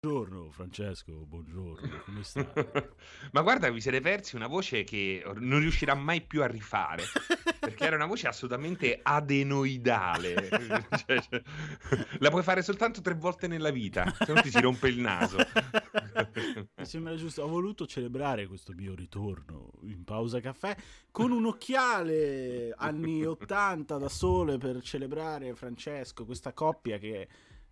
Buongiorno 0.00 0.52
Francesco, 0.52 1.12
buongiorno, 1.26 2.02
come 2.04 2.22
stai? 2.22 2.46
Ma 3.32 3.42
guarda, 3.42 3.68
vi 3.68 3.80
siete 3.80 4.00
persi 4.00 4.36
una 4.36 4.46
voce 4.46 4.84
che 4.84 5.24
non 5.38 5.58
riuscirà 5.58 5.96
mai 5.96 6.20
più 6.20 6.40
a 6.40 6.46
rifare, 6.46 7.02
perché 7.58 7.84
era 7.84 7.96
una 7.96 8.06
voce 8.06 8.28
assolutamente 8.28 9.00
adenoidale. 9.02 10.86
Cioè, 11.04 11.20
cioè, 11.20 11.42
la 12.18 12.30
puoi 12.30 12.44
fare 12.44 12.62
soltanto 12.62 13.00
tre 13.00 13.14
volte 13.14 13.48
nella 13.48 13.70
vita, 13.70 14.14
se 14.24 14.32
no 14.32 14.40
ti 14.40 14.50
si 14.50 14.60
rompe 14.60 14.86
il 14.86 15.00
naso. 15.00 15.36
Mi 16.76 16.86
sembra 16.86 17.16
giusto, 17.16 17.42
ho 17.42 17.48
voluto 17.48 17.84
celebrare 17.84 18.46
questo 18.46 18.72
mio 18.74 18.94
ritorno 18.94 19.72
in 19.82 20.04
pausa 20.04 20.38
caffè 20.38 20.76
con 21.10 21.32
un 21.32 21.46
occhiale 21.46 22.72
anni 22.76 23.24
80 23.24 23.98
da 23.98 24.08
sole 24.08 24.58
per 24.58 24.80
celebrare 24.80 25.56
Francesco, 25.56 26.24
questa 26.24 26.52
coppia 26.52 26.98
che 26.98 27.26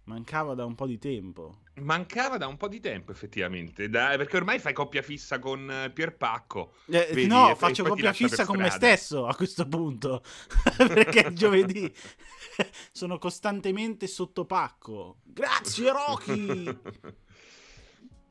Mancava 0.06 0.54
da 0.54 0.64
un 0.64 0.76
po' 0.76 0.86
di 0.86 0.98
tempo. 0.98 1.62
Mancava 1.80 2.36
da 2.36 2.46
un 2.46 2.56
po' 2.56 2.68
di 2.68 2.78
tempo, 2.78 3.10
effettivamente. 3.10 3.88
Da, 3.88 4.14
perché 4.16 4.36
ormai 4.36 4.60
fai 4.60 4.72
coppia 4.72 5.02
fissa 5.02 5.40
con 5.40 5.68
eh, 5.68 5.90
Pierpacco. 5.90 6.74
Eh, 6.86 7.08
vedi, 7.12 7.26
no, 7.26 7.50
e, 7.50 7.56
faccio 7.56 7.84
e 7.84 7.88
coppia 7.88 8.12
fissa 8.12 8.46
con 8.46 8.56
me 8.58 8.70
stesso 8.70 9.26
a 9.26 9.34
questo 9.34 9.66
punto. 9.66 10.22
perché 10.76 11.32
giovedì 11.32 11.92
sono 12.92 13.18
costantemente 13.18 14.06
sotto 14.06 14.44
pacco. 14.44 15.16
Grazie, 15.24 15.90
Rocky! 15.90 16.78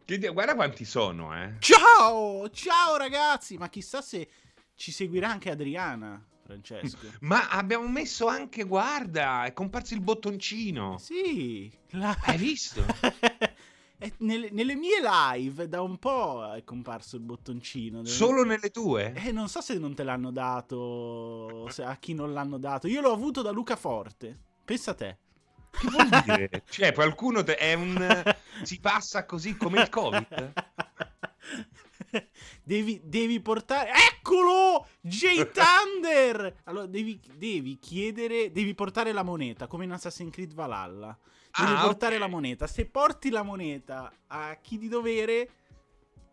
Guarda 0.32 0.56
quanti 0.56 0.86
sono, 0.86 1.36
eh. 1.38 1.56
Ciao! 1.60 2.50
Ciao, 2.52 2.96
ragazzi! 2.96 3.58
Ma 3.58 3.68
chissà 3.68 4.02
se 4.02 4.30
ci 4.76 4.94
seguirà 4.94 5.30
anche 5.30 5.52
Adriana. 5.52 6.26
Francesco. 6.46 7.08
Ma 7.22 7.50
abbiamo 7.50 7.88
messo 7.88 8.28
anche, 8.28 8.64
guarda, 8.64 9.46
è 9.46 9.54
comparso 9.54 9.96
il 9.96 10.02
bottoncino. 10.02 10.98
Sì. 11.00 11.72
La... 11.92 12.16
Hai 12.22 12.38
visto? 12.38 12.86
nelle, 14.20 14.50
nelle, 14.52 14.76
mie 14.76 15.00
live 15.02 15.68
da 15.68 15.82
un 15.82 15.98
po' 15.98 16.54
è 16.54 16.64
comparso 16.64 17.16
il 17.16 17.24
bottoncino. 17.24 18.04
Delle... 18.04 18.14
Solo 18.14 18.44
nelle 18.44 18.70
tue? 18.70 19.14
Eh, 19.16 19.32
non 19.32 19.50
so 19.50 19.60
se 19.62 19.80
non 19.80 19.96
te 19.96 20.04
l'hanno 20.04 20.32
dato, 20.32 21.66
a 21.66 21.96
chi 21.96 22.14
non 22.14 22.32
l'hanno 22.32 22.60
dato. 22.60 22.88
Io 22.88 23.02
l'ho 23.02 23.12
avuto 23.12 23.42
da 23.42 23.50
Luca 23.50 23.76
Forte. 23.76 24.38
Pensa 24.64 24.92
a 24.92 24.96
te. 24.96 25.18
Che 25.72 25.88
vuol 25.90 26.08
dire? 26.24 26.64
cioè, 26.70 26.94
qualcuno 26.94 27.44
te- 27.44 27.56
è 27.56 27.74
un... 27.74 28.24
si 28.62 28.80
passa 28.80 29.26
così 29.26 29.58
come 29.58 29.82
il 29.82 29.90
Covid? 29.90 30.54
devi, 32.64 33.02
devi, 33.04 33.40
portare. 33.42 33.92
Eccolo! 34.12 34.88
J 35.02 35.52
Thunder! 35.54 36.62
Allora, 36.66 36.86
devi, 36.86 37.20
devi, 37.36 37.78
chiedere. 37.80 38.52
Devi 38.52 38.74
portare 38.74 39.12
la 39.12 39.24
moneta 39.24 39.68
come 39.68 39.86
in 39.86 39.92
Assassin's 39.92 40.32
Creed 40.32 40.54
Valhalla. 40.54 41.18
Devi 41.58 41.72
ah, 41.72 41.82
portare 41.82 42.16
okay. 42.16 42.28
la 42.28 42.34
moneta. 42.34 42.68
Se 42.68 42.86
porti 42.86 43.30
la 43.30 43.44
moneta 43.44 44.12
a 44.28 44.58
chi 44.62 44.78
di 44.78 44.88
dovere 44.88 45.50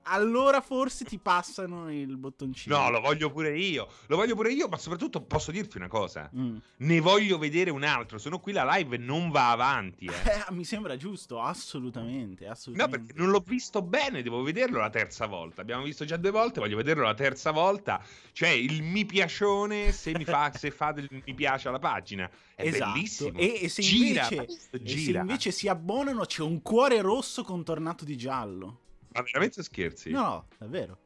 allora 0.05 0.61
forse 0.61 1.05
ti 1.05 1.19
passano 1.19 1.93
il 1.93 2.17
bottoncino. 2.17 2.77
No, 2.77 2.91
lo 2.91 3.01
voglio 3.01 3.31
pure 3.31 3.57
io. 3.57 3.89
Lo 4.07 4.17
voglio 4.17 4.35
pure 4.35 4.53
io, 4.53 4.69
ma 4.69 4.77
soprattutto 4.77 5.21
posso 5.23 5.51
dirti 5.51 5.77
una 5.77 5.89
cosa. 5.89 6.31
Mm. 6.37 6.57
Ne 6.79 7.01
voglio 7.01 7.39
vedere 7.39 7.71
un 7.71 7.85
altro. 7.85 8.19
Sono 8.19 8.39
qui 8.39 8.53
la 8.53 8.65
live 8.77 8.97
non 8.97 9.31
va 9.31 9.51
avanti. 9.51 10.07
Eh. 10.07 10.31
Eh, 10.31 10.45
mi 10.53 10.65
sembra 10.65 10.97
giusto, 10.97 11.41
assolutamente, 11.41 12.47
assolutamente. 12.47 12.99
No, 12.99 13.05
perché 13.05 13.21
non 13.21 13.31
l'ho 13.31 13.43
visto 13.47 13.83
bene, 13.83 14.23
devo 14.23 14.43
vederlo 14.43 14.79
la 14.79 14.91
terza 14.91 15.27
volta. 15.27 15.61
Abbiamo 15.61 15.85
visto 15.85 16.05
già 16.05 16.17
due 16.17 16.31
volte, 16.31 16.61
voglio 16.61 16.77
vederlo 16.77 17.05
la 17.05 17.15
terza 17.15 17.51
volta. 17.51 18.03
Cioè, 18.33 18.49
il 18.49 18.83
mi 18.83 19.05
piacione 19.05 19.93
se 19.93 20.13
mi 20.17 20.25
fa, 20.25 20.53
se 20.53 20.71
fa 20.71 20.93
del 20.93 21.09
mi 21.11 21.35
piace 21.35 21.69
alla 21.69 21.79
pagina. 21.79 22.31
È 22.55 22.67
esatto. 22.67 22.93
bellissimo. 22.93 23.39
E, 23.39 23.61
e, 23.63 23.69
se 23.69 23.83
invece, 23.83 24.29
gira, 24.29 24.29
e 24.29 24.47
se 24.91 25.19
invece 25.19 25.51
si 25.51 25.69
abbonano 25.69 26.25
c'è 26.25 26.43
un 26.43 26.63
cuore 26.63 27.01
rosso 27.01 27.43
contornato 27.43 28.05
di 28.05 28.17
giallo. 28.17 28.79
Ma 29.13 29.23
veramente 29.23 29.63
scherzi? 29.63 30.11
No, 30.11 30.49
davvero. 30.59 30.99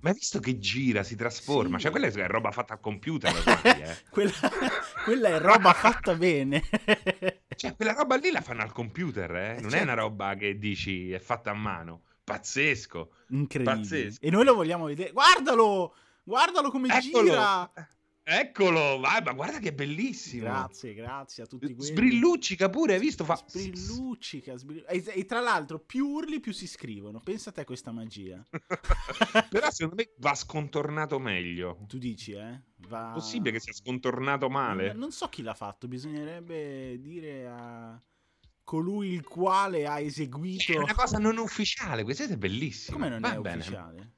Ma 0.00 0.10
hai 0.10 0.14
visto 0.14 0.40
che 0.40 0.58
gira, 0.58 1.02
si 1.02 1.16
trasforma? 1.16 1.78
Sì. 1.78 1.84
Cioè, 1.84 1.90
quella 1.90 2.06
è 2.06 2.26
roba 2.26 2.50
fatta 2.52 2.74
al 2.74 2.80
computer. 2.80 3.34
Ormai, 3.34 3.80
eh. 3.82 3.96
quella, 4.10 4.32
quella, 5.04 5.28
è 5.30 5.40
roba 5.40 5.72
fatta 5.72 6.14
bene. 6.14 6.62
cioè, 7.56 7.74
quella 7.74 7.92
roba 7.92 8.16
lì 8.16 8.30
la 8.30 8.42
fanno 8.42 8.62
al 8.62 8.72
computer, 8.72 9.34
eh? 9.34 9.52
Non 9.54 9.70
certo. 9.70 9.76
è 9.76 9.82
una 9.82 9.94
roba 9.94 10.34
che 10.34 10.58
dici 10.58 11.10
è 11.10 11.18
fatta 11.18 11.50
a 11.50 11.54
mano. 11.54 12.02
Pazzesco. 12.22 13.10
Incredibile. 13.30 13.76
Pazzesco. 13.76 14.24
E 14.24 14.30
noi 14.30 14.44
lo 14.44 14.54
vogliamo 14.54 14.86
vedere. 14.86 15.12
Guardalo! 15.12 15.94
Guardalo 16.22 16.70
come 16.70 16.88
Eccolo. 16.88 17.24
gira! 17.24 17.72
Eccolo, 18.28 18.98
vai, 18.98 19.22
ma 19.22 19.32
guarda 19.34 19.60
che 19.60 19.72
bellissimo. 19.72 20.42
Grazie, 20.42 20.94
grazie 20.94 21.44
a 21.44 21.46
tutti 21.46 21.72
quelli. 21.72 21.92
Sbrilluccica 21.92 22.68
pure, 22.68 22.94
hai 22.94 22.98
visto? 22.98 23.24
Fa... 23.24 23.40
Sbrilluccica, 23.46 24.56
sbrilluccica. 24.56 25.12
E, 25.12 25.20
e, 25.20 25.24
tra 25.26 25.38
l'altro, 25.38 25.78
più 25.78 26.08
urli, 26.08 26.40
più 26.40 26.52
si 26.52 26.66
scrivono. 26.66 27.20
Pensa 27.20 27.50
a 27.50 27.52
te 27.52 27.64
questa 27.64 27.92
magia. 27.92 28.44
Però 29.48 29.70
secondo 29.70 29.94
me 29.94 30.10
va 30.18 30.34
scontornato 30.34 31.20
meglio. 31.20 31.84
Tu 31.86 31.98
dici, 31.98 32.32
eh? 32.32 32.62
Va... 32.88 33.12
Possibile 33.14 33.52
che 33.52 33.60
sia 33.60 33.72
scontornato 33.72 34.48
male? 34.48 34.88
Non, 34.88 34.98
non 34.98 35.12
so 35.12 35.28
chi 35.28 35.42
l'ha 35.42 35.54
fatto, 35.54 35.86
bisognerebbe 35.86 36.98
dire 37.00 37.46
a 37.46 38.02
colui 38.64 39.10
il 39.10 39.22
quale 39.22 39.86
ha 39.86 40.00
eseguito... 40.00 40.72
È 40.72 40.78
una 40.78 40.94
cosa 40.94 41.18
non 41.18 41.38
ufficiale, 41.38 42.02
questa 42.02 42.24
è 42.24 42.36
bellissima. 42.36 42.96
Come 42.96 43.08
non 43.08 43.20
va 43.20 43.34
è 43.34 43.38
bene. 43.38 43.58
ufficiale? 43.58 44.14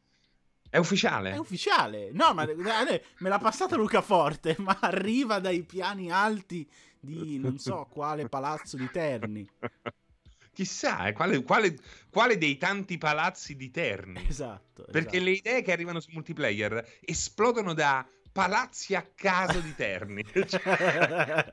È 0.71 0.77
ufficiale? 0.77 1.33
È 1.33 1.39
ufficiale. 1.39 2.11
No, 2.13 2.35
ma 2.35 2.47
me 2.47 3.29
l'ha 3.29 3.39
passata 3.39 3.77
Luca 3.77 4.03
Forte, 4.03 4.57
ma 4.61 4.77
arriva 4.81 5.39
dai 5.39 5.63
piani 5.63 6.11
alti 6.11 6.69
di 7.01 7.39
non 7.39 7.59
so 7.59 7.87
quale 7.91 8.29
palazzo 8.29 8.77
di 8.77 8.89
Terni. 8.91 9.49
Chissà, 10.53 11.07
eh, 11.07 11.13
quale, 11.13 11.43
quale, 11.45 11.79
quale, 12.11 12.37
dei 12.37 12.57
tanti 12.57 12.99
palazzi 12.99 13.55
di 13.55 13.71
Terni. 13.71 14.27
Esatto. 14.27 14.85
Perché 14.91 15.17
esatto. 15.17 15.25
le 15.25 15.31
idee 15.31 15.63
che 15.63 15.71
arrivano 15.71 16.01
su 16.01 16.11
multiplayer 16.13 16.99
esplodono 17.01 17.75
da 17.75 18.05
palazzi 18.39 18.95
a 18.95 19.05
caso 19.17 19.59
di 19.59 19.75
Terni. 19.75 20.25
cioè... 20.47 21.53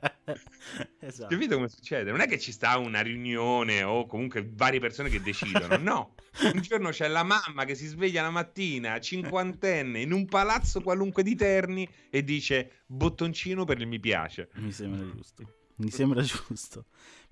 esatto. 1.00 1.28
Capito 1.28 1.56
come 1.56 1.68
succede? 1.68 2.12
Non 2.12 2.20
è 2.20 2.28
che 2.28 2.38
ci 2.38 2.52
sta 2.52 2.78
una 2.78 3.00
riunione 3.00 3.82
o 3.82 4.06
comunque 4.06 4.48
varie 4.48 4.78
persone 4.78 5.08
che 5.08 5.20
decidono, 5.20 5.76
no. 5.78 6.14
Un 6.40 6.60
giorno 6.60 6.90
c'è 6.90 7.08
la 7.08 7.24
mamma 7.24 7.64
che 7.64 7.74
si 7.74 7.86
sveglia 7.86 8.22
la 8.22 8.30
mattina, 8.30 9.00
cinquantenne, 9.00 10.00
in 10.00 10.12
un 10.12 10.26
palazzo 10.26 10.80
qualunque 10.80 11.24
di 11.24 11.34
Terni 11.34 11.88
e 12.08 12.22
dice 12.22 12.82
bottoncino 12.86 13.64
per 13.64 13.80
il 13.80 13.88
mi 13.88 13.98
piace. 13.98 14.50
Mi 14.54 14.70
sembra 14.70 15.04
giusto. 15.10 15.54
Mi 15.78 15.90
sembra 15.90 16.22
giusto. 16.22 16.84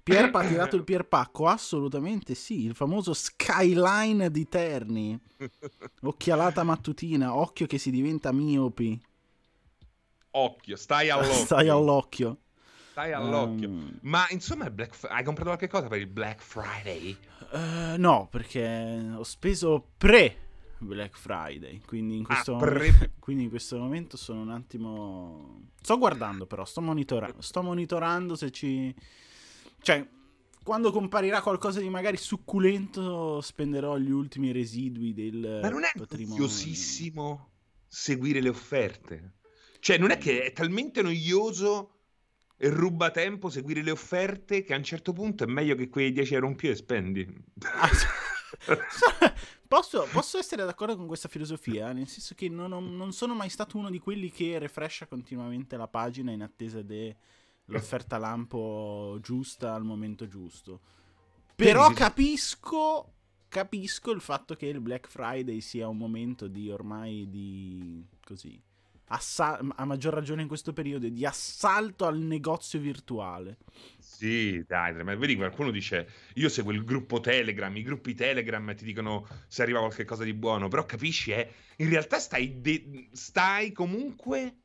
Pierpa 0.02 0.40
ha 0.40 0.46
tirato 0.48 0.74
il 0.74 0.82
pierpacco? 0.82 1.46
Assolutamente 1.46 2.34
sì, 2.34 2.64
il 2.64 2.74
famoso 2.74 3.14
skyline 3.14 4.32
di 4.32 4.48
Terni. 4.48 5.18
Occhialata 6.02 6.64
mattutina, 6.64 7.36
occhio 7.36 7.66
che 7.66 7.78
si 7.78 7.92
diventa 7.92 8.32
miopi. 8.32 9.00
Occhio, 10.36 10.76
stai 10.76 11.10
all'occhio. 11.10 11.44
Stai 11.44 11.68
all'occhio. 11.68 12.38
Stai 12.90 13.12
all'occhio. 13.12 13.68
Um... 13.68 13.98
Ma 14.02 14.26
insomma, 14.30 14.70
Black... 14.70 14.96
hai 15.08 15.24
comprato 15.24 15.50
qualche 15.50 15.68
cosa 15.68 15.88
per 15.88 15.98
il 15.98 16.06
Black 16.06 16.40
Friday? 16.40 17.16
Uh, 17.50 17.98
no, 17.98 18.28
perché 18.30 19.12
ho 19.16 19.24
speso 19.24 19.90
pre 19.96 20.38
Black 20.78 21.16
Friday. 21.16 21.80
Quindi 21.86 22.18
in, 22.18 22.24
questo 22.24 22.56
ah, 22.56 22.58
momento, 22.58 23.10
quindi 23.18 23.44
in 23.44 23.48
questo 23.48 23.78
momento 23.78 24.16
sono 24.16 24.42
un 24.42 24.50
attimo. 24.50 25.70
Sto 25.80 25.98
guardando, 25.98 26.46
però, 26.46 26.64
sto 26.64 26.80
monitorando. 26.80 27.40
Sto 27.42 27.62
monitorando 27.62 28.36
se 28.36 28.50
ci. 28.50 28.94
Cioè, 29.80 30.06
quando 30.62 30.92
comparirà 30.92 31.42
qualcosa 31.42 31.80
di 31.80 31.88
magari 31.88 32.16
succulento, 32.16 33.40
spenderò 33.40 33.98
gli 33.98 34.10
ultimi 34.10 34.52
residui 34.52 35.12
del. 35.14 35.58
Ma 35.62 35.68
non 35.68 35.82
è 35.84 35.90
noiosissimo 35.94 37.50
seguire 37.88 38.40
le 38.40 38.48
offerte? 38.48 39.32
Cioè, 39.84 39.98
non 39.98 40.10
è 40.10 40.16
che 40.16 40.44
è 40.44 40.52
talmente 40.54 41.02
noioso 41.02 41.90
e 42.56 42.70
ruba 42.70 43.10
tempo 43.10 43.50
seguire 43.50 43.82
le 43.82 43.90
offerte 43.90 44.64
che 44.64 44.72
a 44.72 44.78
un 44.78 44.82
certo 44.82 45.12
punto 45.12 45.44
è 45.44 45.46
meglio 45.46 45.74
che 45.74 45.90
quei 45.90 46.10
10 46.10 46.32
euro 46.32 46.46
in 46.46 46.56
più 46.56 46.70
e 46.70 46.74
spendi. 46.74 47.26
posso, 49.68 50.08
posso, 50.10 50.38
essere 50.38 50.64
d'accordo 50.64 50.96
con 50.96 51.06
questa 51.06 51.28
filosofia, 51.28 51.92
nel 51.92 52.08
senso 52.08 52.34
che 52.34 52.48
non, 52.48 52.72
ho, 52.72 52.80
non, 52.80 53.12
sono 53.12 53.34
mai 53.34 53.50
stato 53.50 53.76
uno 53.76 53.90
di 53.90 53.98
quelli 53.98 54.30
che 54.30 54.58
refrescia 54.58 55.04
continuamente 55.04 55.76
la 55.76 55.86
pagina 55.86 56.32
in 56.32 56.40
attesa 56.40 56.80
dell'offerta 56.80 58.16
lampo 58.16 59.18
giusta 59.20 59.74
al 59.74 59.84
momento 59.84 60.26
giusto. 60.26 60.80
Però 61.54 61.92
capisco, 61.92 63.12
capisco 63.48 64.12
il 64.12 64.22
fatto 64.22 64.54
che 64.54 64.64
il 64.64 64.80
Black 64.80 65.10
Friday 65.10 65.60
sia 65.60 65.88
un 65.88 65.98
momento 65.98 66.48
di 66.48 66.70
ormai 66.70 67.28
di 67.28 68.02
così 68.24 68.72
Assa- 69.08 69.60
a 69.76 69.84
maggior 69.84 70.14
ragione 70.14 70.42
in 70.42 70.48
questo 70.48 70.72
periodo, 70.72 71.08
di 71.08 71.26
assalto 71.26 72.06
al 72.06 72.18
negozio 72.18 72.78
virtuale. 72.80 73.58
Sì, 73.98 74.64
dai, 74.66 75.02
ma 75.04 75.14
vedi 75.14 75.36
qualcuno 75.36 75.70
dice 75.70 76.08
io 76.34 76.48
seguo 76.48 76.72
il 76.72 76.84
gruppo 76.84 77.20
Telegram, 77.20 77.76
i 77.76 77.82
gruppi 77.82 78.14
Telegram 78.14 78.74
ti 78.74 78.84
dicono 78.84 79.26
se 79.46 79.62
arriva 79.62 79.80
qualcosa 79.80 80.24
di 80.24 80.32
buono, 80.32 80.68
però 80.68 80.86
capisci, 80.86 81.32
eh, 81.32 81.50
in 81.76 81.88
realtà 81.88 82.18
stai, 82.18 82.60
de- 82.60 83.08
stai 83.12 83.72
comunque 83.72 84.56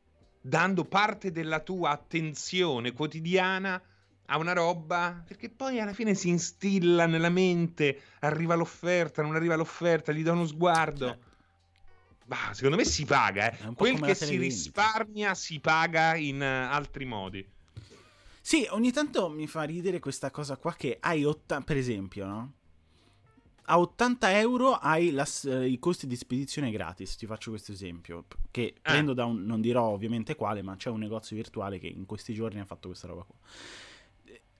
dando 0.41 0.85
parte 0.85 1.31
della 1.31 1.59
tua 1.59 1.89
attenzione 1.89 2.93
quotidiana 2.93 3.81
a 4.27 4.37
una 4.37 4.53
roba, 4.53 5.23
perché 5.27 5.49
poi 5.49 5.79
alla 5.79 5.93
fine 5.93 6.13
si 6.13 6.29
instilla 6.29 7.07
nella 7.07 7.29
mente, 7.29 7.99
arriva 8.19 8.55
l'offerta, 8.55 9.21
non 9.21 9.35
arriva 9.35 9.55
l'offerta, 9.55 10.11
gli 10.11 10.23
do 10.23 10.31
uno 10.31 10.45
sguardo. 10.45 11.17
Bah, 12.29 12.53
secondo 12.53 12.77
me 12.77 12.85
si 12.85 13.05
paga, 13.05 13.51
eh. 13.51 13.73
quel 13.73 13.99
che 13.99 14.13
si 14.13 14.37
risparmia 14.37 15.33
si 15.33 15.59
paga 15.59 16.13
in 16.13 16.39
uh, 16.39 16.71
altri 16.71 17.03
modi. 17.03 17.43
Sì, 18.39 18.67
ogni 18.69 18.91
tanto 18.91 19.29
mi 19.29 19.47
fa 19.47 19.63
ridere 19.63 19.97
questa 19.97 20.29
cosa 20.29 20.55
qua 20.55 20.75
che 20.75 20.97
hai 20.99 21.25
80, 21.25 21.65
per 21.65 21.75
esempio, 21.75 22.27
no? 22.27 22.53
A 23.63 23.79
80 23.79 24.37
euro 24.37 24.73
hai 24.73 25.09
la, 25.09 25.27
uh, 25.45 25.61
i 25.61 25.79
costi 25.79 26.05
di 26.05 26.15
spedizione 26.15 26.69
gratis, 26.69 27.15
ti 27.15 27.25
faccio 27.25 27.49
questo 27.49 27.71
esempio, 27.71 28.25
che 28.51 28.61
eh. 28.61 28.79
prendo 28.79 29.15
da 29.15 29.25
un, 29.25 29.43
non 29.43 29.59
dirò 29.59 29.85
ovviamente 29.85 30.35
quale, 30.35 30.61
ma 30.61 30.75
c'è 30.75 30.91
un 30.91 30.99
negozio 30.99 31.35
virtuale 31.35 31.79
che 31.79 31.87
in 31.87 32.05
questi 32.05 32.35
giorni 32.35 32.59
ha 32.59 32.65
fatto 32.65 32.89
questa 32.89 33.07
roba 33.07 33.23
qua. 33.23 33.37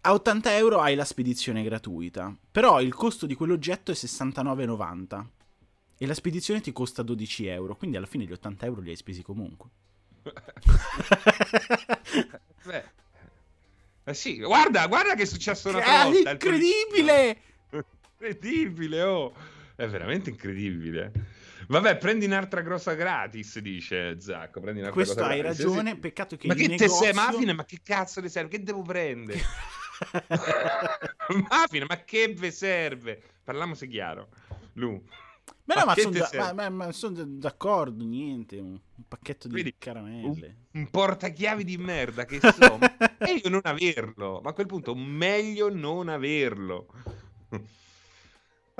A 0.01 0.13
80 0.13 0.57
euro 0.57 0.80
hai 0.80 0.95
la 0.95 1.06
spedizione 1.06 1.62
gratuita, 1.62 2.36
però 2.50 2.81
il 2.81 2.95
costo 2.95 3.27
di 3.27 3.36
quell'oggetto 3.36 3.92
è 3.92 3.94
69,90 3.94 5.25
e 6.01 6.07
la 6.07 6.13
spedizione 6.13 6.62
ti 6.62 6.72
costa 6.72 7.04
12 7.04 7.48
euro, 7.48 7.75
quindi 7.75 7.98
alla 7.98 8.06
fine 8.06 8.24
gli 8.24 8.31
80 8.31 8.66
euro 8.66 8.80
li 8.80 8.92
hai 8.92 8.96
spesi 8.96 9.22
comunque. 9.22 9.69
Beh, 12.63 12.84
eh 14.06 14.13
sì, 14.13 14.40
guarda, 14.40 14.88
guarda 14.88 15.16
che 15.16 15.24
è 15.24 15.25
successo 15.25 15.68
una 15.69 15.80
volta. 15.80 16.30
È 16.30 16.34
incredibile! 16.34 17.38
incredibile, 18.18 19.01
oh! 19.01 19.34
È 19.75 19.88
veramente 19.88 20.30
incredibile. 20.30 21.12
Vabbè, 21.68 21.98
prendi 21.98 22.25
un'altra 22.25 22.62
grossa 22.62 22.94
gratis, 22.94 23.60
dice 23.60 24.22
Zacco. 24.22 24.62
Prendi 24.62 24.80
un'altra 24.80 25.04
Questo 25.04 25.22
hai 25.22 25.40
gratis. 25.40 25.63
ragione, 25.63 25.98
peccato 25.98 26.38
che 26.38 26.48
Ma 26.48 26.54
che 26.54 26.68
negozio... 26.68 26.88
te 26.88 26.94
sei 26.94 27.13
Mafine? 27.13 27.54
Ma 27.54 27.66
che 27.66 27.80
cazzo 27.84 28.22
ne 28.22 28.30
serve? 28.30 28.50
Che 28.50 28.63
devo 28.63 28.84
prendere? 28.84 29.40
Mafine, 31.50 31.86
ma 31.88 32.04
che 32.04 32.34
ve 32.34 32.52
serve? 32.52 33.22
Parliamo 33.44 33.74
se 33.74 33.88
chiaro. 33.88 34.30
Lu. 34.74 35.02
Ma 35.69 35.75
no, 35.75 35.86
ma 35.86 35.95
sono, 35.95 36.10
da, 36.10 36.54
ma, 36.54 36.69
ma 36.69 36.92
sono, 36.92 37.24
d'accordo, 37.24 38.04
niente, 38.04 38.57
un, 38.57 38.71
un 38.71 39.04
pacchetto 39.07 39.48
di 39.48 39.54
Vedi, 39.54 39.75
caramelle. 39.77 40.56
Un, 40.71 40.81
un, 40.81 40.89
portachiavi 40.89 41.63
di 41.63 41.77
merda 41.77 42.25
che 42.25 42.39
so, 42.39 42.80
meglio 43.19 43.50
non 43.50 43.62
averlo, 43.63 44.42
ma 44.44 44.50
a 44.50 44.54
quel 44.54 44.66
punto 44.66 44.95
meglio 44.95 45.71
non 45.71 46.10
averlo. 46.10 46.88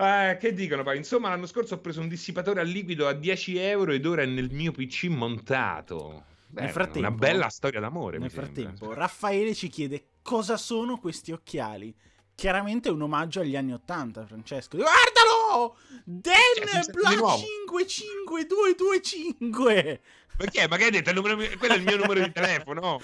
Eh, 0.02 0.38
che 0.40 0.54
dicono 0.54 0.82
poi? 0.82 0.96
Insomma, 0.96 1.28
l'anno 1.28 1.46
scorso 1.46 1.74
ho 1.74 1.80
preso 1.80 2.00
un 2.00 2.08
dissipatore 2.08 2.62
a 2.62 2.64
liquido 2.64 3.06
a 3.06 3.12
10 3.12 3.58
euro 3.58 3.92
ed 3.92 4.06
ora 4.06 4.22
è 4.22 4.26
nel 4.26 4.50
mio 4.50 4.72
PC 4.72 5.08
montato. 5.10 6.24
Beh, 6.48 6.62
nel 6.62 6.70
frattempo, 6.70 7.00
una 7.00 7.12
bella 7.12 7.50
storia 7.50 7.82
d'amore. 7.82 8.18
Nel 8.18 8.32
frattempo, 8.32 8.78
sembra. 8.78 9.00
Raffaele 9.00 9.54
ci 9.54 9.68
chiede 9.68 10.12
cosa 10.22 10.56
sono 10.56 11.00
questi 11.00 11.34
occhiali. 11.34 11.94
Chiaramente 12.40 12.88
è 12.88 12.92
un 12.94 13.02
omaggio 13.02 13.42
agli 13.42 13.58
anni 13.58 13.74
80, 13.74 14.26
Francesco. 14.26 14.78
Guardalo! 14.78 15.76
Den 16.06 16.38
Bla 16.94 17.10
55225! 17.10 20.00
Perché? 20.38 20.66
Ma 20.70 20.78
che 20.78 20.86
hai 20.86 20.92
detto? 20.92 21.12
Numero... 21.12 21.36
Quello 21.36 21.74
è 21.74 21.78
il 21.78 21.84
mio 21.84 21.98
numero 21.98 22.24
di 22.24 22.32
telefono. 22.32 23.02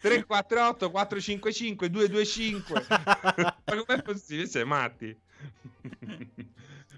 348 0.00 0.90
455 0.90 1.88
225. 1.88 2.86
Ma 2.88 3.56
com'è 3.64 4.02
possibile? 4.02 4.48
Sei 4.48 4.64
matti. 4.64 5.16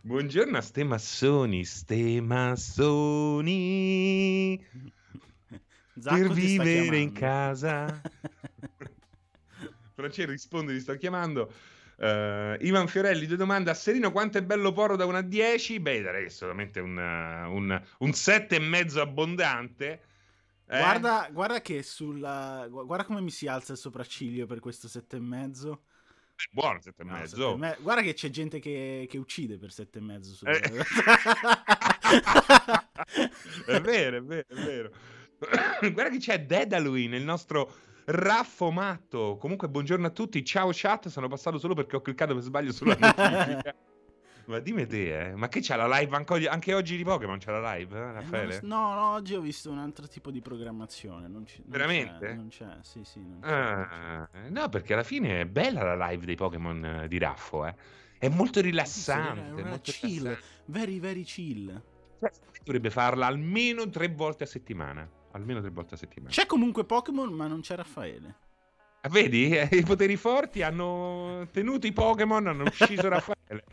Buongiorno 0.01 0.57
a 0.57 0.63
ste 0.63 0.83
massoni, 0.83 1.63
ste 1.67 2.23
massoni. 2.23 3.47
Per 6.03 6.29
vivere 6.31 6.97
in 6.97 7.13
casa. 7.13 8.01
Francesco 9.95 10.31
risponde, 10.31 10.73
ti 10.73 10.81
sto 10.81 10.97
chiamando. 10.97 11.53
Uh, 11.97 12.57
Ivan 12.61 12.89
Fiorelli, 12.89 13.27
due 13.27 13.37
domande. 13.37 13.71
A 13.71 13.75
Serino, 13.75 14.11
quanto 14.11 14.39
è 14.39 14.43
bello 14.43 14.73
Poro 14.73 14.97
da 14.97 15.07
1 15.07 15.17
a 15.17 15.23
10? 15.23 15.79
Beh, 15.81 16.03
darei 16.03 16.29
solamente 16.29 16.81
un, 16.81 16.97
un, 16.97 17.83
un 17.99 18.13
7 18.13 18.57
e 18.57 18.59
mezzo 18.59 19.01
abbondante. 19.01 20.03
Eh? 20.67 20.79
Guarda, 20.79 21.29
guarda 21.31 21.61
che 21.61 21.83
sulla. 21.83 22.67
Guarda 22.69 23.05
come 23.05 23.21
mi 23.21 23.31
si 23.31 23.47
alza 23.47 23.73
il 23.73 23.79
sopracciglio 23.79 24.47
per 24.47 24.59
questo 24.59 24.89
7 24.89 25.17
e 25.17 25.21
mezzo. 25.21 25.85
È 26.35 26.43
buono 26.51 26.81
7 26.81 27.03
e 27.03 27.05
mezzo. 27.05 27.57
Me... 27.57 27.77
Guarda 27.81 28.03
che 28.03 28.15
c'è 28.15 28.29
gente 28.29 28.59
che, 28.59 29.07
che 29.09 29.19
uccide 29.19 29.57
per 29.57 29.71
7 29.71 29.99
e 29.99 30.03
mezzo. 30.03 30.35
Sulla... 30.35 30.51
Eh. 30.51 30.61
è 33.67 33.81
vero, 33.81 34.17
è 34.17 34.23
vero, 34.23 34.47
è 34.49 34.55
vero. 34.55 34.91
guarda 35.93 36.11
che 36.11 36.19
c'è 36.19 36.45
Dedalwin, 36.45 37.15
il 37.15 37.25
nostro 37.25 37.73
Raffo 38.07 38.71
Matto. 38.71 39.37
Comunque, 39.39 39.69
buongiorno 39.69 40.07
a 40.07 40.11
tutti. 40.11 40.45
Ciao 40.45 40.71
chat. 40.73 41.09
Sono 41.09 41.29
passato 41.29 41.59
solo 41.59 41.75
perché 41.75 41.97
ho 41.97 42.01
cliccato 42.01 42.35
per 42.35 42.43
sbaglio 42.43 42.73
sulla 42.73 42.97
notifica. 42.99 43.75
Ma 44.47 44.59
dimmi 44.59 44.87
te, 44.87 45.29
eh. 45.29 45.35
ma 45.35 45.49
che 45.49 45.61
c'è 45.61 45.75
la 45.75 45.87
live 45.87 46.15
anche, 46.15 46.75
oggi 46.75 46.99
di 46.99 47.03
Pokémon? 47.03 47.39
C'è 47.39 47.51
la 47.51 47.77
live, 47.77 47.97
eh, 47.97 48.13
Raffaele? 48.13 48.57
Eh, 48.57 48.61
no, 48.65 48.93
no, 48.93 49.13
oggi 49.13 49.35
ho 49.35 49.41
visto 49.41 49.71
un 49.71 49.79
altro 49.79 50.07
tipo 50.07 50.31
di 50.31 50.43
programmazione. 50.43 51.29
Non 51.29 51.47
ci, 51.47 51.63
non 51.63 51.71
Veramente? 51.71 52.27
C'è, 52.27 52.35
non 52.35 52.49
c'è, 52.49 52.67
sì, 52.83 53.05
sì. 53.05 53.21
Non 53.21 53.41
c'è. 53.41 53.49
Ah, 53.49 54.29
no, 54.51 54.69
perché 54.69 54.93
alla 54.93 55.03
fine 55.03 55.41
è 55.41 55.47
bella 55.47 55.95
la 55.95 56.09
live 56.09 56.27
dei 56.27 56.35
Pokémon 56.35 56.85
eh, 56.85 57.09
di 57.09 57.17
Raffo, 57.17 57.65
eh. 57.65 57.75
È 58.19 58.29
molto 58.29 58.61
rilassante. 58.61 59.63
È 59.63 59.67
molto 59.67 59.91
chill, 59.91 60.25
rilassante. 60.25 60.43
very, 60.67 61.01
very 61.01 61.23
chill. 61.23 61.83
Cioè, 62.21 62.31
dovrebbe 62.63 62.91
farla 62.91 63.25
almeno 63.25 63.89
tre 63.89 64.09
volte 64.09 64.45
a 64.45 64.47
settimana 64.47 65.09
almeno 65.35 65.61
tre 65.61 65.71
volte 65.71 65.95
a 65.95 65.97
settimana. 65.97 66.31
C'è 66.31 66.47
comunque 66.47 66.85
Pokémon, 66.85 67.33
ma 67.33 67.47
non 67.47 67.61
c'è 67.61 67.77
Raffaele. 67.77 68.35
Ah, 69.03 69.09
vedi? 69.09 69.53
I 69.71 69.83
poteri 69.83 70.17
forti 70.17 70.63
hanno 70.63 71.47
tenuto 71.53 71.87
i 71.87 71.93
Pokémon, 71.93 72.47
hanno 72.47 72.65
ucciso 72.65 73.07
Raffaele. 73.09 73.65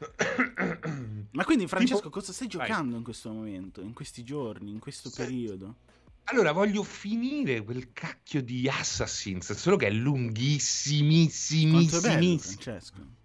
ma 1.32 1.44
quindi, 1.44 1.68
Francesco, 1.68 1.96
tipo... 1.96 2.10
cosa 2.10 2.32
stai 2.32 2.48
giocando 2.48 2.90
Vai. 2.90 2.98
in 2.98 3.04
questo 3.04 3.30
momento, 3.30 3.80
in 3.80 3.92
questi 3.92 4.24
giorni, 4.24 4.70
in 4.70 4.78
questo 4.78 5.10
sì. 5.10 5.22
periodo? 5.22 5.76
Allora, 6.24 6.52
voglio 6.52 6.82
finire 6.82 7.62
quel 7.62 7.92
cacchio 7.92 8.42
di 8.42 8.68
Assassin's, 8.68 9.52
solo 9.52 9.76
che 9.76 9.86
è 9.88 9.90
lunghissimissimissimo. 9.90 12.00
Francesco. 12.00 13.18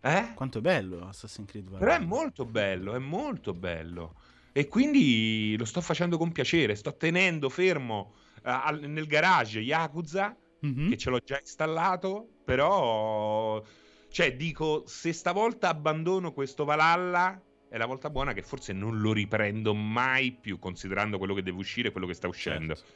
Eh? 0.00 0.32
Quanto 0.34 0.58
è 0.58 0.60
bello 0.60 1.08
Assassin's 1.08 1.48
Creed 1.48 1.70
Valhalla. 1.70 1.84
Però 1.84 2.02
è 2.02 2.04
molto 2.04 2.44
bello, 2.44 2.94
è 2.94 2.98
molto 2.98 3.54
bello. 3.54 4.16
E 4.56 4.68
quindi 4.68 5.56
lo 5.58 5.64
sto 5.64 5.80
facendo 5.80 6.16
con 6.16 6.30
piacere, 6.30 6.76
sto 6.76 6.96
tenendo 6.96 7.48
fermo 7.48 8.14
uh, 8.44 8.86
nel 8.86 9.06
garage 9.06 9.58
Yakuza, 9.58 10.36
mm-hmm. 10.64 10.90
che 10.90 10.96
ce 10.96 11.10
l'ho 11.10 11.18
già 11.18 11.38
installato, 11.40 12.28
però... 12.44 13.60
Cioè, 14.08 14.36
dico, 14.36 14.84
se 14.86 15.12
stavolta 15.12 15.70
abbandono 15.70 16.32
questo 16.32 16.64
Valhalla, 16.64 17.42
è 17.68 17.76
la 17.76 17.86
volta 17.86 18.10
buona 18.10 18.32
che 18.32 18.42
forse 18.42 18.72
non 18.72 19.00
lo 19.00 19.12
riprendo 19.12 19.74
mai 19.74 20.30
più, 20.30 20.60
considerando 20.60 21.18
quello 21.18 21.34
che 21.34 21.42
deve 21.42 21.58
uscire 21.58 21.88
e 21.88 21.90
quello 21.90 22.06
che 22.06 22.14
sta 22.14 22.28
uscendo. 22.28 22.76
Certo. 22.76 22.92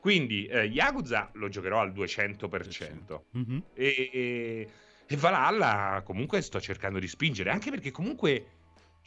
Quindi, 0.00 0.46
eh, 0.46 0.62
Yakuza 0.62 1.28
lo 1.34 1.48
giocherò 1.48 1.80
al 1.80 1.92
200%. 1.92 3.20
Mm-hmm. 3.36 3.58
E, 3.74 4.10
e, 4.10 4.68
e 5.06 5.16
Valhalla 5.16 6.00
comunque 6.02 6.40
sto 6.40 6.62
cercando 6.62 6.98
di 6.98 7.08
spingere, 7.08 7.50
anche 7.50 7.68
perché 7.68 7.90
comunque 7.90 8.57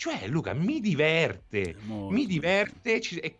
cioè, 0.01 0.27
Luca, 0.27 0.53
mi 0.53 0.79
diverte, 0.79 1.75
Molto. 1.83 2.11
mi 2.11 2.25
diverte, 2.25 2.99
ci, 2.99 3.19
è, 3.19 3.37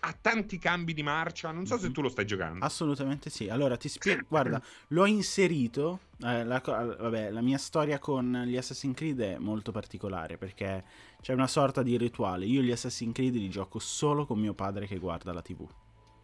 ha 0.00 0.16
tanti 0.18 0.56
cambi 0.56 0.94
di 0.94 1.02
marcia, 1.02 1.50
non 1.50 1.66
so 1.66 1.76
se 1.76 1.90
tu 1.92 2.00
lo 2.00 2.08
stai 2.08 2.24
giocando. 2.24 2.64
Assolutamente 2.64 3.28
sì. 3.28 3.50
Allora, 3.50 3.76
ti 3.76 3.90
spiego, 3.90 4.24
guarda, 4.26 4.58
l'ho 4.88 5.04
inserito, 5.04 6.00
eh, 6.24 6.44
la, 6.44 6.62
vabbè, 6.64 7.30
la 7.30 7.42
mia 7.42 7.58
storia 7.58 7.98
con 7.98 8.44
gli 8.46 8.56
Assassin's 8.56 8.96
Creed 8.96 9.20
è 9.20 9.36
molto 9.36 9.70
particolare 9.70 10.38
perché 10.38 10.82
c'è 11.20 11.34
una 11.34 11.46
sorta 11.46 11.82
di 11.82 11.98
rituale. 11.98 12.46
Io 12.46 12.62
gli 12.62 12.70
Assassin's 12.70 13.12
Creed 13.12 13.34
li 13.34 13.50
gioco 13.50 13.78
solo 13.78 14.24
con 14.24 14.38
mio 14.38 14.54
padre 14.54 14.86
che 14.86 14.96
guarda 14.96 15.34
la 15.34 15.42
TV. 15.42 15.68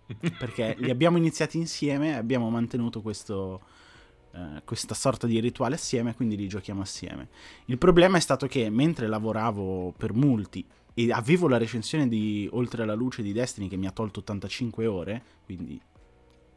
perché 0.39 0.77
li 0.79 0.89
abbiamo 0.89 1.19
iniziati 1.19 1.59
insieme 1.59 2.13
e 2.13 2.15
abbiamo 2.15 2.49
mantenuto 2.49 3.03
questo 3.03 3.61
eh, 4.35 4.63
questa 4.65 4.95
sorta 4.95 5.27
di 5.27 5.39
rituale 5.41 5.75
assieme, 5.75 6.15
quindi 6.15 6.37
li 6.37 6.49
giochiamo 6.49 6.83
assieme. 6.83 7.29
Il 7.67 7.79
problema 7.79 8.17
è 8.17 8.21
stato 8.21 8.47
che 8.47 8.71
mentre 8.71 9.07
lavoravo 9.07 9.93
per 9.97 10.13
Multi 10.13 10.65
e 10.95 11.13
avevo 11.13 11.49
la 11.49 11.59
recensione 11.59 12.09
di 12.09 12.49
Oltre 12.53 12.83
alla 12.83 12.95
luce 12.95 13.23
di 13.23 13.33
Destiny 13.33 13.69
che 13.69 13.77
mi 13.77 13.87
ha 13.87 13.93
tolto 13.93 14.21
85 14.21 14.87
ore, 14.87 15.23
quindi 15.45 15.81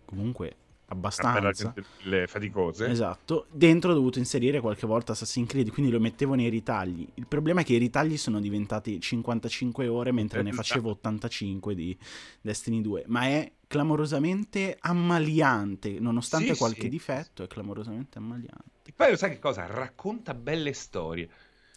comunque 0.05 0.55
abbastanza. 0.87 1.73
Le 2.03 2.27
faticose. 2.27 2.87
Esatto. 2.87 3.47
Dentro 3.51 3.91
ho 3.91 3.93
dovuto 3.93 4.19
inserire 4.19 4.59
qualche 4.59 4.85
volta 4.85 5.13
Assassin's 5.13 5.49
Creed, 5.49 5.71
quindi 5.71 5.91
lo 5.91 5.99
mettevo 5.99 6.33
nei 6.35 6.49
ritagli. 6.49 7.07
Il 7.15 7.27
problema 7.27 7.61
è 7.61 7.63
che 7.63 7.73
i 7.73 7.77
ritagli 7.77 8.17
sono 8.17 8.39
diventati 8.39 8.99
55 8.99 9.87
ore 9.87 10.11
mentre 10.11 10.41
ne 10.41 10.51
facevo 10.51 10.91
85 10.91 11.75
di 11.75 11.97
Destiny 12.41 12.81
2, 12.81 13.05
ma 13.07 13.23
è 13.23 13.51
clamorosamente 13.75 14.77
ammaliante, 14.79 15.99
nonostante 15.99 16.53
sì, 16.53 16.57
qualche 16.57 16.81
sì. 16.81 16.89
difetto, 16.89 17.43
è 17.43 17.47
clamorosamente 17.47 18.17
ammaliante. 18.17 18.63
E 18.85 18.93
poi 18.95 19.11
lo 19.11 19.17
sai 19.17 19.31
che 19.31 19.39
cosa? 19.39 19.65
Racconta 19.65 20.33
belle 20.33 20.73
storie. 20.73 21.29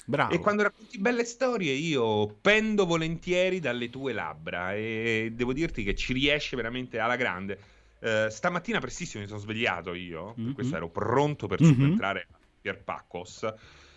Bravo. 0.05 0.33
E 0.33 0.39
quando 0.39 0.63
racconti 0.63 0.99
belle 0.99 1.25
storie 1.25 1.73
io 1.73 2.27
pendo 2.41 2.87
volentieri 2.87 3.61
dalle 3.61 3.91
tue 3.91 4.13
labbra 4.15 4.75
e 4.75 5.33
devo 5.35 5.53
dirti 5.53 5.83
che 5.83 5.95
ci 5.95 6.13
riesce 6.13 6.57
veramente 6.57 6.99
alla 6.99 7.17
grande 7.17 7.59
Uh, 8.01 8.29
stamattina 8.31 8.79
prestissimo 8.79 9.25
mi 9.25 9.29
sono 9.29 9.41
svegliato 9.41 9.93
io, 9.93 10.33
mm-hmm. 10.39 10.53
questo 10.53 10.77
ero 10.77 10.89
pronto 10.89 11.49
per 11.49 11.61
Mhm. 11.61 11.67
subentrare 11.67 12.29
a 12.31 12.39
Pierpaccos. 12.61 13.53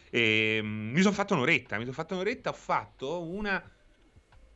E 0.09 0.59
mm, 0.59 0.91
mi 0.91 1.01
sono 1.01 1.13
fatto 1.13 1.35
un'oretta, 1.35 1.75
mi 1.77 1.83
sono 1.83 1.93
fatto 1.93 2.15
un'oretta, 2.15 2.49
ho 2.49 2.53
fatto 2.53 3.21
una... 3.29 3.61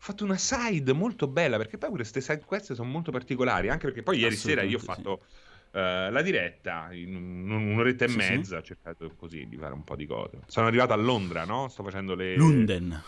fatto 0.05 0.23
una 0.23 0.37
side 0.37 0.93
molto 0.93 1.27
bella, 1.27 1.57
perché 1.57 1.77
poi 1.79 1.89
queste 1.89 2.21
side 2.21 2.43
quest 2.45 2.73
sono 2.73 2.89
molto 2.89 3.11
particolari, 3.11 3.69
anche 3.69 3.87
perché 3.87 4.03
poi 4.03 4.19
ieri 4.19 4.35
sera 4.35 4.61
io 4.61 4.77
ho 4.77 4.81
fatto 4.81 5.23
eh, 5.71 6.09
la 6.11 6.21
diretta 6.21 6.93
in 6.93 7.15
un- 7.15 7.49
un'oretta 7.49 8.05
e 8.05 8.07
Sì, 8.07 8.13
sì. 8.13 8.17
mezza, 8.17 8.57
ho 8.57 8.61
cercato 8.61 9.11
così 9.17 9.47
di 9.47 9.57
fare 9.57 9.73
un 9.73 9.83
po' 9.83 9.95
di 9.95 10.05
cose. 10.05 10.39
Sono 10.45 10.67
arrivato 10.67 10.93
a 10.93 10.95
Londra, 10.95 11.43
no? 11.43 11.67
Sto 11.69 11.83
facendo 11.83 12.13
le... 12.15 12.35
Lunden. 12.35 13.03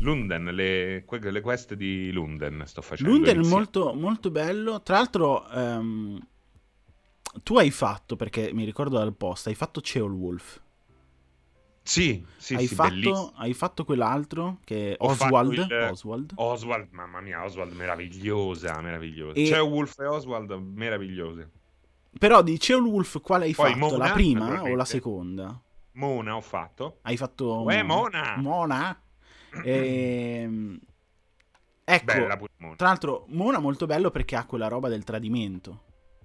Lunden, 0.00 0.44
le, 0.44 1.04
le 1.08 1.40
quest 1.40 1.74
di 1.74 2.10
Lunden 2.10 2.64
sto 2.66 2.82
facendo. 2.82 3.12
Lunden 3.12 3.36
insieme. 3.36 3.54
molto, 3.54 3.94
molto 3.94 4.30
bello. 4.30 4.82
Tra 4.82 4.96
l'altro, 4.96 5.48
ehm, 5.50 6.18
tu 7.42 7.56
hai 7.58 7.70
fatto, 7.70 8.16
perché 8.16 8.50
mi 8.52 8.64
ricordo 8.64 8.98
dal 8.98 9.14
post, 9.14 9.46
hai 9.46 9.54
fatto 9.54 9.80
Ceolwolf. 9.80 10.60
Sì, 11.90 12.24
sì, 12.36 12.54
hai, 12.54 12.68
sì, 12.68 12.74
fatto, 12.76 13.32
hai 13.34 13.52
fatto 13.52 13.84
quell'altro 13.84 14.58
che 14.62 14.92
è 14.92 14.96
Oswald. 15.00 15.52
il- 15.58 15.88
Oswald. 15.90 16.32
Oswald, 16.36 16.86
mamma 16.92 17.20
mia, 17.20 17.42
Oswald 17.44 17.72
meravigliosa, 17.72 18.80
meravigliosa. 18.80 19.36
E- 19.40 19.48
C'è 19.48 19.60
Wolf 19.60 19.98
e 19.98 20.06
Oswald 20.06 20.52
meravigliose. 20.52 21.50
Però 22.16 22.44
di 22.44 22.60
Ceolwolf 22.60 23.20
quale 23.20 23.46
hai 23.46 23.54
Poi 23.54 23.72
fatto? 23.72 23.86
Mona, 23.90 24.06
la 24.06 24.12
prima 24.12 24.62
o 24.62 24.76
la 24.76 24.84
seconda? 24.84 25.60
Mona 25.94 26.36
ho 26.36 26.40
fatto. 26.40 26.98
Hai 27.02 27.16
fatto 27.16 27.62
Uè, 27.62 27.82
Mona! 27.82 28.36
Mona? 28.36 29.02
Ehm, 29.64 30.78
Ecco, 31.82 32.04
Bella 32.04 32.38
Mona. 32.58 32.76
tra 32.76 32.86
l'altro 32.86 33.24
Mona 33.30 33.58
molto 33.58 33.86
bello 33.86 34.12
perché 34.12 34.36
ha 34.36 34.46
quella 34.46 34.68
roba 34.68 34.88
del 34.88 35.02
tradimento. 35.02 35.82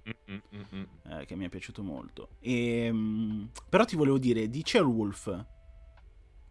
Mm, 0.08 0.32
mm, 0.34 0.38
mm, 0.54 0.62
mm. 0.78 1.12
eh, 1.18 1.26
che 1.26 1.34
mi 1.34 1.44
è 1.44 1.48
piaciuto 1.48 1.82
molto. 1.82 2.28
Ehm, 2.38 3.50
però 3.68 3.84
ti 3.84 3.96
volevo 3.96 4.18
dire, 4.18 4.48
di 4.48 4.62
Ceolwolf, 4.64 5.44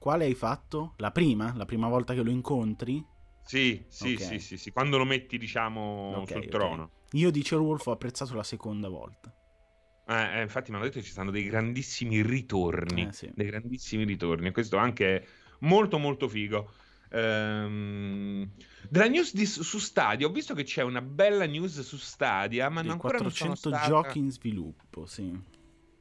quale 0.05 0.25
hai 0.25 0.35
fatto? 0.35 0.93
La 0.97 1.09
prima? 1.09 1.51
La 1.55 1.65
prima 1.65 1.87
volta 1.87 2.13
che 2.13 2.21
lo 2.21 2.29
incontri? 2.29 3.03
Sì, 3.43 3.83
sì, 3.87 4.13
Ok. 4.13 4.19
sì, 4.21 4.39
sì, 4.39 4.55
sì. 4.55 4.71
Quando 4.71 4.99
lo 4.99 5.03
metti, 5.03 5.39
diciamo, 5.39 6.17
Ok, 6.17 6.31
sul 6.31 6.47
trono. 6.47 6.91
Io 7.13 7.31
di 7.31 7.43
Ceolwolf 7.43 7.87
ho 7.87 7.91
apprezzato 7.93 8.35
la 8.35 8.43
seconda 8.43 8.87
volta. 8.87 9.33
Eh, 10.05 10.37
eh, 10.37 10.41
infatti 10.43 10.69
mi 10.69 10.75
hanno 10.77 10.85
detto 10.85 10.99
che 10.99 11.05
ci 11.05 11.09
stanno 11.09 11.31
dei 11.31 11.45
grandissimi 11.45 12.21
ritorni. 12.21 13.07
Eh, 13.07 13.13
sì. 13.13 13.31
Dei 13.33 13.47
grandissimi 13.47 14.03
ritorni. 14.03 14.49
E 14.49 14.51
questo 14.51 14.77
anche 14.77 15.21
è 15.21 15.27
molto 15.61 15.97
molto 15.97 16.27
figo. 16.27 16.71
Ehm, 17.09 18.51
della 18.87 19.07
news 19.07 19.33
di- 19.33 19.47
su 19.47 19.79
Stadia, 19.79 20.27
ho 20.27 20.31
visto 20.31 20.53
che 20.53 20.61
c'è 20.61 20.83
una 20.83 21.01
bella 21.01 21.45
news 21.47 21.79
su 21.81 21.97
Stadia, 21.97 22.69
ma 22.69 22.81
Dei 22.83 22.91
ancora 22.91 23.17
non 23.17 23.31
sono 23.31 23.55
400 23.55 23.69
stata- 23.79 24.03
giochi 24.03 24.19
in 24.19 24.29
sviluppo, 24.31 25.07
sì. 25.07 25.35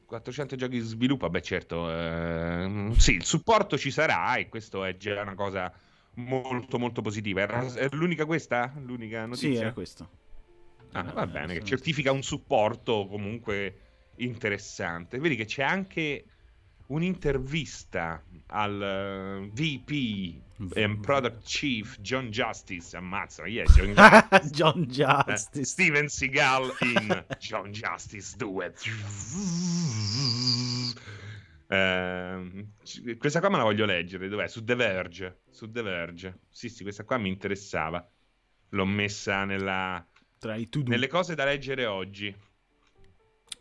400 0.05 0.55
giochi 0.55 0.79
di 0.79 0.85
sviluppo, 0.85 1.29
beh 1.29 1.41
certo, 1.41 1.91
ehm, 1.91 2.93
sì, 2.93 3.13
il 3.15 3.23
supporto 3.23 3.77
ci 3.77 3.91
sarà 3.91 4.35
e 4.35 4.47
questo 4.49 4.83
è 4.83 4.95
già 4.97 5.21
una 5.21 5.35
cosa 5.35 5.71
molto 6.15 6.77
molto 6.79 7.01
positiva. 7.01 7.41
Era, 7.41 7.65
è 7.73 7.87
l'unica 7.91 8.25
questa? 8.25 8.73
L'unica 8.77 9.25
notizia? 9.25 9.49
Sì, 9.49 9.55
era 9.57 9.73
questo. 9.73 10.09
Ah, 10.91 10.99
Era- 10.99 11.11
va 11.13 11.27
bene, 11.27 11.53
che 11.53 11.63
certifica 11.63 12.11
un 12.11 12.23
supporto 12.23 13.07
comunque 13.07 13.79
interessante. 14.17 15.19
Vedi 15.19 15.35
che 15.35 15.45
c'è 15.45 15.63
anche 15.63 16.25
un'intervista 16.87 18.23
al 18.47 18.81
eh, 18.81 19.49
VP 19.51 20.77
and 20.77 20.99
Product 21.01 21.43
Chief 21.43 21.99
John 21.99 22.29
Justice. 22.29 22.95
Ammazza, 22.95 23.45
yes, 23.47 23.73
John 23.75 23.93
Justice. 23.93 24.49
John 24.53 24.81
Eh, 24.81 24.85
Justice. 24.87 25.65
Steven 25.65 26.07
Seagal 26.07 26.75
in 26.81 27.25
John 27.39 27.71
Justice 27.71 28.35
2. 28.37 28.73
Ehm, 31.67 32.71
c- 32.83 33.17
questa 33.17 33.39
qua 33.39 33.49
me 33.49 33.57
la 33.57 33.63
voglio 33.63 33.85
leggere. 33.85 34.27
Dov'è? 34.27 34.47
Su 34.47 34.63
The 34.63 34.75
Verge. 34.75 35.39
Su 35.49 35.69
The 35.71 35.81
Verge. 35.81 36.39
Sì, 36.49 36.69
sì, 36.69 36.83
questa 36.83 37.03
qua 37.03 37.17
mi 37.17 37.29
interessava. 37.29 38.07
L'ho 38.69 38.85
messa 38.85 39.45
nella, 39.45 40.05
Tra 40.37 40.55
i 40.55 40.69
to-do. 40.69 40.89
nelle 40.89 41.07
cose 41.07 41.35
da 41.35 41.45
leggere 41.45 41.85
oggi. 41.85 42.33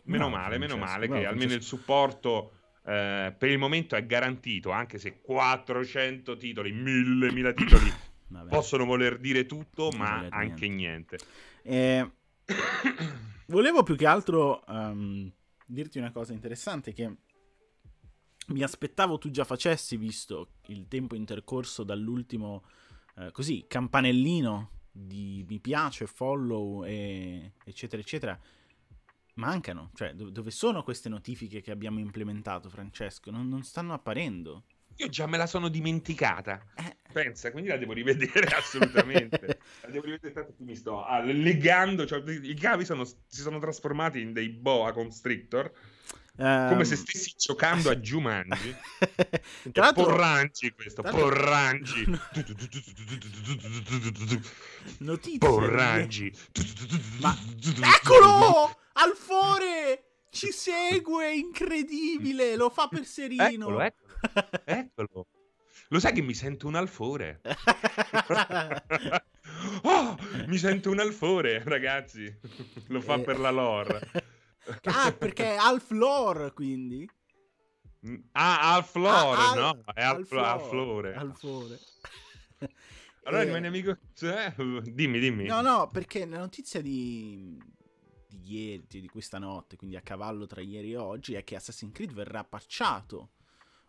Meno 0.07 0.29
Bravo, 0.29 0.43
male, 0.43 0.59
meno 0.59 0.77
male, 0.77 1.07
che 1.07 1.13
bravo, 1.13 1.29
almeno 1.29 1.55
il 1.55 1.63
supporto 1.63 2.53
eh, 2.87 3.35
per 3.37 3.49
il 3.49 3.59
momento 3.59 3.97
è 3.97 4.05
garantito, 4.05 4.71
anche 4.71 4.99
se 4.99 5.21
400 5.21 6.37
titoli, 6.37 6.73
1000, 6.73 7.33
1000 7.33 7.55
titoli 7.55 7.93
Vabbè. 8.29 8.51
possono 8.51 8.85
voler 8.85 9.19
dire 9.19 9.47
tutto, 9.47 9.89
Non 9.91 10.01
ma 10.01 10.27
anche 10.31 10.69
niente. 10.69 11.19
Eh, 11.63 12.11
volevo 13.47 13.83
più 13.83 13.97
che 13.97 14.07
altro 14.07 14.67
ehm, 14.67 15.33
dirti 15.67 15.99
una 15.99 16.13
cosa 16.13 16.33
interessante 16.33 16.93
che 16.93 17.17
mi 18.49 18.63
aspettavo 18.63 19.17
tu 19.17 19.31
già 19.31 19.45
facessi 19.45 19.97
visto 19.97 20.57
il 20.67 20.87
tempo 20.87 21.15
intercorso 21.15 21.83
dall'ultimo 21.83 22.65
eh, 23.17 23.31
così 23.33 23.65
campanellino 23.67 24.71
di 24.91 25.45
mi 25.49 25.59
piace, 25.61 26.07
follow 26.07 26.85
e 26.85 27.53
eccetera 27.65 28.03
eccetera. 28.03 28.39
Mancano, 29.35 29.91
cioè 29.95 30.15
do- 30.15 30.31
dove 30.31 30.51
sono 30.51 30.83
queste 30.83 31.09
notifiche 31.09 31.61
che 31.61 31.71
abbiamo 31.71 31.99
implementato, 31.99 32.69
Francesco? 32.69 33.31
Non, 33.31 33.49
non 33.49 33.63
stanno 33.65 33.93
apparendo. 33.93 34.65
Io 34.99 35.09
già 35.09 35.27
me 35.27 35.37
la 35.37 35.47
sono 35.47 35.69
dimenticata. 35.69 36.65
Eh. 36.77 36.97
Pensa, 37.13 37.51
quindi 37.51 37.71
la 37.71 37.77
devo 37.77 37.93
rivedere 37.93 38.47
assolutamente. 38.55 39.59
la 39.83 39.89
devo 39.89 40.05
rivedere, 40.05 40.33
tanto 40.33 40.55
mi 40.59 40.77
sto 40.77 41.05
ah, 41.05 41.21
legando, 41.21 42.07
cioè, 42.07 42.23
i 42.31 42.55
cavi 42.55 42.85
sono- 42.85 43.05
si 43.05 43.41
sono 43.41 43.59
trasformati 43.59 44.21
in 44.21 44.33
dei 44.33 44.51
boa 44.51 44.93
constrictor, 44.93 45.73
come 46.37 46.73
Ehm, 46.73 46.83
se 46.83 46.97
stessi 46.97 47.35
giocando 47.37 47.91
a 47.91 47.97
Jumanji. 47.97 48.75
Tra 49.73 49.85
l'altro, 49.85 50.05
Porrangi 50.05 50.73
questo, 50.73 51.03
tra 51.03 51.11
l'altro- 51.13 51.29
Porrangi. 51.29 52.05
notizie. 54.99 55.39
Porrangi. 55.39 56.33
Ma 57.21 57.37
eccolo! 57.97 58.79
Alfore! 58.95 60.05
Ci 60.31 60.51
segue, 60.51 61.33
incredibile! 61.35 62.57
Lo 62.57 62.71
fa 62.71 62.89
per 62.89 63.05
Serino. 63.07 63.45
Eccolo, 63.47 63.81
eccolo, 63.81 64.49
eccolo. 64.65 65.27
Lo 65.89 66.01
sai 66.01 66.13
che 66.13 66.23
mi 66.23 66.35
sento 66.35 66.67
un 66.67 66.75
alfore? 66.75 67.41
Oh, 69.83 70.17
mi 70.47 70.57
sento 70.59 70.91
un 70.91 70.99
alfore, 71.01 71.63
ragazzi. 71.65 72.33
Lo 72.89 73.01
fa 73.01 73.15
Eh. 73.15 73.21
per 73.23 73.39
la 73.39 73.51
lore. 73.51 74.11
ah, 74.85 75.13
perché 75.13 75.53
è 75.55 75.57
Alf 75.57 75.91
Lore, 75.91 76.53
quindi? 76.53 77.09
Ah, 78.33 78.75
al 78.75 78.85
flore, 78.85 79.41
Ah, 79.41 79.51
al- 79.53 79.59
no? 79.59 79.83
È 79.95 80.03
al, 80.03 80.17
al 80.17 80.27
flo- 80.27 80.43
al 80.45 80.61
flore, 80.61 81.13
flore. 81.13 81.15
al 81.15 81.37
flore. 81.37 81.79
Allora 83.25 83.43
Eh, 83.43 83.45
rimane 83.47 83.67
amico... 83.69 83.97
Cioè, 84.15 84.55
dimmi, 84.83 85.19
dimmi. 85.19 85.45
No, 85.47 85.61
no, 85.61 85.89
perché 85.91 86.27
la 86.27 86.39
notizia 86.39 86.81
di, 86.83 87.59
di 88.35 88.53
ieri, 88.55 88.87
di 88.89 89.09
questa 89.09 89.39
notte, 89.39 89.77
quindi 89.77 89.97
a 89.97 90.01
cavallo 90.01 90.47
tra 90.47 90.61
ieri 90.61 90.93
e 90.93 90.97
oggi, 90.97 91.35
è 91.35 91.45
che 91.45 91.57
Assassin's 91.57 91.93
Creed 91.93 92.13
verrà 92.13 92.45
patchato. 92.45 93.31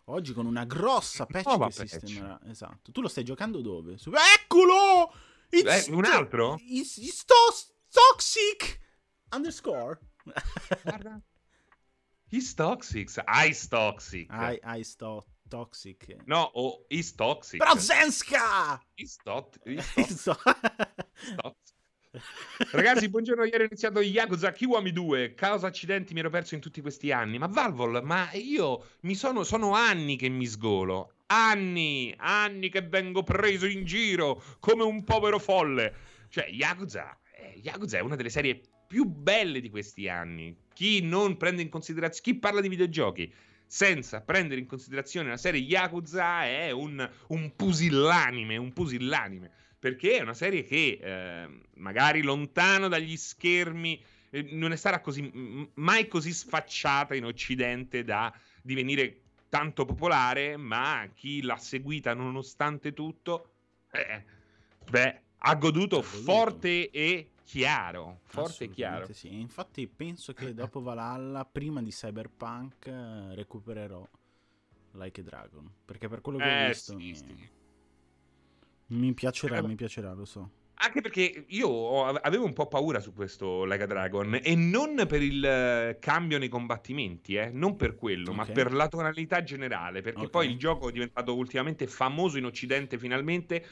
Oggi 0.06 0.34
con 0.34 0.46
una 0.46 0.66
grossa 0.66 1.26
patch 1.26 1.46
Nuova 1.46 1.68
che 1.70 1.74
patch. 1.78 1.90
sistemerà. 2.00 2.40
Esatto. 2.46 2.92
Tu 2.92 3.02
lo 3.02 3.08
stai 3.08 3.24
giocando 3.24 3.62
dove? 3.62 3.98
Su- 3.98 4.12
Eccolo! 4.14 5.12
It's 5.50 5.88
Eh, 5.88 5.92
un 5.92 6.06
altro? 6.06 6.60
It's, 6.62 6.98
it's 6.98 7.24
tos- 7.26 7.74
toxic! 7.90 8.80
Underscore. 9.32 10.00
Guarda. 10.84 11.20
He's 12.30 12.54
toxic. 12.54 13.10
Ice 13.48 13.68
toxic. 13.68 14.28
I, 14.32 14.60
I 14.80 14.84
sto 14.84 15.26
toxic. 15.48 16.18
No, 16.26 16.50
o 16.54 16.86
is 16.90 17.14
toxic. 17.14 17.60
Però 17.60 17.76
Zenska! 17.78 18.80
Is 18.96 19.16
tot- 19.24 19.60
is 19.66 20.24
toxic. 20.24 21.65
Ragazzi, 22.72 23.10
buongiorno. 23.10 23.44
Ieri 23.44 23.64
ho 23.64 23.66
iniziato 23.66 24.02
Yakuza 24.02 24.52
Kiwami 24.52 24.92
2. 24.92 25.34
Causa 25.34 25.68
accidenti 25.68 26.14
mi 26.14 26.20
ero 26.20 26.30
perso 26.30 26.56
in 26.56 26.62
tutti 26.62 26.82
questi 26.82 27.12
anni. 27.12 27.38
Ma 27.38 27.48
Valvol, 27.48 28.02
ma 28.04 28.30
io 28.34 28.86
mi 29.02 29.16
sono, 29.16 29.44
sono 29.44 29.74
anni 29.74 30.16
che 30.16 30.30
mi 30.30 30.46
sgolo. 30.46 31.14
Anni, 31.28 32.14
anni 32.18 32.70
che 32.70 32.82
vengo 32.82 33.24
preso 33.24 33.66
in 33.66 33.86
giro 33.86 34.42
come 34.60 34.84
un 34.84 35.04
povero 35.04 35.40
folle. 35.40 35.94
Cioè, 36.30 36.48
Yakuza, 36.50 37.18
eh, 37.36 37.60
Yakuza 37.62 37.98
è 37.98 38.02
una 38.02 38.16
delle 38.16 38.30
serie 38.30 38.62
più 38.88 39.06
belle 39.06 39.60
di 39.60 39.70
questi 39.70 40.08
anni. 40.08 40.56
Chi 40.74 41.02
non 41.02 41.38
prende 41.38 41.62
in 41.62 41.70
considerazione, 41.70 42.24
chi 42.24 42.40
parla 42.40 42.62
di 42.62 42.70
videogiochi 42.70 43.34
senza 43.68 44.22
prendere 44.22 44.62
in 44.62 44.68
considerazione 44.68 45.30
la 45.30 45.38
serie 45.38 45.60
Yakuza 45.60 46.44
è 46.44 46.70
un, 46.70 47.10
un 47.30 47.56
pusillanime, 47.56 48.58
un 48.58 48.72
pusillanime 48.74 49.52
perché 49.78 50.18
è 50.18 50.22
una 50.22 50.34
serie 50.34 50.64
che 50.64 51.00
eh, 51.02 51.48
magari 51.76 52.22
lontano 52.22 52.88
dagli 52.88 53.16
schermi 53.18 54.02
eh, 54.32 54.42
non 54.52 54.72
è 54.72 54.76
stata 54.76 55.00
così, 55.02 55.22
m- 55.22 55.70
mai 55.76 56.08
così 56.08 56.34
sfacciata 56.34 57.16
in 57.16 57.26
Occidente 57.26 58.04
da 58.04 58.34
divenire 58.62 59.22
tanto 59.50 59.86
popolare, 59.86 60.58
ma 60.58 61.08
chi 61.14 61.42
l'ha 61.42 61.58
seguita 61.58 62.14
nonostante 62.14 62.94
tutto, 62.94 63.52
eh, 63.92 64.24
beh, 64.90 65.22
ha 65.38 65.56
goduto 65.56 66.00
Ha 66.00 66.02
goduto. 66.02 66.22
forte 66.24 66.90
e 66.90 67.30
chiaro, 67.46 68.20
forte 68.26 68.66
e 68.66 68.70
chiaro. 68.72 69.14
Sì, 69.14 69.34
infatti 69.40 69.88
penso 69.88 70.34
che 70.34 70.54
dopo 70.54 70.82
Valhalla, 70.82 71.46
prima 71.46 71.82
di 71.82 71.92
Cyberpunk, 71.92 72.88
recupererò 73.34 74.06
Like 74.94 75.22
a 75.22 75.24
Dragon, 75.24 75.72
perché 75.86 76.08
per 76.10 76.22
quello 76.22 76.40
che 76.40 76.46
eh, 76.50 76.64
ho 76.64 76.68
visto 76.68 76.94
sì, 76.94 77.06
mi... 77.06 77.16
Sì. 77.16 77.50
Mi 78.88 79.14
piacerà, 79.14 79.58
eh, 79.58 79.64
mi 79.64 79.76
piacerà, 79.76 80.14
lo 80.14 80.26
so. 80.26 80.50
Anche 80.78 81.00
perché 81.02 81.46
io 81.48 82.06
avevo 82.06 82.44
un 82.44 82.52
po' 82.52 82.68
paura 82.68 83.00
su 83.00 83.14
questo 83.14 83.64
Lega 83.64 83.86
Dragon 83.86 84.40
e 84.44 84.56
non 84.56 85.06
per 85.08 85.22
il 85.22 85.44
eh, 85.44 85.98
cambio 86.00 86.38
nei 86.38 86.50
combattimenti, 86.50 87.36
eh, 87.36 87.50
non 87.50 87.78
per 87.78 87.96
quello, 87.96 88.32
okay. 88.32 88.46
ma 88.48 88.54
per 88.54 88.74
la 88.74 88.90
tonalità 88.90 89.42
generale, 89.42 90.02
perché 90.02 90.20
okay. 90.20 90.30
poi 90.30 90.50
il 90.50 90.58
gioco 90.58 90.90
è 90.90 90.92
diventato 90.92 91.34
ultimamente 91.34 91.88
famoso 91.88 92.38
in 92.38 92.46
Occidente 92.46 92.98
finalmente 92.98 93.66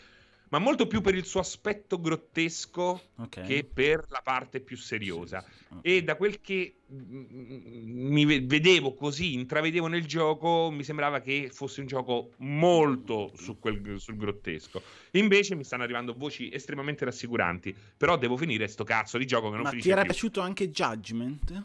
ma 0.53 0.59
molto 0.59 0.85
più 0.85 1.01
per 1.01 1.15
il 1.15 1.25
suo 1.25 1.39
aspetto 1.39 1.99
grottesco 1.99 3.01
okay. 3.15 3.43
che 3.43 3.63
per 3.63 4.05
la 4.09 4.21
parte 4.23 4.59
più 4.59 4.77
seriosa. 4.77 5.41
Sì, 5.41 5.51
sì. 5.51 5.63
Okay. 5.73 5.91
E 5.95 6.03
da 6.03 6.15
quel 6.15 6.41
che 6.41 6.75
mi 6.89 8.23
vedevo 8.23 8.93
così, 8.93 9.33
intravedevo 9.33 9.87
nel 9.87 10.05
gioco, 10.05 10.69
mi 10.69 10.83
sembrava 10.83 11.21
che 11.21 11.49
fosse 11.51 11.81
un 11.81 11.87
gioco 11.87 12.33
molto 12.37 13.31
su 13.35 13.57
quel, 13.57 13.99
sul 13.99 14.15
grottesco. 14.15 14.79
Invece 15.13 15.55
mi 15.55 15.63
stanno 15.63 15.81
arrivando 15.81 16.13
voci 16.13 16.51
estremamente 16.51 17.03
rassicuranti. 17.03 17.75
Però 17.97 18.15
devo 18.15 18.37
finire 18.37 18.67
sto 18.67 18.83
cazzo 18.83 19.17
di 19.17 19.25
gioco 19.25 19.49
che 19.49 19.55
non 19.55 19.63
Ma 19.63 19.69
finisce 19.69 19.87
ti 19.87 19.91
era 19.91 20.03
più. 20.03 20.11
piaciuto 20.11 20.39
anche 20.39 20.69
Judgment? 20.69 21.63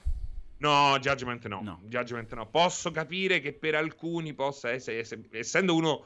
No, 0.57 0.99
Judgment 0.99 1.47
no. 1.47 1.61
no. 1.63 1.81
Judgment 1.85 2.33
no. 2.33 2.47
Posso 2.47 2.91
capire 2.91 3.41
che 3.41 3.53
per 3.53 3.75
alcuni 3.75 4.33
possa 4.33 4.71
essere, 4.71 5.05
essendo 5.33 5.75
uno 5.75 6.05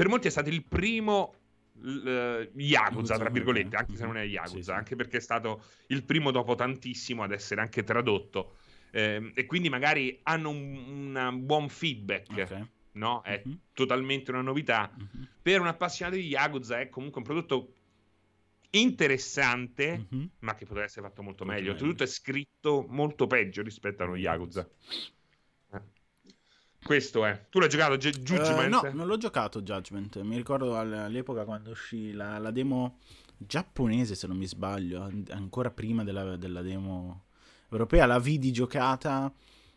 per 0.00 0.08
molti 0.08 0.28
è 0.28 0.30
stato 0.30 0.48
il 0.48 0.64
primo 0.64 1.34
uh, 1.82 2.50
Yakuza, 2.54 3.18
tra 3.18 3.30
virgolette, 3.30 3.76
anche 3.76 3.96
se 3.96 4.04
non 4.04 4.16
è 4.16 4.22
Yakuza, 4.22 4.56
sì, 4.56 4.62
sì. 4.62 4.70
anche 4.70 4.96
perché 4.96 5.16
è 5.18 5.20
stato 5.20 5.64
il 5.88 6.04
primo 6.04 6.30
dopo 6.30 6.54
tantissimo 6.54 7.22
ad 7.22 7.32
essere 7.32 7.60
anche 7.60 7.82
tradotto. 7.84 8.56
Eh, 8.90 9.32
e 9.34 9.46
quindi 9.46 9.68
magari 9.68 10.18
hanno 10.24 10.50
un, 10.50 11.14
un 11.14 11.46
buon 11.46 11.68
feedback. 11.68 12.30
Okay. 12.30 12.66
No? 12.92 13.22
È 13.22 13.40
uh-huh. 13.44 13.58
totalmente 13.72 14.30
una 14.30 14.42
novità. 14.42 14.92
Uh-huh. 14.96 15.26
Per 15.40 15.60
un 15.60 15.68
appassionato 15.68 16.16
di 16.16 16.26
Yakuza 16.26 16.80
è 16.80 16.88
comunque 16.88 17.20
un 17.20 17.26
prodotto 17.26 17.74
interessante, 18.70 20.06
uh-huh. 20.10 20.28
ma 20.40 20.54
che 20.54 20.64
potrebbe 20.64 20.86
essere 20.86 21.06
fatto 21.06 21.22
molto, 21.22 21.44
molto 21.44 21.60
meglio. 21.60 21.74
meglio. 21.74 21.88
Tutto 21.88 22.02
è 22.02 22.06
scritto 22.06 22.84
molto 22.88 23.26
peggio 23.26 23.62
rispetto 23.62 24.02
a 24.02 24.06
uno 24.06 24.16
Yakuza. 24.16 24.68
Questo 26.82 27.24
è. 27.24 27.46
Tu 27.50 27.58
l'hai 27.58 27.68
giocato 27.68 27.96
G- 27.96 28.18
Judgment? 28.18 28.82
Uh, 28.82 28.86
no, 28.86 28.92
non 28.92 29.06
l'ho 29.06 29.16
giocato 29.16 29.62
Judgment. 29.62 30.20
Mi 30.20 30.36
ricordo 30.36 30.76
all'epoca 30.78 31.44
quando 31.44 31.70
uscì 31.70 32.12
la, 32.12 32.38
la 32.38 32.50
demo 32.50 32.98
giapponese, 33.36 34.14
se 34.14 34.26
non 34.26 34.36
mi 34.36 34.46
sbaglio, 34.46 35.10
ancora 35.30 35.70
prima 35.70 36.04
della, 36.04 36.36
della 36.36 36.62
demo 36.62 37.24
europea, 37.70 38.06
la 38.06 38.18
vidi 38.18 38.52
giocata. 38.52 39.32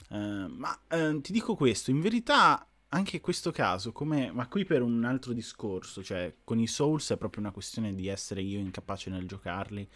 Uh, 0.10 0.48
ma 0.48 0.78
uh, 0.90 1.20
ti 1.22 1.32
dico 1.32 1.56
questo, 1.56 1.92
in 1.92 2.02
verità 2.02 2.68
anche 2.90 3.16
in 3.16 3.22
questo 3.22 3.52
caso, 3.52 3.92
come, 3.92 4.32
ma 4.32 4.48
qui 4.48 4.66
per 4.66 4.82
un 4.82 5.04
altro 5.04 5.34
discorso, 5.34 6.04
cioè 6.04 6.36
con 6.44 6.60
i 6.60 6.68
Souls 6.68 7.12
è 7.12 7.18
proprio 7.18 7.42
una 7.42 7.52
questione 7.52 7.96
di 7.96 8.08
essere 8.08 8.42
io 8.42 8.60
incapace 8.60 9.10
nel 9.10 9.28
giocarli 9.28 9.90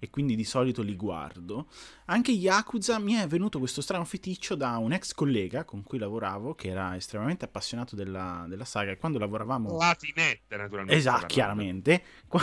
e 0.00 0.10
quindi 0.10 0.34
di 0.34 0.44
solito 0.44 0.82
li 0.82 0.96
guardo. 0.96 1.68
Anche 2.06 2.32
Yakuza 2.32 2.98
mi 2.98 3.12
è 3.12 3.26
venuto 3.26 3.58
questo 3.58 3.82
strano 3.82 4.04
feticcio 4.04 4.56
da 4.56 4.78
un 4.78 4.92
ex 4.92 5.12
collega 5.12 5.64
con 5.64 5.84
cui 5.84 5.98
lavoravo 5.98 6.54
che 6.54 6.68
era 6.68 6.96
estremamente 6.96 7.44
appassionato 7.44 7.94
della, 7.94 8.46
della 8.48 8.64
saga 8.64 8.90
e 8.90 8.96
quando 8.96 9.18
lavoravamo... 9.18 9.76
Latinette 9.76 10.56
naturalmente. 10.56 10.98
Esatto, 10.98 11.26
chiaramente. 11.26 12.02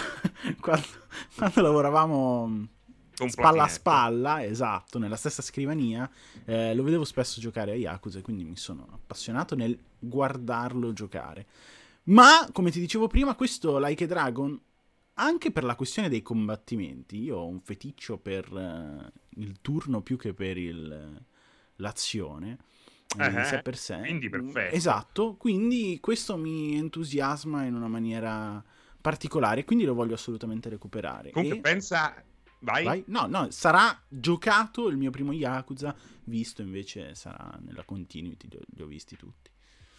Quando, 0.60 0.86
quando 1.36 1.62
lavoravamo 1.62 2.68
spalla 3.26 3.64
a 3.64 3.68
spalla, 3.68 4.44
esatto, 4.44 5.00
nella 5.00 5.16
stessa 5.16 5.42
scrivania, 5.42 6.10
eh, 6.46 6.76
lo 6.76 6.84
vedevo 6.84 7.04
spesso 7.04 7.40
giocare 7.40 7.72
a 7.72 7.76
Yakuza, 7.76 8.22
quindi 8.22 8.44
mi 8.44 8.56
sono 8.56 8.88
appassionato 8.92 9.56
nel 9.56 9.78
guardarlo 9.98 10.94
giocare. 10.94 11.48
Ma, 12.04 12.48
come 12.54 12.72
ti 12.72 12.80
dicevo 12.80 13.08
prima, 13.08 13.36
questo 13.36 13.80
Like 13.80 14.04
a 14.04 14.08
Dragon 14.08 14.60
anche 15.20 15.52
per 15.52 15.64
la 15.64 15.76
questione 15.76 16.10
dei 16.10 16.22
combattimenti, 16.22 17.22
io 17.22 17.38
ho 17.38 17.48
un 17.48 17.62
feticcio 17.62 18.18
per 18.18 18.52
uh, 18.52 19.40
il 19.40 19.62
turno 19.62 20.02
più 20.02 20.18
che 20.18 20.34
per 20.34 20.58
il, 20.58 21.24
l'azione. 21.76 22.58
Uh-huh. 23.18 23.44
sé 23.44 23.62
per 23.62 23.78
sé. 23.78 24.00
Quindi 24.00 24.30
perfetto. 24.30 24.76
Esatto, 24.76 25.36
quindi 25.36 26.00
questo 26.02 26.36
mi 26.38 26.76
entusiasma 26.76 27.64
in 27.64 27.74
una 27.74 27.88
maniera 27.88 28.64
particolare, 29.00 29.64
quindi 29.64 29.86
lo 29.86 29.94
voglio 29.94 30.16
assolutamente 30.16 30.70
recuperare. 30.70 31.32
Comunque 31.32 31.58
e... 31.58 31.62
pensa... 31.62 32.24
Vai. 32.60 32.84
Vai. 32.84 33.04
No, 33.08 33.28
no, 33.28 33.52
sarà 33.52 34.04
giocato 34.10 34.88
il 34.88 34.98
mio 34.98 35.12
primo 35.12 35.32
Yakuza, 35.32 35.96
visto 36.24 36.64
invece 36.64 37.14
sarà 37.14 37.56
nella 37.62 37.84
continuity, 37.84 38.48
li 38.50 38.58
ho, 38.58 38.62
li 38.66 38.82
ho 38.82 38.88
visti 38.88 39.16
tutti 39.16 39.52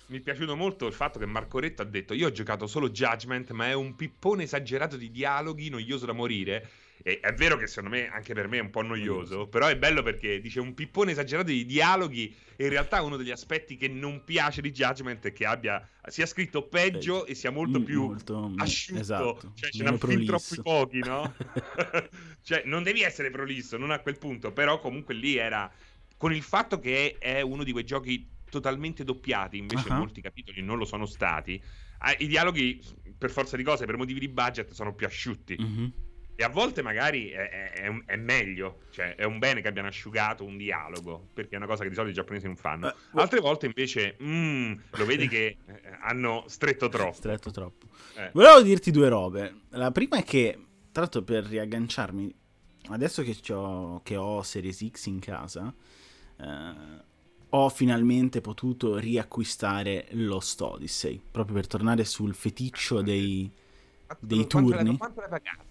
mi 0.08 0.18
è 0.18 0.20
piaciuto 0.20 0.56
molto 0.56 0.86
il 0.86 0.92
fatto 0.92 1.18
che 1.18 1.26
Marco 1.26 1.58
Retto 1.58 1.82
ha 1.82 1.84
detto: 1.84 2.14
Io 2.14 2.28
ho 2.28 2.32
giocato 2.32 2.66
solo 2.66 2.90
Judgment, 2.90 3.50
ma 3.50 3.68
è 3.68 3.74
un 3.74 3.94
pippone 3.94 4.44
esagerato 4.44 4.96
di 4.96 5.10
dialoghi, 5.10 5.68
noioso 5.68 6.06
da 6.06 6.12
morire. 6.12 6.68
E 7.02 7.20
è 7.20 7.32
vero 7.32 7.56
che 7.56 7.66
secondo 7.66 7.90
me, 7.90 8.08
anche 8.08 8.34
per 8.34 8.48
me, 8.48 8.58
è 8.58 8.60
un 8.60 8.70
po' 8.70 8.82
noioso. 8.82 9.46
Però 9.46 9.66
è 9.66 9.76
bello 9.76 10.02
perché 10.02 10.40
dice 10.40 10.60
un 10.60 10.74
pippone 10.74 11.12
esagerato 11.12 11.48
di 11.48 11.64
dialoghi. 11.64 12.34
E 12.56 12.64
in 12.64 12.70
realtà 12.70 13.02
uno 13.02 13.16
degli 13.16 13.30
aspetti 13.30 13.76
che 13.76 13.86
non 13.86 14.24
piace 14.24 14.60
di 14.60 14.72
Judgment 14.72 15.26
è 15.26 15.32
che 15.32 15.46
abbia, 15.46 15.86
sia 16.08 16.26
scritto 16.26 16.66
peggio 16.66 17.24
e 17.24 17.34
sia 17.34 17.50
molto 17.50 17.80
più 17.82 18.06
molto, 18.06 18.52
asciutto. 18.56 19.00
Esatto, 19.00 19.52
cioè, 19.54 19.70
ce 19.70 19.84
ne 19.84 19.96
fin 19.96 20.24
troppi 20.24 20.60
pochi, 20.62 20.98
no? 20.98 21.34
cioè, 22.42 22.62
non 22.64 22.82
devi 22.82 23.02
essere 23.02 23.30
prolisso, 23.30 23.76
non 23.76 23.90
a 23.90 24.00
quel 24.00 24.18
punto. 24.18 24.52
Però 24.52 24.80
comunque 24.80 25.14
lì 25.14 25.36
era. 25.36 25.70
Con 26.16 26.34
il 26.34 26.42
fatto 26.42 26.80
che 26.80 27.14
è 27.20 27.42
uno 27.42 27.62
di 27.62 27.70
quei 27.70 27.84
giochi 27.84 28.26
totalmente 28.48 29.04
doppiati, 29.04 29.58
invece 29.58 29.88
uh-huh. 29.88 29.98
molti 29.98 30.20
capitoli 30.20 30.62
non 30.62 30.78
lo 30.78 30.84
sono 30.84 31.06
stati. 31.06 31.60
Ah, 31.98 32.14
I 32.16 32.26
dialoghi, 32.26 32.80
per 33.16 33.30
forza 33.30 33.56
di 33.56 33.62
cose, 33.62 33.86
per 33.86 33.96
motivi 33.96 34.20
di 34.20 34.28
budget, 34.28 34.72
sono 34.72 34.94
più 34.94 35.06
asciutti. 35.06 35.56
Uh-huh. 35.58 35.92
E 36.40 36.44
a 36.44 36.48
volte 36.48 36.82
magari 36.82 37.30
è, 37.30 37.48
è, 37.72 38.02
è, 38.06 38.16
meglio, 38.16 38.82
cioè 38.90 39.16
è 39.16 39.24
un 39.24 39.40
bene 39.40 39.60
che 39.60 39.66
abbiano 39.66 39.88
asciugato 39.88 40.44
un 40.44 40.56
dialogo, 40.56 41.30
perché 41.34 41.54
è 41.54 41.56
una 41.56 41.66
cosa 41.66 41.82
che 41.82 41.88
di 41.88 41.96
solito 41.96 42.12
i 42.12 42.14
giapponesi 42.14 42.46
non 42.46 42.54
fanno. 42.54 42.94
Uh, 43.10 43.18
Altre 43.18 43.40
volte 43.40 43.66
invece 43.66 44.16
mm, 44.22 44.72
lo 44.90 45.04
vedi 45.04 45.26
che 45.26 45.56
eh, 45.66 45.80
hanno 46.00 46.44
stretto 46.46 46.88
troppo. 46.88 47.12
Stretto 47.12 47.50
troppo. 47.50 47.88
Eh. 48.14 48.30
Volevo 48.32 48.62
dirti 48.62 48.92
due 48.92 49.08
robe. 49.08 49.62
La 49.70 49.90
prima 49.90 50.18
è 50.18 50.22
che, 50.22 50.56
tra 50.92 51.02
l'altro 51.02 51.22
per 51.22 51.42
riagganciarmi, 51.42 52.32
adesso 52.90 53.24
che, 53.24 53.36
che 54.04 54.16
ho 54.16 54.42
Series 54.44 54.88
X 54.90 55.06
in 55.06 55.18
casa, 55.18 55.74
eh, 56.40 56.74
ho 57.50 57.68
finalmente 57.70 58.40
potuto 58.40 58.98
riacquistare 58.98 60.08
Lost 60.10 60.60
Odyssey, 60.60 61.20
proprio 61.30 61.56
per 61.56 61.66
tornare 61.66 62.04
sul 62.04 62.34
feticcio 62.34 63.00
dei, 63.00 63.50
dei 64.18 64.46
quanto 64.46 64.70
turni. 64.70 64.96
Quanto 64.96 65.20
l'hai 65.20 65.28
pagato? 65.30 65.64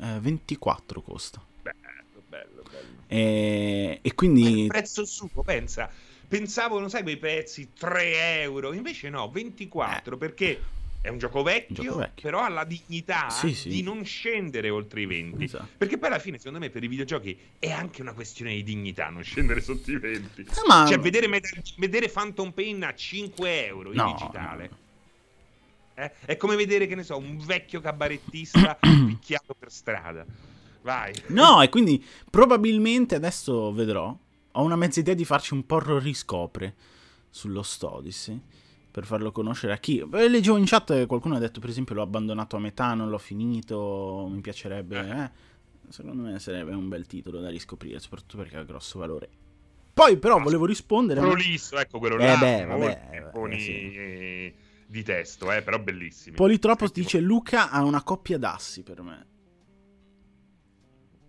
Eh, 0.00 0.20
24 0.20 1.02
costa. 1.02 1.44
Bello, 1.62 2.22
bello, 2.28 2.62
bello. 2.70 3.02
E, 3.06 3.98
e 4.02 4.14
quindi... 4.14 4.62
Il 4.62 4.68
prezzo 4.68 5.04
suo, 5.04 5.42
pensa. 5.42 5.90
Pensavo, 6.28 6.78
non 6.78 6.90
sai, 6.90 7.02
quei 7.02 7.16
prezzi 7.16 7.70
3 7.72 8.42
euro, 8.42 8.72
invece 8.72 9.08
no, 9.10 9.30
24, 9.30 10.14
eh. 10.14 10.18
perché 10.18 10.60
è 11.06 11.08
un 11.08 11.18
gioco 11.18 11.44
vecchio, 11.44 11.82
un 11.82 11.86
gioco 11.86 11.98
vecchio. 12.00 12.22
però 12.22 12.40
ha 12.42 12.48
la 12.48 12.64
dignità 12.64 13.30
sì, 13.30 13.54
sì. 13.54 13.68
di 13.68 13.80
non 13.80 14.04
scendere 14.04 14.70
oltre 14.70 15.02
i 15.02 15.06
20. 15.06 15.44
Esatto. 15.44 15.68
Perché 15.78 15.98
poi 15.98 16.08
alla 16.08 16.18
fine, 16.18 16.36
secondo 16.38 16.58
me, 16.58 16.68
per 16.68 16.82
i 16.82 16.88
videogiochi 16.88 17.38
è 17.60 17.70
anche 17.70 18.02
una 18.02 18.12
questione 18.12 18.54
di 18.54 18.64
dignità 18.64 19.08
non 19.08 19.22
scendere 19.22 19.60
sotto 19.60 19.92
i 19.92 19.98
20. 19.98 20.40
Eh, 20.40 20.46
ma... 20.66 20.84
Cioè, 20.88 20.98
vedere, 20.98 21.28
vedere, 21.76 22.08
Phantom 22.08 22.50
Pain 22.50 22.82
a 22.82 22.92
5 22.92 23.66
euro 23.66 23.90
in 23.90 23.96
no, 23.96 24.16
digitale. 24.18 24.68
No. 24.68 26.02
Eh? 26.02 26.12
È 26.24 26.36
come 26.36 26.56
vedere, 26.56 26.88
che 26.88 26.96
ne 26.96 27.04
so, 27.04 27.16
un 27.16 27.38
vecchio 27.38 27.80
cabarettista 27.80 28.74
picchiato 28.82 29.54
per 29.56 29.70
strada. 29.70 30.26
Vai. 30.82 31.12
No, 31.28 31.62
e 31.62 31.68
quindi 31.68 32.04
probabilmente 32.28 33.14
adesso 33.14 33.72
vedrò. 33.72 34.16
Ho 34.58 34.62
una 34.62 34.76
mezza 34.76 34.98
idea 34.98 35.14
di 35.14 35.24
farci 35.24 35.52
un 35.52 35.66
porro 35.66 35.98
riscopre 35.98 36.74
sullo 37.30 37.62
Odyssey 37.82 38.40
per 38.96 39.04
farlo 39.04 39.30
conoscere 39.30 39.74
a 39.74 39.76
chi. 39.76 40.02
Leggevo 40.10 40.56
in 40.56 40.64
chat 40.64 41.04
qualcuno 41.04 41.36
ha 41.36 41.38
detto, 41.38 41.60
per 41.60 41.68
esempio, 41.68 41.94
l'ho 41.94 42.00
abbandonato 42.00 42.56
a 42.56 42.60
metà, 42.60 42.94
non 42.94 43.10
l'ho 43.10 43.18
finito, 43.18 44.26
mi 44.30 44.40
piacerebbe. 44.40 44.98
Eh. 44.98 45.20
Eh. 45.20 45.30
Secondo 45.90 46.22
me 46.22 46.38
sarebbe 46.38 46.72
un 46.72 46.88
bel 46.88 47.06
titolo 47.06 47.40
da 47.40 47.50
riscoprire, 47.50 47.98
soprattutto 47.98 48.38
perché 48.38 48.56
ha 48.56 48.62
grosso 48.62 48.98
valore. 48.98 49.28
Poi, 49.92 50.16
però, 50.16 50.38
volevo 50.38 50.64
rispondere. 50.64 51.20
Prolisso, 51.20 51.74
ma... 51.74 51.82
ecco 51.82 51.98
quello 51.98 52.16
eh 52.16 52.26
là. 52.26 52.36
Beh, 52.38 52.64
vabbè, 52.64 53.30
vabbè 53.34 53.58
sì. 53.58 54.54
di 54.86 55.02
testo, 55.02 55.52
eh, 55.52 55.60
però 55.60 55.78
bellissimi. 55.78 56.34
Politropos 56.34 56.90
Senti, 56.90 57.00
dice: 57.02 57.20
Luca 57.20 57.68
ha 57.68 57.84
una 57.84 58.02
coppia 58.02 58.38
d'assi 58.38 58.82
per 58.82 59.02
me. 59.02 59.26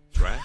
Cioè? 0.08 0.38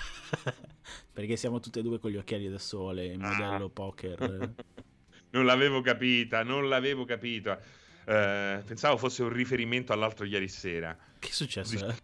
perché 1.14 1.38
siamo 1.38 1.62
tutti 1.62 1.80
e 1.80 1.84
due 1.84 2.00
con 2.00 2.12
gli 2.12 2.18
occhiali 2.18 2.50
da 2.50 2.60
sole, 2.60 3.16
modello 3.18 3.66
ah. 3.68 3.70
poker. 3.70 4.54
non 5.34 5.46
l'avevo 5.46 5.82
capita, 5.82 6.44
non 6.44 6.70
l'avevo 6.70 7.06
capita. 7.06 7.60
Eh, 8.06 8.62
pensavo 8.66 8.98
fosse 8.98 9.24
un 9.24 9.30
riferimento 9.30 9.94
all'altro 9.94 10.26
ieri 10.26 10.48
sera. 10.48 10.98
Che 11.20 11.30
è 11.30 11.32
successo? 11.32 11.86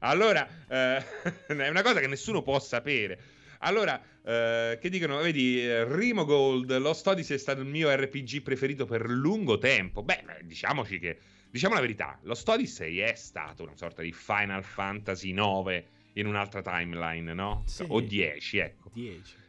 allora, 0.00 0.48
eh, 0.68 1.04
è 1.46 1.68
una 1.68 1.82
cosa 1.82 2.00
che 2.00 2.08
nessuno 2.08 2.42
può 2.42 2.58
sapere. 2.58 3.20
Allora, 3.58 4.02
eh, 4.24 4.78
che 4.80 4.88
dicono, 4.88 5.18
vedi, 5.18 5.62
Rimo 5.84 6.24
Gold, 6.24 6.76
Lost 6.78 7.06
Odyssey 7.06 7.36
è 7.36 7.38
stato 7.38 7.60
il 7.60 7.66
mio 7.66 7.94
RPG 7.94 8.42
preferito 8.42 8.86
per 8.86 9.08
lungo 9.08 9.58
tempo. 9.58 10.02
Beh, 10.02 10.24
diciamoci 10.42 10.98
che, 10.98 11.18
diciamo 11.50 11.74
la 11.74 11.80
verità, 11.80 12.18
Lost 12.22 12.48
Odyssey 12.48 12.96
è 12.96 13.14
stato 13.14 13.62
una 13.62 13.76
sorta 13.76 14.02
di 14.02 14.12
Final 14.12 14.64
Fantasy 14.64 15.32
9 15.32 15.86
in 16.14 16.26
un'altra 16.26 16.62
timeline, 16.62 17.32
no? 17.34 17.62
Sì. 17.66 17.84
O 17.86 18.00
10, 18.00 18.58
ecco. 18.58 18.90
10. 18.94 19.39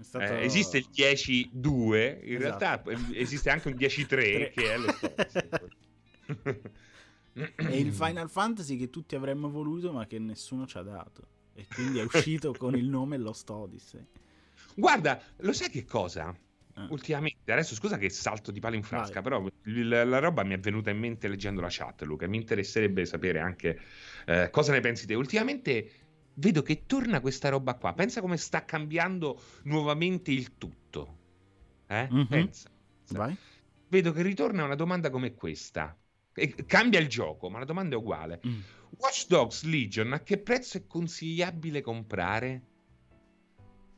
Stato... 0.00 0.24
Eh, 0.24 0.44
esiste 0.44 0.78
il 0.78 0.88
10-2, 0.94 2.24
in 2.24 2.36
esatto. 2.36 2.38
realtà 2.38 2.82
esiste 3.14 3.50
anche 3.50 3.68
un 3.68 3.74
10-3 3.74 4.52
che 4.52 4.72
è 4.72 4.78
lo 4.78 4.92
stesso. 4.92 5.68
è 7.54 7.74
il 7.74 7.92
Final 7.92 8.30
Fantasy 8.30 8.76
che 8.76 8.90
tutti 8.90 9.14
avremmo 9.14 9.48
voluto 9.48 9.92
ma 9.92 10.06
che 10.06 10.18
nessuno 10.18 10.66
ci 10.66 10.78
ha 10.78 10.82
dato. 10.82 11.34
E 11.54 11.66
quindi 11.72 11.98
è 11.98 12.04
uscito 12.10 12.52
con 12.52 12.76
il 12.76 12.88
nome 12.88 13.16
Lost 13.16 13.48
Odyssey. 13.48 14.04
Guarda, 14.74 15.20
lo 15.38 15.52
sai 15.52 15.70
che 15.70 15.84
cosa? 15.84 16.36
Eh. 16.76 16.86
Ultimamente, 16.90 17.50
adesso 17.50 17.74
scusa 17.74 17.96
che 17.96 18.10
salto 18.10 18.50
di 18.50 18.60
palo 18.60 18.76
in 18.76 18.82
frasca, 18.82 19.22
Vai. 19.22 19.22
però 19.22 19.48
la, 19.62 20.04
la, 20.04 20.18
roba 20.18 20.44
mi 20.44 20.52
è 20.52 20.58
venuta 20.58 20.90
in 20.90 20.98
mente 20.98 21.26
leggendo 21.26 21.62
la 21.62 21.68
chat, 21.70 22.02
Luca. 22.02 22.28
Mi 22.28 22.36
interesserebbe 22.36 23.06
sapere 23.06 23.40
anche 23.40 23.80
eh, 24.26 24.50
cosa 24.50 24.72
ne 24.72 24.80
pensi 24.80 25.06
te. 25.06 25.14
Ultimamente 25.14 25.90
vedo 26.36 26.62
che 26.62 26.86
torna 26.86 27.20
questa 27.20 27.48
roba 27.48 27.74
qua. 27.74 27.92
Pensa 27.92 28.20
come 28.20 28.36
sta 28.36 28.64
cambiando 28.64 29.40
nuovamente 29.64 30.30
il 30.30 30.56
tutto. 30.56 31.18
Eh? 31.86 32.08
Mm-hmm. 32.10 32.26
Pensa. 32.26 32.70
Vai. 33.10 33.36
Vedo 33.88 34.12
che 34.12 34.22
ritorna 34.22 34.64
una 34.64 34.74
domanda 34.74 35.10
come 35.10 35.34
questa. 35.34 35.96
E 36.34 36.54
cambia 36.66 37.00
il 37.00 37.08
gioco, 37.08 37.48
ma 37.48 37.58
la 37.58 37.64
domanda 37.64 37.94
è 37.94 37.98
uguale. 37.98 38.40
Mm. 38.46 38.60
Watch 38.98 39.26
Dogs 39.26 39.62
Legion 39.64 40.12
a 40.12 40.20
che 40.20 40.38
prezzo 40.38 40.76
è 40.76 40.86
consigliabile 40.86 41.80
comprare? 41.80 42.62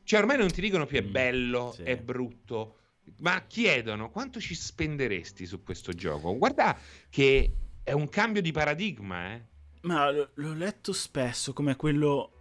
Cioè, 0.03 0.19
ormai 0.19 0.37
non 0.37 0.51
ti 0.51 0.61
dicono 0.61 0.85
più 0.85 0.99
è 0.99 1.03
mm, 1.03 1.11
bello, 1.11 1.71
sì. 1.75 1.83
è 1.83 1.97
brutto, 1.97 2.77
ma 3.19 3.45
chiedono 3.45 4.09
quanto 4.09 4.39
ci 4.39 4.55
spenderesti 4.55 5.45
su 5.45 5.61
questo 5.63 5.93
gioco. 5.93 6.35
Guarda 6.37 6.77
che 7.09 7.53
è 7.83 7.91
un 7.91 8.07
cambio 8.09 8.41
di 8.41 8.51
paradigma, 8.51 9.33
eh. 9.33 9.45
Ma 9.81 10.11
l- 10.11 10.29
l'ho 10.33 10.53
letto 10.53 10.93
spesso 10.93 11.53
come 11.53 11.75
quello 11.75 12.33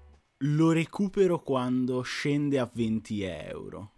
lo 0.42 0.72
recupero 0.72 1.40
quando 1.40 2.02
scende 2.02 2.58
a 2.58 2.70
20 2.72 3.22
euro. 3.22 3.92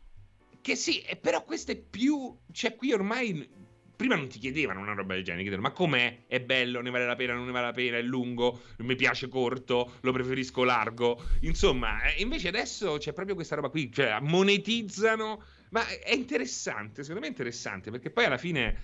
Che 0.60 0.76
sì, 0.76 1.04
però 1.20 1.44
questo 1.44 1.72
è 1.72 1.76
più... 1.76 2.36
Cioè 2.52 2.76
qui 2.76 2.92
ormai... 2.92 3.58
Prima 3.96 4.16
non 4.16 4.28
ti 4.28 4.38
chiedevano 4.38 4.80
una 4.80 4.94
roba 4.94 5.12
del 5.12 5.22
genere, 5.22 5.42
chiedevano 5.42 5.68
ma 5.68 5.74
com'è? 5.74 6.24
È 6.26 6.40
bello? 6.40 6.80
Ne 6.80 6.88
vale 6.88 7.04
la 7.04 7.16
pena? 7.16 7.34
Non 7.34 7.44
ne 7.44 7.52
vale 7.52 7.66
la 7.66 7.72
pena? 7.72 7.98
È 7.98 8.02
lungo? 8.02 8.62
Mi 8.78 8.96
piace 8.96 9.28
corto? 9.28 9.96
Lo 10.00 10.12
preferisco 10.12 10.64
largo? 10.64 11.22
Insomma, 11.40 12.02
eh, 12.04 12.22
invece 12.22 12.48
adesso 12.48 12.96
c'è 12.96 13.12
proprio 13.12 13.34
questa 13.34 13.56
roba 13.56 13.68
qui, 13.68 13.92
cioè 13.92 14.18
monetizzano... 14.20 15.42
Ma 15.70 15.86
è 15.86 16.12
interessante, 16.12 17.02
secondo 17.02 17.20
me 17.20 17.26
è 17.26 17.30
interessante, 17.30 17.90
perché 17.90 18.10
poi 18.10 18.24
alla 18.24 18.38
fine 18.38 18.76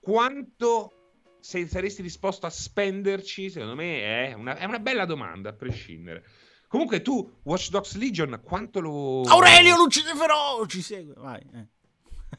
quanto 0.00 1.01
se 1.42 1.66
saresti 1.66 2.02
disposto 2.02 2.46
a 2.46 2.50
spenderci, 2.50 3.50
secondo 3.50 3.74
me 3.74 4.28
è 4.28 4.32
una, 4.32 4.56
è 4.56 4.64
una 4.64 4.78
bella 4.78 5.04
domanda, 5.04 5.50
a 5.50 5.52
prescindere. 5.52 6.24
Comunque 6.68 7.02
tu, 7.02 7.40
Watch 7.42 7.68
Dogs 7.68 7.96
Legion, 7.96 8.40
quanto 8.42 8.80
lo... 8.80 9.22
Aurelio 9.22 9.76
Lucifero 9.76 10.64
ci 10.68 10.80
segue, 10.80 11.14
vai. 11.16 11.40
Eh. 11.52 11.66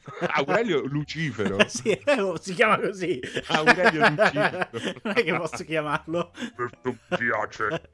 Aurelio 0.34 0.84
Lucifero. 0.86 1.56
sì, 1.68 1.90
eh, 1.90 2.32
si 2.40 2.54
chiama 2.54 2.78
così. 2.78 3.20
Aurelio 3.48 4.08
Lucifero. 4.08 4.68
non 5.02 5.14
è 5.16 5.24
che 5.24 5.36
posso 5.36 5.64
chiamarlo. 5.64 6.32
Questo 6.54 6.78
mi 6.84 6.98
piace. 7.16 7.90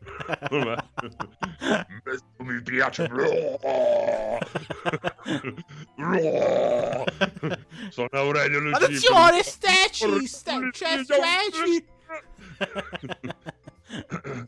Questo 2.02 2.26
mi 2.38 2.62
piace. 2.62 3.10
Sono 7.90 8.08
Aurelio 8.12 8.60
Lucifero. 8.60 8.84
Attenzione, 8.84 9.42
Steci! 9.42 10.26
Steci! 10.26 11.04
Steci! 11.04 11.86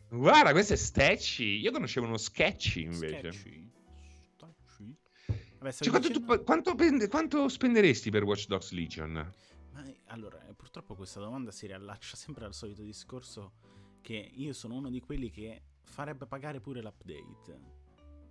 Guarda, 0.09 0.53
questo 0.53 0.75
è 0.75 0.77
Steci. 0.77 1.61
Io 1.61 1.71
conoscevo 1.71 2.07
uno 2.07 2.17
Sketchy 2.17 2.83
invece. 2.83 3.33
Sketchy. 3.33 3.72
Vabbè, 5.63 5.73
cioè, 5.75 5.91
quanto, 5.91 6.09
dicendo... 6.09 6.37
tu, 6.37 6.43
quanto, 6.45 6.75
quanto, 7.09 7.49
spenderesti 7.49 8.11
per 8.11 8.25
Watch 8.25 8.47
Dogs 8.49 8.73
Legion? 8.73 9.13
Ma, 9.71 9.85
allora, 10.07 10.45
eh, 10.49 10.55
purtroppo 10.55 10.97
questa 10.97 11.21
domanda 11.21 11.53
si 11.53 11.69
riallaccia 11.69 12.17
sempre 12.19 12.45
al 12.45 12.53
solito 12.53 12.83
discorso 12.83 13.53
che 14.01 14.33
io 14.35 14.53
sono 14.53 14.75
uno 14.75 14.91
di 14.91 15.01
quelli 15.01 15.31
che 15.31 15.63
farebbe 15.85 16.27
pagare 16.27 16.61
pure 16.61 16.83
l'update. 16.83 17.81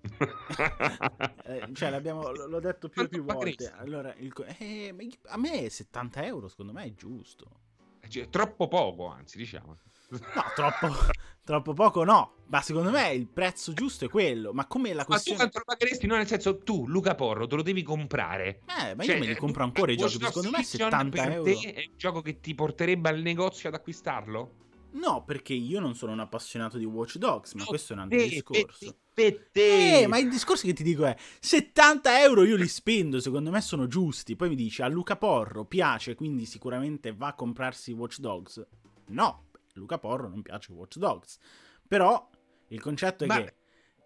eh, 1.46 1.70
cioè, 1.74 2.02
l'ho 2.02 2.60
detto 2.60 2.89
più 2.89 3.04
e 3.04 3.08
più 3.08 3.24
volte. 3.24 3.72
Allora, 3.78 4.13
il, 4.15 4.34
eh, 4.58 4.94
a 5.28 5.38
me 5.38 5.70
70 5.70 6.26
euro 6.26 6.50
secondo 6.50 6.74
me 6.74 6.84
è 6.84 6.94
giusto. 6.94 7.60
Cioè, 8.06 8.28
troppo 8.28 8.67
poco, 8.67 9.06
anzi, 9.06 9.38
diciamo. 9.38 9.78
No, 10.12 10.43
troppo, 10.56 10.88
troppo 11.43 11.74
poco 11.74 12.04
no. 12.04 12.36
Ma 12.47 12.62
secondo 12.62 12.91
me 12.91 13.13
il 13.13 13.28
prezzo 13.28 13.71
giusto 13.71 14.06
è 14.06 14.10
quello. 14.10 14.52
Ma 14.52 14.67
come 14.67 14.93
la 14.93 15.06
questione... 15.06 15.38
Ma 15.38 15.45
tu 15.45 15.52
quanto 15.52 15.69
lo 15.69 15.78
pagheresti? 15.78 16.08
No, 16.08 16.15
nel 16.17 16.28
senso, 16.28 16.58
tu, 16.58 16.86
Luca 16.86 17.15
Porro, 17.15 17.47
te 17.47 17.56
lo 17.56 17.62
devi 17.62 17.82
comprare. 17.82 18.62
Eh, 18.65 18.93
ma 18.93 19.04
cioè, 19.04 19.15
io 19.15 19.21
me 19.21 19.28
li 19.28 19.36
compro 19.36 19.63
ancora 19.63 19.91
i 19.93 19.95
giochi. 19.95 20.19
Secondo 20.19 20.50
me 20.50 20.62
70 20.62 21.32
euro. 21.32 21.43
Te 21.43 21.74
è 21.74 21.86
un 21.88 21.97
gioco 21.97 22.21
che 22.21 22.41
ti 22.41 22.54
porterebbe 22.54 23.08
al 23.08 23.21
negozio 23.21 23.69
ad 23.69 23.76
acquistarlo? 23.76 24.56
No, 24.93 25.24
perché 25.24 25.54
io 25.54 25.80
non 25.80 25.95
sono 25.95 26.12
un 26.12 26.19
appassionato 26.19 26.78
di 26.78 26.84
Watch 26.84 27.15
Dogs, 27.15 27.54
ma 27.54 27.62
no, 27.62 27.67
questo 27.67 27.93
è 27.93 27.95
un 27.95 28.02
altro 28.02 28.17
te, 28.17 28.28
discorso. 28.28 28.95
Te, 29.13 29.47
te, 29.50 30.02
eh, 30.02 30.08
ma 30.08 30.17
il 30.17 30.30
discorso 30.30 30.67
che 30.67 30.74
ti 30.74 30.84
dico 30.84 31.06
è 31.06 31.15
70 31.39 32.21
euro 32.21 32.43
io 32.43 32.58
li 32.58 32.67
spendo, 32.67 33.21
secondo 33.21 33.50
me 33.50 33.62
sono 33.62 33.88
giusti. 33.88 34.36
Poi 34.36 34.50
mi 34.50 34.56
dici 34.56 34.82
a 34.82 34.88
Luca 34.88 35.15
Porro 35.15 35.63
piace, 35.63 36.15
quindi 36.15 36.45
sicuramente 36.45 37.13
va 37.13 37.28
a 37.28 37.34
comprarsi 37.34 37.93
Watch 37.93 38.19
Dogs. 38.19 38.65
No, 39.08 39.45
Luca 39.75 39.97
Porro 39.97 40.27
non 40.27 40.41
piace 40.41 40.71
Watch 40.71 40.97
Dogs. 40.97 41.38
Però 41.88 42.29
il 42.67 42.81
concetto 42.81 43.23
è 43.23 43.27
Ma... 43.27 43.43
che 43.43 43.55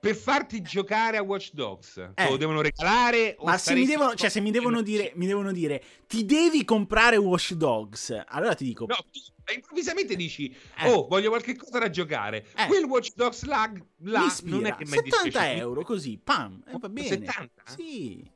per 0.06 0.16
farti 0.16 0.62
giocare 0.62 1.18
a 1.18 1.24
Watch 1.24 1.50
Dogs 1.54 1.98
eh. 2.14 2.30
lo 2.30 2.38
devono 2.38 2.62
regalare 2.62 3.36
ma 3.42 3.58
se 3.58 3.74
mi 3.74 3.88
devono, 3.88 4.14
cioè, 4.14 4.30
se 4.30 4.40
mi 4.40 4.52
devono, 4.52 4.84
dire, 4.84 5.12
mi 5.16 5.26
devono 5.26 5.52
dire 5.52 5.84
ti 6.06 6.26
devi 6.26 6.64
comprare 6.64 7.18
Watch 7.18 7.54
Dogs 7.54 8.24
allora 8.28 8.54
ti 8.54 8.66
dico 8.66 8.86
no 8.86 8.98
tu 9.10 9.20
improvvisamente 9.52 10.16
dici 10.16 10.56
eh. 10.78 10.92
oh 10.92 11.08
voglio 11.08 11.30
qualche 11.30 11.56
cosa 11.56 11.80
da 11.80 11.90
giocare 11.90 12.46
eh. 12.56 12.68
quel 12.68 12.84
Watch 12.84 13.14
Dogs 13.16 13.46
lag 13.46 13.84
là 14.02 14.32
non 14.44 14.68
è 14.68 14.76
che 14.76 14.86
70 14.86 15.54
euro 15.54 15.82
così 15.82 16.20
pam 16.24 16.64
eh, 16.68 16.78
va 16.78 16.90
bene 16.90 17.08
70? 17.08 17.64
sì 17.66 18.32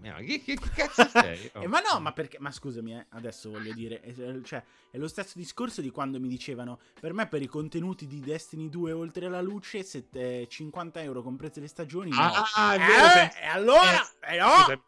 mia, 0.00 0.14
che, 0.16 0.42
che, 0.42 0.54
che 0.56 0.70
cazzo 0.74 1.08
sei? 1.08 1.50
Oh. 1.58 1.62
eh, 1.62 1.66
ma 1.66 1.80
no, 1.80 1.98
ma 2.00 2.12
perché? 2.12 2.38
Ma 2.40 2.50
scusami, 2.50 2.94
eh, 2.94 3.06
adesso 3.10 3.50
voglio 3.50 3.72
dire, 3.72 4.00
è, 4.00 4.12
cioè, 4.42 4.62
è 4.90 4.98
lo 4.98 5.08
stesso 5.08 5.38
discorso 5.38 5.80
di 5.80 5.90
quando 5.90 6.20
mi 6.20 6.28
dicevano, 6.28 6.78
per 7.00 7.12
me 7.12 7.26
per 7.26 7.42
i 7.42 7.46
contenuti 7.46 8.06
di 8.06 8.20
Destiny 8.20 8.68
2 8.68 8.92
oltre 8.92 9.26
alla 9.26 9.40
luce, 9.40 9.82
se, 9.82 10.06
eh, 10.12 10.46
50 10.48 11.02
euro 11.02 11.22
comprese 11.22 11.60
le 11.60 11.68
stagioni, 11.68 12.10
no. 12.10 12.16
Ah, 12.20 12.74
è 12.74 12.78
vero, 12.78 13.20
eh, 13.20 13.42
e 13.42 13.46
allora, 13.46 14.02
eh, 14.20 14.34
eh, 14.34 14.38
no! 14.38 14.84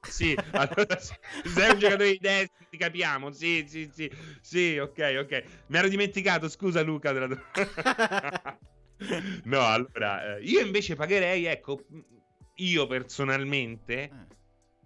Sì, 0.00 0.36
allora, 0.52 0.98
sei 0.98 1.70
un 1.70 1.78
giocatore 1.78 2.10
di 2.12 2.18
Destiny, 2.18 2.66
ti 2.70 2.76
capiamo, 2.76 3.30
sì, 3.30 3.64
sì, 3.68 3.88
sì, 3.92 4.10
sì, 4.40 4.78
ok, 4.78 5.18
ok. 5.20 5.44
Mi 5.66 5.78
ero 5.78 5.88
dimenticato, 5.88 6.48
scusa 6.48 6.82
Luca. 6.82 7.12
Della... 7.12 7.28
no, 9.44 9.60
allora, 9.66 10.36
eh, 10.36 10.42
io 10.42 10.60
invece 10.60 10.96
pagherei, 10.96 11.44
ecco, 11.44 11.84
io 12.54 12.86
personalmente... 12.86 14.26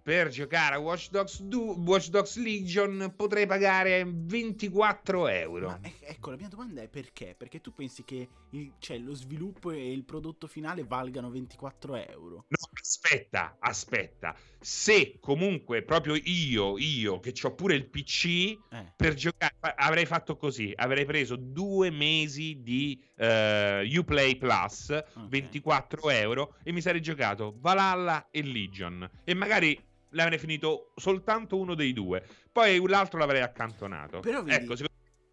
Per 0.03 0.27
giocare 0.27 0.75
a 0.75 0.79
Watch 0.79 1.11
Dogs, 1.11 1.41
2, 1.43 1.75
Watch 1.77 2.09
Dogs 2.09 2.35
Legion 2.35 3.13
potrei 3.15 3.45
pagare 3.45 4.03
24 4.05 5.29
euro. 5.29 5.67
Ma 5.67 5.79
ecco, 6.01 6.29
la 6.31 6.35
mia 6.35 6.49
domanda 6.49 6.81
è 6.81 6.89
perché? 6.89 7.35
Perché 7.37 7.61
tu 7.61 7.71
pensi 7.71 8.03
che 8.03 8.27
il, 8.49 8.73
cioè, 8.79 8.97
lo 8.97 9.13
sviluppo 9.13 9.71
e 9.71 9.93
il 9.93 10.03
prodotto 10.03 10.45
finale 10.45 10.83
valgano 10.83 11.29
24 11.29 11.95
euro? 11.95 12.45
No, 12.49 12.69
aspetta, 12.81 13.55
aspetta. 13.59 14.35
Se 14.59 15.19
comunque 15.21 15.83
proprio 15.83 16.19
io, 16.21 16.77
io 16.77 17.21
che 17.21 17.33
ho 17.41 17.53
pure 17.53 17.75
il 17.75 17.87
PC, 17.87 18.25
eh. 18.71 18.93
per 18.97 19.13
giocare 19.13 19.55
avrei 19.77 20.05
fatto 20.05 20.35
così, 20.35 20.73
avrei 20.75 21.05
preso 21.05 21.37
due 21.37 21.89
mesi 21.91 22.61
di 22.61 23.01
uh, 23.19 23.99
Uplay 23.99 24.35
Plus, 24.35 24.89
okay. 24.89 25.29
24 25.29 26.09
euro, 26.09 26.55
e 26.61 26.73
mi 26.73 26.81
sarei 26.81 27.01
giocato 27.01 27.55
Valhalla 27.57 28.27
e 28.31 28.43
Legion. 28.43 29.09
E 29.23 29.33
magari 29.33 29.91
l'avrei 30.13 30.39
finito 30.39 30.91
soltanto 30.95 31.57
uno 31.57 31.75
dei 31.75 31.93
due. 31.93 32.25
Poi 32.51 32.81
l'altro 32.87 33.19
l'avrei 33.19 33.41
accantonato. 33.41 34.19
Però 34.21 34.41
vedi, 34.41 34.63
ecco, 34.63 34.75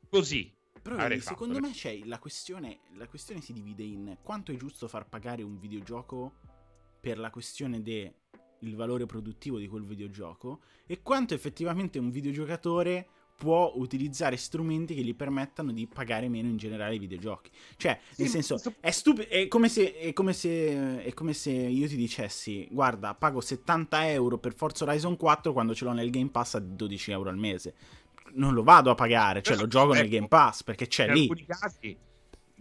così. 0.09 0.53
Però 0.83 0.97
vedi, 0.97 1.21
secondo 1.21 1.61
me 1.61 1.71
c'è 1.71 2.01
la 2.05 2.19
questione, 2.19 2.81
la 2.95 3.07
questione 3.07 3.40
si 3.40 3.53
divide 3.53 3.83
in 3.83 4.19
quanto 4.23 4.53
è 4.53 4.57
giusto 4.57 4.88
far 4.88 5.09
pagare 5.09 5.43
un 5.43 5.59
videogioco 5.59 6.35
per 7.01 7.19
la 7.19 7.31
questione 7.31 7.83
del 7.83 8.14
valore 8.75 9.07
produttivo 9.07 9.59
di 9.59 9.69
quel 9.69 9.85
videogioco 9.85 10.62
e 10.87 11.03
quanto 11.03 11.35
effettivamente 11.35 11.99
un 11.99 12.11
videogiocatore 12.11 13.09
può 13.40 13.72
utilizzare 13.76 14.37
strumenti 14.37 14.94
che 14.94 15.00
gli 15.00 15.14
permettano 15.14 15.72
di 15.72 15.87
pagare 15.87 16.29
meno 16.29 16.48
in 16.48 16.59
generale 16.59 16.96
i 16.96 16.98
videogiochi. 16.98 17.50
Cioè, 17.79 17.98
nel 18.16 18.26
sì, 18.26 18.33
senso, 18.35 18.55
questo... 18.57 18.74
è 18.81 18.90
stupido. 18.90 19.29
È 19.31 19.48
come, 19.48 19.70
se, 19.70 19.96
è, 19.96 20.12
come 20.12 20.35
se, 20.35 21.03
è 21.03 21.14
come 21.14 21.33
se 21.33 21.50
io 21.50 21.88
ti 21.88 21.96
dicessi: 21.96 22.68
Guarda, 22.70 23.14
pago 23.14 23.40
70 23.40 24.11
euro 24.11 24.37
per 24.37 24.53
Forza 24.53 24.85
Horizon 24.85 25.16
4 25.16 25.55
quando 25.55 25.74
ce 25.74 25.87
l'ho 25.87 25.92
nel 25.92 26.11
Game 26.11 26.29
Pass 26.29 26.57
a 26.57 26.59
12 26.59 27.11
euro 27.12 27.31
al 27.31 27.38
mese. 27.38 27.74
Non 28.33 28.53
lo 28.53 28.62
vado 28.62 28.90
a 28.90 28.94
pagare, 28.94 29.40
cioè 29.40 29.57
lo 29.57 29.66
gioco 29.66 29.94
ecco, 29.94 30.03
nel 30.03 30.11
Game 30.11 30.29
Pass 30.29 30.62
perché 30.62 30.87
c'è 30.87 31.07
in 31.07 31.12
lì. 31.14 31.24
In 31.24 31.31
alcuni 31.31 31.46
casi, 31.46 31.96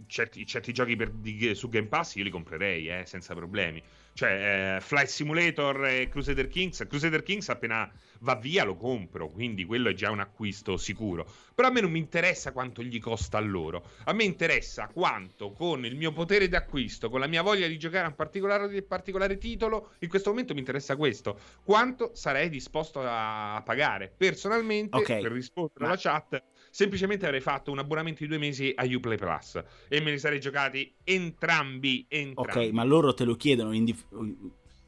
certi, 0.06 0.46
certi 0.46 0.72
giochi 0.72 0.96
per, 0.96 1.10
di, 1.10 1.54
su 1.54 1.68
Game 1.68 1.88
Pass 1.88 2.14
io 2.14 2.24
li 2.24 2.30
comprerei 2.30 2.88
eh, 2.88 3.02
senza 3.04 3.34
problemi. 3.34 3.82
Cioè, 4.12 4.76
eh, 4.76 4.80
Flight 4.80 5.08
Simulator 5.08 5.86
e 5.86 6.08
Crusader 6.08 6.48
Kings. 6.48 6.84
Crusader 6.88 7.22
Kings 7.22 7.48
appena 7.48 7.90
va 8.20 8.36
via 8.36 8.64
lo 8.64 8.76
compro, 8.76 9.30
quindi 9.30 9.64
quello 9.64 9.88
è 9.88 9.94
già 9.94 10.10
un 10.10 10.20
acquisto 10.20 10.76
sicuro. 10.76 11.26
Però 11.54 11.68
a 11.68 11.70
me 11.70 11.80
non 11.80 11.90
mi 11.90 11.98
interessa 11.98 12.52
quanto 12.52 12.82
gli 12.82 12.98
costa 12.98 13.38
a 13.38 13.40
loro. 13.40 13.84
A 14.04 14.12
me 14.12 14.24
interessa 14.24 14.88
quanto 14.88 15.52
con 15.52 15.84
il 15.84 15.96
mio 15.96 16.12
potere 16.12 16.48
d'acquisto, 16.48 17.08
con 17.08 17.20
la 17.20 17.26
mia 17.26 17.42
voglia 17.42 17.66
di 17.66 17.78
giocare 17.78 18.04
a 18.04 18.08
un 18.08 18.14
particolare, 18.14 18.82
particolare 18.82 19.38
titolo, 19.38 19.92
in 20.00 20.08
questo 20.08 20.30
momento 20.30 20.54
mi 20.54 20.60
interessa 20.60 20.96
questo. 20.96 21.38
Quanto 21.62 22.10
sarei 22.14 22.48
disposto 22.48 23.00
a 23.02 23.62
pagare? 23.64 24.12
Personalmente, 24.14 24.96
okay. 24.96 25.22
per 25.22 25.32
rispondere 25.32 25.86
alla 25.86 25.96
chat, 25.96 26.42
semplicemente 26.70 27.26
avrei 27.26 27.40
fatto 27.40 27.70
un 27.70 27.78
abbonamento 27.78 28.22
di 28.22 28.28
due 28.28 28.38
mesi 28.38 28.72
a 28.74 28.84
Uplay 28.84 29.18
Plus 29.18 29.62
e 29.88 30.00
me 30.00 30.12
li 30.12 30.18
sarei 30.18 30.40
giocati 30.40 30.94
entrambi, 31.04 32.06
entrambi. 32.08 32.66
Ok, 32.66 32.72
ma 32.72 32.84
loro 32.84 33.12
te 33.12 33.24
lo 33.24 33.34
chiedono, 33.34 33.70
dif- 33.78 34.06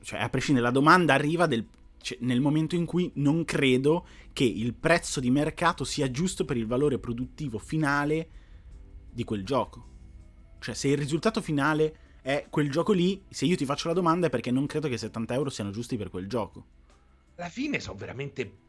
cioè 0.03 0.21
a 0.21 0.29
prescindere, 0.29 0.67
la 0.67 0.73
domanda 0.73 1.15
arriva 1.15 1.47
del, 1.47 1.67
cioè, 1.99 2.19
nel 2.21 2.41
momento 2.41 2.75
in 2.75 2.87
cui 2.87 3.11
non 3.17 3.45
credo 3.45 4.07
che 4.33 4.45
il 4.45 4.75
prezzo 4.75 5.21
di 5.21 5.31
mercato 5.31 5.85
sia 5.85 6.11
giusto 6.11 6.45
per 6.45 6.57
il 6.57 6.67
valore 6.67 6.99
produttivo 6.99 7.59
finale 7.59 8.29
di 9.13 9.25
quel 9.25 9.45
gioco. 9.45 9.91
Cioè, 10.59 10.75
se 10.75 10.89
il 10.89 10.97
risultato 10.97 11.41
finale 11.41 11.97
è 12.23 12.47
quel 12.49 12.71
gioco 12.71 12.93
lì, 12.93 13.23
se 13.29 13.47
io 13.47 13.57
ti 13.57 13.65
faccio 13.65 13.89
la 13.89 13.95
domanda 13.95 14.29
è 14.29 14.31
perché 14.31 14.51
non 14.51 14.67
credo 14.67 14.89
che 14.89 14.97
70 14.97 15.35
euro 15.35 15.51
siano 15.51 15.71
giusti 15.71 15.97
per 15.97 16.09
quel 16.09 16.29
gioco. 16.29 16.67
Alla 17.37 17.49
fine 17.49 17.81
sono 17.81 17.97
veramente 17.97 18.62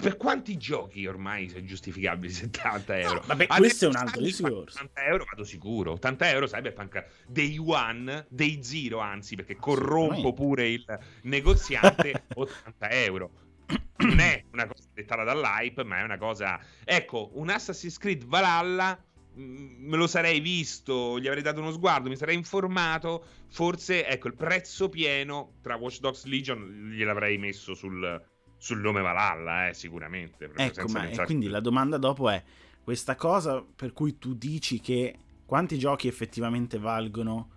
per 0.00 0.16
quanti 0.16 0.56
giochi 0.56 1.06
ormai 1.06 1.48
sono 1.48 1.64
giustificabili 1.64 2.32
70 2.32 2.98
euro? 2.98 3.14
No, 3.14 3.22
vabbè, 3.26 3.46
questo 3.46 3.84
è 3.84 3.88
un 3.88 3.96
altro 3.96 4.20
discorso. 4.20 4.78
80 4.78 5.04
euro 5.04 5.24
vado 5.30 5.44
sicuro. 5.44 5.92
80 5.92 6.30
euro 6.30 6.46
Cyberpunk 6.46 7.06
Day 7.28 7.56
One, 7.58 8.26
Day 8.28 8.62
Zero 8.62 8.98
anzi, 8.98 9.36
perché 9.36 9.56
corrompo 9.56 10.32
pure 10.32 10.68
il 10.68 10.98
negoziante 11.22 12.24
80 12.34 12.90
euro. 12.90 13.30
Non 14.00 14.18
è 14.18 14.44
una 14.52 14.66
cosa 14.66 14.88
dettata 14.94 15.24
dall'hype, 15.24 15.84
ma 15.84 15.98
è 15.98 16.02
una 16.02 16.16
cosa... 16.16 16.58
Ecco, 16.84 17.30
un 17.34 17.50
Assassin's 17.50 17.98
Creed 17.98 18.24
Valhalla 18.24 18.98
mm, 19.38 19.86
me 19.86 19.96
lo 19.98 20.06
sarei 20.06 20.40
visto, 20.40 21.20
gli 21.20 21.26
avrei 21.26 21.42
dato 21.42 21.60
uno 21.60 21.70
sguardo, 21.70 22.08
mi 22.08 22.16
sarei 22.16 22.34
informato, 22.34 23.24
forse 23.50 24.06
ecco 24.06 24.28
il 24.28 24.34
prezzo 24.34 24.88
pieno 24.88 25.58
tra 25.60 25.76
Watch 25.76 26.00
Dogs 26.00 26.24
Legion 26.24 26.90
gliel'avrei 26.94 27.36
messo 27.36 27.74
sul, 27.74 28.20
sul 28.60 28.78
nome 28.80 29.00
Valhalla, 29.00 29.68
eh, 29.68 29.74
sicuramente. 29.74 30.50
Ecco, 30.54 30.86
ma 30.88 31.08
quindi 31.24 31.48
la 31.48 31.60
domanda 31.60 31.96
dopo 31.96 32.28
è 32.28 32.42
questa 32.84 33.16
cosa 33.16 33.64
per 33.74 33.94
cui 33.94 34.18
tu 34.18 34.34
dici 34.34 34.80
che 34.80 35.16
quanti 35.46 35.78
giochi 35.78 36.08
effettivamente 36.08 36.78
valgono 36.78 37.48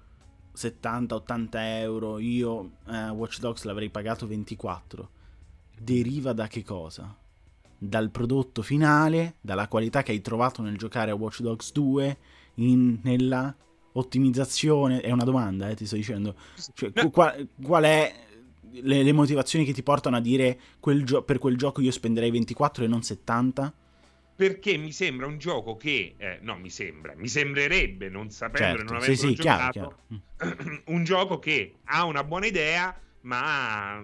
70-80 0.56 1.48
euro, 1.52 2.20
io 2.20 2.78
eh, 2.88 3.10
Watch 3.10 3.40
Dogs 3.40 3.64
l'avrei 3.64 3.90
pagato 3.90 4.26
24, 4.28 5.10
deriva 5.78 6.32
da 6.32 6.48
che 6.48 6.64
cosa? 6.64 7.14
Dal 7.78 8.10
prodotto 8.10 8.62
finale, 8.62 9.36
dalla 9.42 9.68
qualità 9.68 10.04
che 10.04 10.14
hai 10.14 10.22
trovato 10.22 10.62
nel 10.62 10.78
giocare 10.78 11.12
a 11.12 11.16
Watch 11.16 11.42
Dogs 11.42 11.74
2, 11.74 12.18
in, 12.56 13.00
nella 13.04 13.54
ottimizzazione, 13.92 15.02
è 15.02 15.12
una 15.12 15.26
domanda, 15.26 15.68
eh, 15.68 15.76
ti 15.76 15.86
sto 15.86 15.98
dicendo, 15.98 16.36
cioè, 16.74 16.94
qual, 17.12 17.50
qual 17.62 17.84
è 17.84 18.32
le, 18.82 19.04
le, 19.04 19.12
motivazioni 19.12 19.66
che 19.66 19.74
ti 19.74 19.84
portano 19.84 20.18
a 20.18 20.20
dire 20.20 20.60
quel 20.80 21.04
gio- 21.04 21.24
per 21.24 21.38
quel 21.38 21.58
gioco 21.58 21.82
io 21.82 21.92
spenderei 21.92 22.32
24 22.32 22.84
e 22.84 22.88
non 22.88 23.04
70? 23.04 23.74
Perché 24.36 24.78
mi 24.78 24.92
sembra 24.92 25.28
un 25.28 25.38
gioco 25.38 25.78
che, 25.78 26.16
eh, 26.18 26.40
no, 26.42 26.58
mi 26.58 26.70
sembra, 26.70 27.14
mi 27.16 27.28
sembrerebbe, 27.28 28.10
non 28.10 28.32
sapendo 28.32 28.78
certo, 28.78 28.84
non 28.84 28.96
avendo 28.96 29.16
sì, 29.16 29.28
sì, 29.28 29.34
giocato, 29.36 29.72
chiaro, 29.72 29.98
chiaro. 30.38 30.82
un 30.86 31.04
gioco 31.04 31.40
che 31.40 31.76
ha 31.86 32.04
una 32.06 32.24
buona 32.24 32.48
idea, 32.48 33.00
ma 33.22 34.04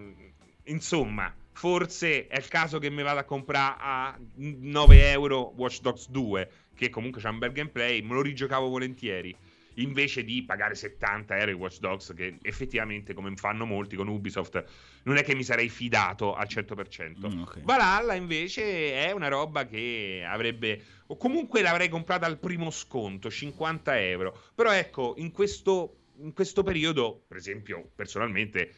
insomma, 0.66 1.34
forse 1.52 2.28
è 2.28 2.38
il 2.38 2.48
caso 2.48 2.78
che 2.78 2.92
mi 2.92 3.02
vada 3.02 3.22
a 3.22 3.26
comprare 3.26 3.76
a 3.80 4.20
9 4.36 5.12
euro 5.12 5.52
Watch 5.56 5.82
Dogs 5.82 6.10
2, 6.10 6.52
che 6.76 6.90
comunque 6.90 7.22
c'ha 7.22 7.30
un 7.30 7.40
bel 7.40 7.52
gameplay, 7.52 8.02
me 8.02 8.14
lo 8.14 8.22
rigiocavo 8.22 8.70
volentieri 8.70 9.36
invece 9.82 10.24
di 10.24 10.44
pagare 10.44 10.76
70 10.76 11.38
euro 11.38 11.52
i 11.52 11.54
Watch 11.54 11.80
Dogs 11.80 12.14
che 12.16 12.38
effettivamente 12.42 13.14
come 13.14 13.34
fanno 13.36 13.66
molti 13.66 13.96
con 13.96 14.08
Ubisoft 14.08 14.64
non 15.04 15.18
è 15.18 15.24
che 15.24 15.36
mi 15.36 15.44
sarei 15.44 15.70
fidato 15.70 16.34
al 16.34 16.48
100% 16.50 17.34
mm, 17.34 17.42
okay. 17.42 17.64
Valhalla 17.64 18.14
invece 18.14 18.94
è 18.94 19.12
una 19.12 19.28
roba 19.28 19.66
che 19.66 20.26
avrebbe 20.28 20.82
o 21.08 21.18
comunque 21.18 21.62
l'avrei 21.62 21.90
comprata 21.90 22.26
al 22.26 22.40
primo 22.40 22.70
sconto 22.70 23.30
50 23.30 24.00
euro 24.00 24.38
però 24.54 24.72
ecco 24.72 25.16
in 25.18 25.32
questo, 25.32 25.98
in 26.18 26.34
questo 26.34 26.64
periodo 26.64 27.24
per 27.28 27.38
esempio 27.38 27.90
personalmente 27.96 28.74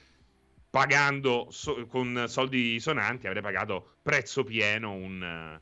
pagando 0.69 1.47
so- 1.49 1.85
con 1.87 2.25
soldi 2.27 2.79
sonanti 2.79 3.27
avrei 3.27 3.41
pagato 3.41 3.97
prezzo 4.01 4.43
pieno 4.43 4.93
un, 4.93 5.59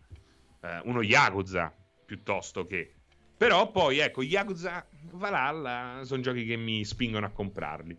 uh, 0.62 0.68
uno 0.84 1.02
Yakuza 1.02 1.76
piuttosto 2.06 2.66
che 2.66 2.99
però 3.40 3.72
poi, 3.72 4.00
ecco, 4.00 4.22
Yakuza 4.22 4.86
Valhalla 5.14 6.02
sono 6.04 6.22
giochi 6.22 6.44
che 6.44 6.58
mi 6.58 6.84
spingono 6.84 7.26
a 7.26 7.30
comprarli. 7.30 7.98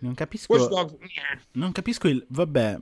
Non 0.00 0.12
capisco... 0.12 0.52
Questo... 0.52 0.98
Non 1.52 1.72
capisco 1.72 2.08
il... 2.08 2.22
Vabbè, 2.28 2.78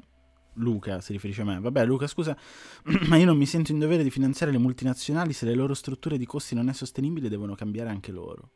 Luca 0.54 1.00
si 1.00 1.12
riferisce 1.12 1.42
a 1.42 1.44
me. 1.44 1.60
Vabbè, 1.60 1.84
Luca, 1.84 2.08
scusa, 2.08 2.36
ma 3.06 3.16
io 3.16 3.26
non 3.26 3.36
mi 3.36 3.46
sento 3.46 3.70
in 3.70 3.78
dovere 3.78 4.02
di 4.02 4.10
finanziare 4.10 4.50
le 4.50 4.58
multinazionali 4.58 5.32
se 5.32 5.46
le 5.46 5.54
loro 5.54 5.72
strutture 5.72 6.18
di 6.18 6.26
costi 6.26 6.56
non 6.56 6.68
è 6.68 6.72
sostenibile, 6.72 7.28
devono 7.28 7.54
cambiare 7.54 7.90
anche 7.90 8.10
loro. 8.10 8.50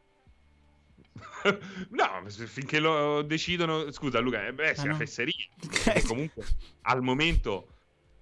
no, 1.90 2.29
finché 2.29 2.81
lo 2.81 3.23
decidono. 3.23 3.93
Scusa, 3.93 4.19
Luca, 4.19 4.49
eh, 4.49 4.53
beh, 4.53 4.71
ah, 4.71 4.75
sia 4.75 4.90
no. 4.90 4.97
fesseria. 4.97 5.47
comunque 6.09 6.45
al 6.83 7.03
momento. 7.03 7.69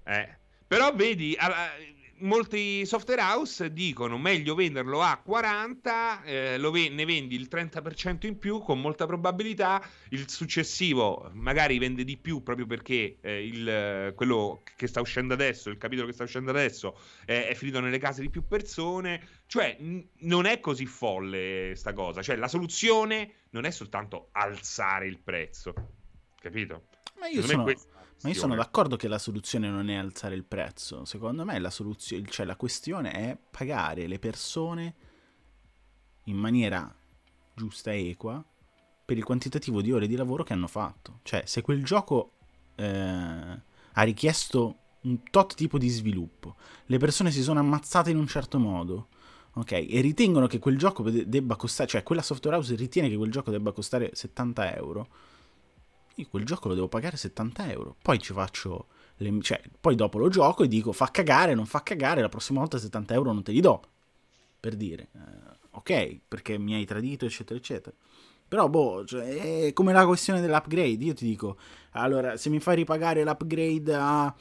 Eh. 0.05 0.37
Però 0.67 0.95
vedi, 0.95 1.35
molti 2.23 2.85
software 2.87 3.21
house 3.21 3.73
dicono 3.73 4.19
meglio 4.19 4.55
venderlo 4.55 5.03
a 5.03 5.21
40, 5.23 6.23
eh, 6.23 6.59
ve- 6.59 6.89
ne 6.89 7.05
vendi 7.05 7.35
il 7.35 7.49
30% 7.51 8.27
in 8.27 8.39
più 8.39 8.61
con 8.61 8.81
molta 8.81 9.07
probabilità, 9.07 9.83
il 10.11 10.29
successivo 10.29 11.31
magari 11.35 11.79
vende 11.79 12.05
di 12.05 12.17
più 12.17 12.43
proprio 12.43 12.67
perché 12.67 13.19
eh, 13.21 13.47
il, 13.47 14.13
quello 14.15 14.63
che 14.77 14.87
sta 14.87 15.01
uscendo 15.01 15.35
adesso, 15.35 15.71
il 15.71 15.79
capitolo 15.79 16.07
che 16.07 16.13
sta 16.13 16.25
uscendo 16.25 16.51
adesso 16.51 16.99
eh, 17.27 17.49
è 17.49 17.55
finito 17.55 17.81
nelle 17.81 17.99
case 17.99 18.23
di 18.23 18.31
più 18.31 18.47
persone, 18.47 19.43
cioè 19.47 19.77
n- 19.81 20.05
non 20.21 20.47
è 20.47 20.61
così 20.61 20.87
folle 20.87 21.73
sta 21.77 21.93
cosa, 21.93 22.23
cioè 22.23 22.37
la 22.37 22.49
soluzione 22.49 23.35
non 23.51 23.65
è 23.65 23.71
soltanto 23.71 24.29
alzare 24.33 25.07
il 25.07 25.19
prezzo, 25.19 25.75
capito? 26.41 26.89
Ma 27.19 27.29
io 27.29 27.43
sono... 27.43 27.65
Ma 28.23 28.29
io 28.29 28.35
sono 28.35 28.55
d'accordo 28.55 28.97
che 28.97 29.09
la 29.09 29.19
soluzione 29.19 29.69
non 29.69 29.91
è 29.91 29.97
alzare 29.97 30.35
il 30.35 30.45
prezzo. 30.45 31.05
Secondo 31.05 31.45
me 31.45 31.59
la 31.59 31.71
soluzione, 31.71 32.25
cioè 32.29 32.47
la 32.47 32.57
questione 32.57 33.11
è 33.11 33.37
pagare 33.51 34.07
le 34.07 34.19
persone 34.19 34.95
in 36.25 36.37
maniera 36.37 36.95
giusta 37.55 37.91
e 37.91 38.11
equa 38.11 38.45
per 39.05 39.17
il 39.17 39.25
quantitativo 39.25 39.83
di 39.83 39.93
ore 39.93 40.07
di 40.07 40.15
lavoro 40.15 40.45
che 40.45 40.53
hanno 40.53 40.69
fatto. 40.69 41.19
Cioè, 41.23 41.43
se 41.47 41.63
quel 41.63 41.85
gioco 41.85 42.35
eh, 42.77 43.61
ha 43.93 44.03
richiesto 44.03 44.77
un 45.03 45.23
tot 45.29 45.55
tipo 45.55 45.79
di 45.79 45.89
sviluppo, 45.89 46.55
le 46.87 46.99
persone 46.99 47.33
si 47.33 47.43
sono 47.43 47.59
ammazzate 47.59 48.11
in 48.11 48.17
un 48.17 48.29
certo 48.29 48.61
modo, 48.61 49.09
ok, 49.55 49.73
e 49.73 50.01
ritengono 50.01 50.47
che 50.47 50.61
quel 50.61 50.79
gioco 50.79 51.11
debba 51.11 51.57
costare, 51.57 51.89
cioè 51.89 52.03
quella 52.05 52.23
software 52.23 52.57
house 52.57 52.77
ritiene 52.77 53.09
che 53.09 53.17
quel 53.17 53.33
gioco 53.33 53.51
debba 53.51 53.73
costare 53.73 54.11
70 54.15 54.77
euro 54.77 55.09
io 56.17 56.27
quel 56.29 56.45
gioco 56.45 56.69
lo 56.69 56.75
devo 56.75 56.89
pagare 56.89 57.17
70 57.17 57.71
euro. 57.71 57.97
Poi 58.03 58.19
ci 58.19 58.33
faccio. 58.33 58.87
Le, 59.17 59.41
cioè, 59.41 59.63
poi 59.81 59.95
dopo 59.95 60.19
lo 60.19 60.29
gioco 60.29 60.65
e 60.65 60.69
dico 60.69 60.93
fa 60.93 61.11
cagare, 61.11 61.55
non 61.55 61.67
fa 61.67 61.83
cagare, 61.83 62.21
la 62.21 62.29
prossima 62.29 62.61
volta 62.61 62.79
70 62.79 63.15
euro 63.15 63.33
non 63.33 63.43
te 63.43 63.53
li 63.53 63.61
do. 63.61 63.83
Per 64.59 64.75
dire, 64.75 65.09
eh, 65.15 65.57
ok, 65.71 66.21
perché 66.29 66.59
mi 66.59 66.75
hai 66.75 66.85
tradito, 66.85 67.25
eccetera, 67.25 67.59
eccetera. 67.59 67.95
Però, 68.49 68.69
boh, 68.69 69.05
cioè, 69.05 69.67
è 69.67 69.73
come 69.73 69.93
la 69.93 70.07
questione 70.07 70.41
dell'upgrade. 70.41 71.05
Io 71.05 71.15
ti 71.15 71.25
dico, 71.25 71.57
allora, 71.93 72.37
se 72.37 72.51
mi 72.51 72.61
fai 72.61 72.77
ripagare 72.77 73.25
l'upgrade 73.25 73.95
a 73.95 74.35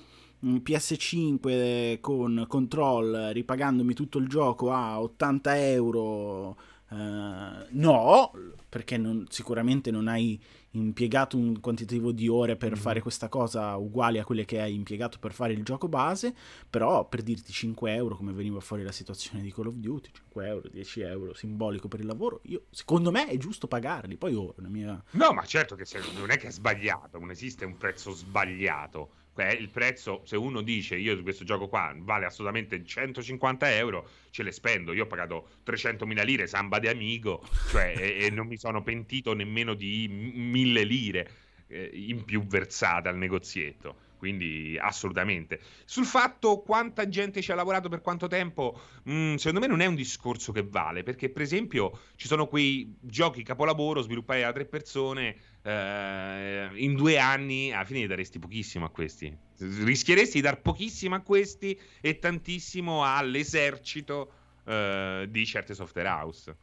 mm, 0.46 0.58
PS5 0.58 2.00
con 2.02 2.46
control, 2.48 3.30
ripagandomi 3.34 3.94
tutto 3.94 4.18
il 4.18 4.28
gioco 4.28 4.72
a 4.72 5.02
80 5.02 5.70
euro 5.70 6.58
Uh, 6.92 7.68
no, 7.70 8.32
perché 8.68 8.98
non, 8.98 9.26
sicuramente 9.30 9.92
non 9.92 10.10
hai 10.10 10.38
impiegato 10.72 11.38
un 11.38 11.60
quantitativo 11.62 12.12
di 12.12 12.28
ore 12.28 12.58
per 12.58 12.72
mm-hmm. 12.72 12.82
fare 12.82 13.02
questa 13.02 13.30
cosa 13.30 13.76
uguale 13.78 14.20
a 14.20 14.26
quelle 14.26 14.44
che 14.44 14.60
hai 14.60 14.74
impiegato 14.74 15.18
per 15.18 15.32
fare 15.32 15.54
il 15.54 15.64
gioco 15.64 15.88
base, 15.88 16.34
però 16.70 17.08
per 17.08 17.22
dirti 17.22 17.54
5 17.54 17.94
euro, 17.94 18.18
come 18.18 18.34
veniva 18.34 18.60
fuori 18.60 18.84
la 18.84 18.92
situazione 18.92 19.42
di 19.42 19.54
Call 19.54 19.68
of 19.68 19.76
Duty, 19.76 20.10
5 20.12 20.48
euro, 20.48 20.68
10 20.70 21.02
euro, 21.02 21.34
simbolico 21.34 21.88
per 21.88 22.02
il 22.02 22.06
lavoro, 22.08 22.42
io, 22.44 22.64
secondo 22.72 23.10
me 23.10 23.28
è 23.28 23.38
giusto 23.38 23.68
pagarli, 23.68 24.18
poi 24.18 24.36
oh, 24.36 24.54
la 24.58 24.70
mia... 24.70 25.02
No, 25.12 25.32
ma 25.32 25.46
certo 25.46 25.76
che 25.76 25.86
se, 25.86 26.00
non 26.18 26.30
è 26.30 26.38
che 26.38 26.48
è 26.48 26.52
sbagliato, 26.52 27.20
non 27.20 27.32
esiste 27.32 27.64
un 27.64 27.78
prezzo 27.78 28.12
sbagliato 28.12 29.20
il 29.58 29.70
prezzo, 29.70 30.22
se 30.26 30.36
uno 30.36 30.62
dice 30.62 30.96
io 30.98 31.22
questo 31.24 31.44
gioco 31.44 31.68
qua 31.68 31.94
vale 31.98 32.26
assolutamente 32.26 32.84
150 32.84 33.76
euro, 33.76 34.10
ce 34.30 34.44
le 34.44 34.52
spendo. 34.52 34.94
Io 34.94 35.04
ho 35.04 35.08
pagato 35.08 35.48
300.000 35.66 36.26
lire, 36.26 36.48
samba 36.48 36.80
di 36.80 36.88
amico, 36.88 37.42
cioè, 37.70 37.94
e, 37.98 38.26
e, 38.26 38.30
non 38.30 38.48
mi 38.48 38.58
sono 38.58 38.84
pentito 38.84 39.34
nemmeno 39.34 39.74
di 39.74 40.08
mille 40.10 40.84
lire 40.84 41.30
eh, 41.68 41.90
in 41.94 42.26
più 42.26 42.46
versate 42.46 43.08
al 43.08 43.18
negozietto. 43.18 44.10
Quindi 44.22 44.78
assolutamente. 44.80 45.60
Sul 45.84 46.06
fatto 46.06 46.62
quanta 46.62 47.10
gente 47.10 47.42
ci 47.42 47.52
ha 47.52 47.56
lavorato 47.56 47.90
per 47.90 48.02
quanto 48.02 48.28
tempo, 48.28 48.80
mh, 49.06 49.14
mm, 49.14 49.36
secondo 49.38 49.60
me 49.62 49.66
non 49.66 49.82
è 49.82 49.88
un 49.88 49.96
discorso 49.96 50.52
che 50.52 50.62
vale, 50.62 51.02
perché 51.02 51.32
per 51.32 51.42
esempio 51.42 51.98
ci 52.16 52.28
sono 52.28 52.46
quei 52.46 52.96
giochi 53.00 53.42
capolavoro 53.42 54.00
sviluppati 54.04 54.42
da 54.42 54.52
tre 54.52 54.66
persone 54.66 55.36
eh, 55.64 56.70
in 56.76 56.94
due 56.94 57.18
anni 57.18 57.74
alla 57.74 57.84
fine 57.84 58.06
daresti 58.06 58.38
pochissimo 58.38 58.86
a 58.86 58.92
questi. 58.92 59.36
Rischieresti 59.58 60.36
di 60.36 60.42
dar 60.42 60.62
pochissimo 60.62 61.16
a 61.16 61.22
questi 61.22 61.76
e 62.00 62.20
tantissimo 62.20 63.04
all'esercito 63.04 64.34
eh, 64.68 65.26
di 65.32 65.46
certe 65.48 65.74
software 65.74 66.10
house. 66.10 66.56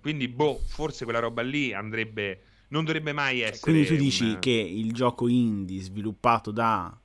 Quindi, 0.00 0.28
boh, 0.28 0.58
forse 0.66 1.04
quella 1.04 1.18
roba 1.18 1.42
lì 1.42 1.74
andrebbe. 1.74 2.40
Non 2.68 2.84
dovrebbe 2.84 3.12
mai 3.12 3.40
essere. 3.40 3.60
Quindi 3.72 3.86
tu 3.86 3.96
dici 3.96 4.24
una... 4.24 4.38
che 4.38 4.50
il 4.50 4.92
gioco 4.92 5.28
indie 5.28 5.80
sviluppato 5.80 6.50
da 6.50 6.98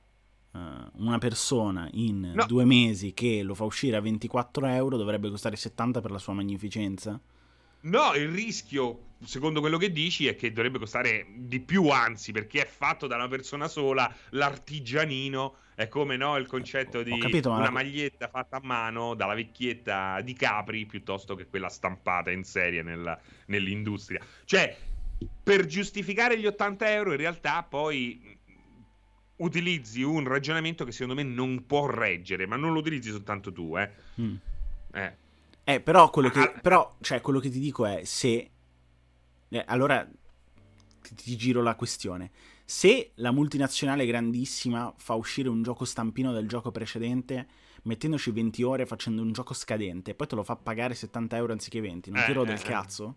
uh, 0.52 0.58
una 0.94 1.18
persona 1.18 1.88
in 1.92 2.32
no. 2.34 2.46
due 2.46 2.64
mesi 2.64 3.14
che 3.14 3.42
lo 3.42 3.54
fa 3.54 3.64
uscire 3.64 3.96
a 3.96 4.00
24 4.00 4.66
euro 4.66 4.96
dovrebbe 4.96 5.30
costare 5.30 5.56
70 5.56 6.00
per 6.00 6.10
la 6.10 6.18
sua 6.18 6.32
magnificenza? 6.32 7.20
No, 7.82 8.14
il 8.14 8.28
rischio, 8.28 9.14
secondo 9.24 9.60
quello 9.60 9.76
che 9.76 9.90
dici, 9.90 10.28
è 10.28 10.36
che 10.36 10.52
dovrebbe 10.52 10.78
costare 10.78 11.26
di 11.34 11.58
più, 11.58 11.88
anzi, 11.88 12.30
perché 12.30 12.62
è 12.62 12.66
fatto 12.66 13.08
da 13.08 13.16
una 13.16 13.28
persona 13.28 13.66
sola, 13.66 14.12
l'artigianino. 14.30 15.56
È 15.74 15.88
come 15.88 16.16
no, 16.16 16.36
il 16.36 16.46
concetto 16.46 17.02
di 17.02 17.18
capito, 17.18 17.50
una 17.50 17.62
ma... 17.62 17.70
maglietta 17.70 18.28
fatta 18.28 18.58
a 18.58 18.60
mano 18.62 19.14
dalla 19.14 19.34
vecchietta 19.34 20.20
di 20.20 20.34
Capri 20.34 20.84
piuttosto 20.86 21.34
che 21.34 21.48
quella 21.48 21.70
stampata 21.70 22.30
in 22.30 22.44
serie 22.44 22.82
nella, 22.82 23.18
nell'industria. 23.46 24.20
Cioè, 24.44 24.76
per 25.42 25.66
giustificare 25.66 26.38
gli 26.38 26.46
80 26.46 26.92
euro, 26.92 27.10
in 27.12 27.18
realtà 27.18 27.62
poi 27.62 28.38
utilizzi 29.36 30.02
un 30.02 30.24
ragionamento 30.26 30.84
che 30.84 30.92
secondo 30.92 31.14
me 31.14 31.22
non 31.22 31.66
può 31.66 31.86
reggere, 31.86 32.46
ma 32.46 32.56
non 32.56 32.72
lo 32.72 32.78
utilizzi 32.78 33.10
soltanto 33.10 33.52
tu, 33.52 33.76
eh. 33.76 33.90
Mm. 34.20 34.34
eh. 34.92 35.16
Eh, 35.64 35.80
però 35.80 36.10
quello 36.10 36.28
che, 36.28 36.40
ah, 36.40 36.60
però, 36.60 36.96
cioè, 37.00 37.20
quello 37.20 37.38
che 37.38 37.50
ti 37.50 37.60
dico 37.60 37.86
è 37.86 38.02
se... 38.04 38.50
Eh, 39.48 39.64
allora 39.66 40.08
ti, 41.02 41.14
ti, 41.14 41.36
giro 41.36 41.62
la 41.62 41.76
questione. 41.76 42.30
Se 42.64 43.12
la 43.16 43.30
multinazionale 43.30 44.06
grandissima 44.06 44.92
fa 44.96 45.14
uscire 45.14 45.48
un 45.48 45.62
gioco 45.62 45.84
stampino 45.84 46.32
del 46.32 46.48
gioco 46.48 46.72
precedente, 46.72 47.46
mettendoci 47.82 48.30
20 48.30 48.62
ore 48.62 48.86
facendo 48.86 49.22
un 49.22 49.32
gioco 49.32 49.54
scadente, 49.54 50.14
poi 50.14 50.26
te 50.26 50.34
lo 50.34 50.42
fa 50.42 50.56
pagare 50.56 50.94
70 50.94 51.36
euro 51.36 51.52
anziché 51.52 51.80
20, 51.80 52.10
non 52.10 52.22
eh, 52.22 52.24
tiro 52.24 52.44
del 52.44 52.56
eh, 52.56 52.60
eh, 52.60 52.64
cazzo? 52.64 53.16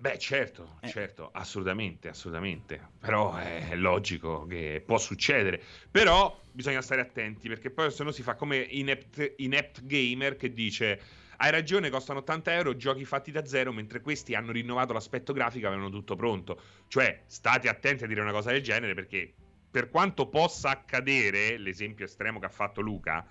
Beh, 0.00 0.16
certo, 0.16 0.78
eh. 0.80 0.88
certo, 0.88 1.30
assolutamente, 1.32 2.08
assolutamente. 2.08 2.90
Però 3.00 3.34
è 3.34 3.74
logico 3.74 4.46
che 4.46 4.80
può 4.86 4.96
succedere. 4.96 5.60
Però 5.90 6.40
bisogna 6.52 6.80
stare 6.82 7.00
attenti 7.00 7.48
perché 7.48 7.70
poi 7.70 7.90
se 7.90 8.04
no 8.04 8.12
si 8.12 8.22
fa 8.22 8.36
come 8.36 8.58
inept, 8.58 9.34
inept 9.38 9.84
gamer 9.84 10.36
che 10.36 10.52
dice 10.52 11.00
hai 11.38 11.50
ragione, 11.50 11.90
costano 11.90 12.20
80 12.20 12.52
euro, 12.54 12.76
giochi 12.76 13.04
fatti 13.04 13.30
da 13.30 13.44
zero, 13.44 13.72
mentre 13.72 14.00
questi 14.00 14.34
hanno 14.34 14.52
rinnovato 14.52 14.92
l'aspetto 14.92 15.32
grafico, 15.32 15.66
avevano 15.66 15.90
tutto 15.90 16.16
pronto. 16.16 16.60
Cioè, 16.88 17.24
state 17.26 17.68
attenti 17.68 18.04
a 18.04 18.06
dire 18.06 18.20
una 18.20 18.32
cosa 18.32 18.50
del 18.50 18.62
genere 18.62 18.94
perché 18.94 19.34
per 19.70 19.88
quanto 19.88 20.28
possa 20.28 20.70
accadere, 20.70 21.58
l'esempio 21.58 22.04
estremo 22.04 22.38
che 22.38 22.46
ha 22.46 22.50
fatto 22.50 22.80
Luca, 22.80 23.24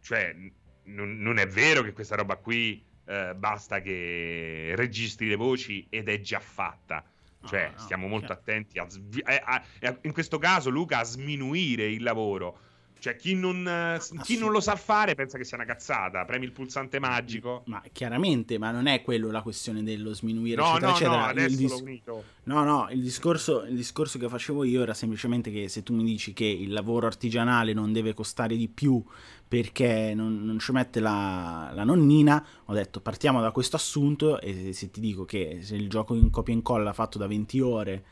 cioè, 0.00 0.32
n- 0.34 0.52
non 0.82 1.38
è 1.38 1.46
vero 1.46 1.82
che 1.82 1.92
questa 1.92 2.16
roba 2.16 2.36
qui 2.36 2.86
eh, 3.06 3.34
basta 3.36 3.80
che 3.80 4.72
registri 4.76 5.28
le 5.28 5.36
voci 5.36 5.86
ed 5.90 6.08
è 6.08 6.20
già 6.20 6.40
fatta. 6.40 7.04
Cioè, 7.42 7.70
no, 7.72 7.78
stiamo 7.78 8.06
molto 8.06 8.28
certo. 8.28 8.42
attenti 8.42 8.78
a, 8.78 8.86
a, 9.24 9.62
a, 9.80 9.98
in 10.02 10.12
questo 10.12 10.38
caso, 10.38 10.68
Luca, 10.68 10.98
a 10.98 11.04
sminuire 11.04 11.86
il 11.86 12.02
lavoro. 12.02 12.58
Cioè, 13.00 13.16
chi 13.16 13.34
non, 13.34 13.66
eh, 13.66 13.98
chi 14.22 14.38
non, 14.38 14.52
lo 14.52 14.60
sa 14.60 14.76
fare 14.76 15.14
pensa 15.14 15.38
che 15.38 15.44
sia 15.44 15.56
una 15.56 15.66
cazzata. 15.66 16.24
Premi 16.26 16.44
il 16.44 16.52
pulsante 16.52 16.98
magico. 16.98 17.62
Ma 17.66 17.82
chiaramente, 17.90 18.58
ma 18.58 18.70
non 18.70 18.86
è 18.86 19.00
quello 19.02 19.30
la 19.30 19.40
questione 19.40 19.82
dello 19.82 20.12
sminuire, 20.12 20.56
no, 20.56 20.76
eccetera, 20.76 20.86
no, 20.86 20.94
eccetera. 20.94 21.16
No, 21.16 21.24
adesso 21.24 21.56
dis- 21.56 21.70
l'ho 21.70 21.82
unito. 21.82 22.24
No, 22.44 22.62
no, 22.64 22.88
il 22.90 23.00
discorso, 23.00 23.64
il 23.64 23.74
discorso 23.74 24.18
che 24.18 24.28
facevo 24.28 24.64
io 24.64 24.82
era 24.82 24.92
semplicemente 24.92 25.50
che 25.50 25.68
se 25.68 25.82
tu 25.82 25.94
mi 25.94 26.04
dici 26.04 26.34
che 26.34 26.44
il 26.44 26.72
lavoro 26.72 27.06
artigianale 27.06 27.72
non 27.72 27.92
deve 27.92 28.12
costare 28.12 28.56
di 28.56 28.68
più 28.68 29.02
perché 29.48 30.12
non, 30.14 30.44
non 30.44 30.58
ci 30.58 30.70
mette 30.70 31.00
la, 31.00 31.72
la, 31.74 31.82
nonnina, 31.82 32.44
ho 32.66 32.72
detto 32.72 33.00
partiamo 33.00 33.40
da 33.40 33.50
questo 33.50 33.76
assunto 33.76 34.40
e 34.40 34.72
se 34.72 34.90
ti 34.90 35.00
dico 35.00 35.24
che 35.24 35.58
se 35.62 35.74
il 35.74 35.88
gioco 35.88 36.14
in 36.14 36.30
copia 36.30 36.54
e 36.54 36.56
incolla 36.56 36.92
fatto 36.92 37.18
da 37.18 37.26
20 37.26 37.60
ore 37.60 38.04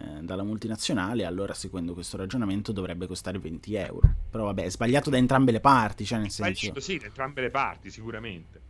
eh, 0.00 0.22
dalla 0.22 0.42
multinazionale, 0.42 1.26
allora 1.26 1.52
seguendo 1.52 1.92
questo 1.92 2.16
ragionamento 2.16 2.72
dovrebbe 2.72 3.06
costare 3.06 3.38
20 3.38 3.74
euro. 3.74 4.14
Però 4.30 4.44
vabbè, 4.44 4.64
è 4.64 4.70
sbagliato 4.70 5.10
da 5.10 5.18
entrambe 5.18 5.52
le 5.52 5.60
parti, 5.60 6.06
cioè 6.06 6.18
nel 6.18 6.30
senso... 6.30 6.80
Sì, 6.80 6.96
da 6.96 7.06
entrambe 7.06 7.42
le 7.42 7.50
parti, 7.50 7.90
sicuramente. 7.90 8.60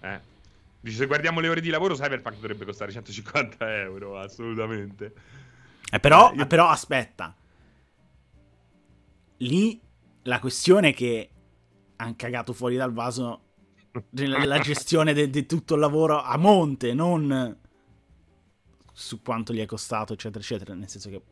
Eh. 0.00 0.20
Dice, 0.80 0.96
se 0.96 1.06
guardiamo 1.06 1.40
le 1.40 1.48
ore 1.48 1.60
di 1.60 1.68
lavoro, 1.68 1.94
Cyberpunk 1.94 2.36
dovrebbe 2.36 2.64
costare 2.64 2.90
150 2.90 3.80
euro, 3.80 4.18
assolutamente. 4.18 5.12
Eh, 5.90 6.00
però, 6.00 6.30
eh, 6.32 6.36
io... 6.36 6.46
però 6.46 6.68
aspetta. 6.68 7.36
Lì 9.38 9.80
la 10.22 10.38
questione 10.38 10.88
è 10.90 10.94
che 10.94 11.30
hanno 11.96 12.14
cagato 12.16 12.52
fuori 12.52 12.76
dal 12.76 12.92
vaso 12.92 13.42
la 14.10 14.58
gestione 14.60 15.12
di 15.12 15.46
tutto 15.46 15.74
il 15.74 15.80
lavoro 15.80 16.22
a 16.22 16.36
monte, 16.38 16.94
non 16.94 17.56
su 18.98 19.22
quanto 19.22 19.52
gli 19.52 19.60
è 19.60 19.66
costato, 19.66 20.12
eccetera, 20.12 20.40
eccetera. 20.40 20.74
Nel 20.74 20.88
senso 20.88 21.08
che 21.08 21.22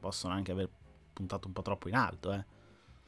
possono 0.00 0.34
anche 0.34 0.50
aver 0.50 0.68
puntato 1.12 1.46
un 1.46 1.52
po' 1.52 1.62
troppo 1.62 1.88
in 1.88 1.94
alto, 1.94 2.32
eh. 2.32 2.44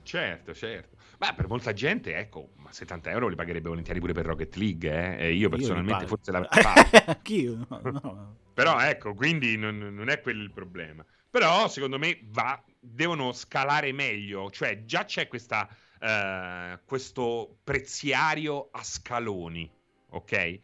Certo, 0.05 0.55
certo. 0.55 0.96
Ma 1.18 1.33
per 1.33 1.48
molta 1.48 1.72
gente, 1.72 2.14
ecco, 2.14 2.50
ma 2.57 2.70
70 2.70 3.11
euro 3.11 3.27
li 3.27 3.35
pagherebbe 3.35 3.68
volentieri 3.68 3.98
pure 3.98 4.12
per 4.12 4.27
Rocket 4.27 4.55
League, 4.55 4.88
eh? 4.88 5.24
E 5.24 5.33
io 5.33 5.48
personalmente 5.48 6.05
io 6.05 6.09
forse 6.09 6.31
la 6.31 6.46
Anch'io, 7.07 7.66
no, 7.68 7.81
no. 7.83 8.37
Però 8.55 8.79
ecco, 8.79 9.14
quindi 9.14 9.57
non, 9.57 9.79
non, 9.79 10.09
è 10.09 10.20
quello 10.20 10.42
il 10.42 10.53
problema. 10.53 11.05
Però 11.29 11.66
secondo 11.66 11.98
me 11.98 12.20
va, 12.27 12.62
devono 12.79 13.33
scalare 13.33 13.90
meglio, 13.92 14.48
cioè 14.50 14.85
già 14.85 15.05
c'è 15.05 15.27
questa, 15.27 15.68
uh, 16.00 16.79
questo 16.85 17.59
preziario 17.64 18.68
a 18.70 18.85
scaloni, 18.85 19.68
ok? 20.11 20.61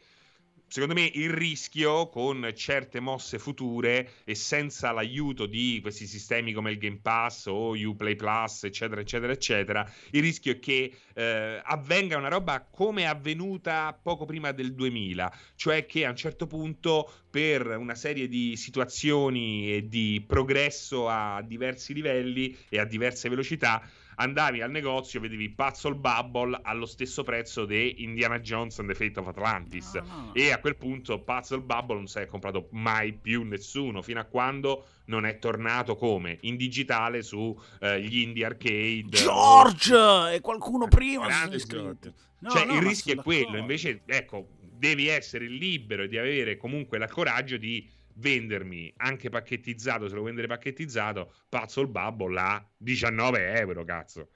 Secondo 0.70 0.94
me 0.94 1.10
il 1.14 1.30
rischio 1.30 2.08
con 2.10 2.48
certe 2.54 3.00
mosse 3.00 3.40
future 3.40 4.08
e 4.22 4.36
senza 4.36 4.92
l'aiuto 4.92 5.46
di 5.46 5.80
questi 5.82 6.06
sistemi 6.06 6.52
come 6.52 6.70
il 6.70 6.78
Game 6.78 7.00
Pass 7.02 7.46
o 7.46 7.72
Uplay 7.72 8.14
Plus, 8.14 8.62
eccetera, 8.64 9.00
eccetera, 9.00 9.32
eccetera, 9.32 9.92
il 10.12 10.22
rischio 10.22 10.52
è 10.52 10.58
che 10.60 10.94
eh, 11.12 11.60
avvenga 11.64 12.16
una 12.16 12.28
roba 12.28 12.60
come 12.60 13.02
è 13.02 13.06
avvenuta 13.06 13.98
poco 14.00 14.24
prima 14.26 14.52
del 14.52 14.72
2000, 14.72 15.36
cioè 15.56 15.86
che 15.86 16.06
a 16.06 16.10
un 16.10 16.16
certo 16.16 16.46
punto 16.46 17.10
per 17.28 17.66
una 17.76 17.96
serie 17.96 18.28
di 18.28 18.56
situazioni 18.56 19.74
e 19.74 19.88
di 19.88 20.24
progresso 20.24 21.08
a 21.08 21.42
diversi 21.42 21.94
livelli 21.94 22.56
e 22.68 22.78
a 22.78 22.84
diverse 22.84 23.28
velocità 23.28 23.82
andavi 24.20 24.60
al 24.60 24.70
negozio, 24.70 25.18
vedevi 25.18 25.48
Puzzle 25.50 25.94
Bubble 25.94 26.58
allo 26.62 26.86
stesso 26.86 27.22
prezzo 27.22 27.64
di 27.64 28.02
Indiana 28.02 28.38
Jones 28.38 28.78
and 28.78 28.88
the 28.88 28.94
Fate 28.94 29.18
of 29.18 29.26
Atlantis. 29.26 29.94
No, 29.94 30.02
no. 30.02 30.34
E 30.34 30.52
a 30.52 30.58
quel 30.58 30.76
punto 30.76 31.20
Puzzle 31.20 31.60
Bubble 31.60 31.96
non 31.96 32.06
si 32.06 32.18
è 32.18 32.26
comprato 32.26 32.68
mai 32.72 33.14
più 33.14 33.42
nessuno, 33.42 34.02
fino 34.02 34.20
a 34.20 34.24
quando 34.24 34.86
non 35.06 35.24
è 35.24 35.38
tornato 35.38 35.96
come? 35.96 36.36
In 36.42 36.56
digitale 36.56 37.22
su 37.22 37.58
eh, 37.80 38.00
gli 38.02 38.18
indie 38.18 38.44
arcade. 38.44 39.08
George! 39.08 39.94
O... 39.94 40.28
E 40.28 40.40
qualcuno 40.40 40.86
prima 40.86 41.30
si 41.30 41.50
è 41.50 41.54
iscritto. 41.54 42.12
No, 42.40 42.50
cioè, 42.50 42.64
il 42.72 42.80
rischio 42.80 43.14
è 43.14 43.16
quello, 43.16 43.56
invece, 43.56 44.02
ecco, 44.06 44.48
devi 44.60 45.08
essere 45.08 45.46
libero 45.46 46.06
di 46.06 46.16
avere 46.16 46.56
comunque 46.56 46.98
il 46.98 47.06
coraggio 47.10 47.56
di 47.56 47.86
vendermi 48.20 48.92
anche 48.98 49.30
pacchettizzato, 49.30 50.08
se 50.08 50.14
lo 50.14 50.22
vendere 50.22 50.46
pacchettizzato, 50.46 51.32
pazzo 51.48 51.80
il 51.80 51.88
Bubble 51.88 52.38
a 52.38 52.64
19 52.76 53.58
euro, 53.58 53.84
cazzo. 53.84 54.28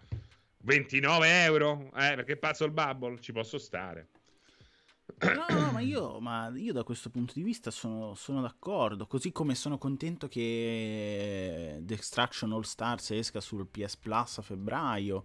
29 0.62 1.45
euro? 1.45 1.91
Eh, 1.95 2.14
perché 2.16 2.37
pazzo 2.37 2.64
il 2.64 2.72
Bubble? 2.72 3.20
Ci 3.20 3.32
posso 3.32 3.59
stare. 3.59 4.09
No, 5.20 5.45
no, 5.51 5.70
ma 5.70 5.80
io, 5.80 6.18
ma 6.18 6.51
io 6.55 6.72
da 6.72 6.82
questo 6.82 7.11
punto 7.11 7.35
di 7.35 7.43
vista 7.43 7.70
sono, 7.70 8.14
sono, 8.14 8.41
d'accordo. 8.41 9.07
Così 9.07 9.32
come 9.32 9.55
sono 9.55 9.76
contento 9.76 10.28
che 10.28 11.78
The 11.82 11.99
All 12.41 12.61
Stars 12.62 13.11
esca 13.11 13.41
sul 13.41 13.66
PS 13.66 13.97
Plus 13.97 14.39
a 14.39 14.43
febbraio, 14.43 15.24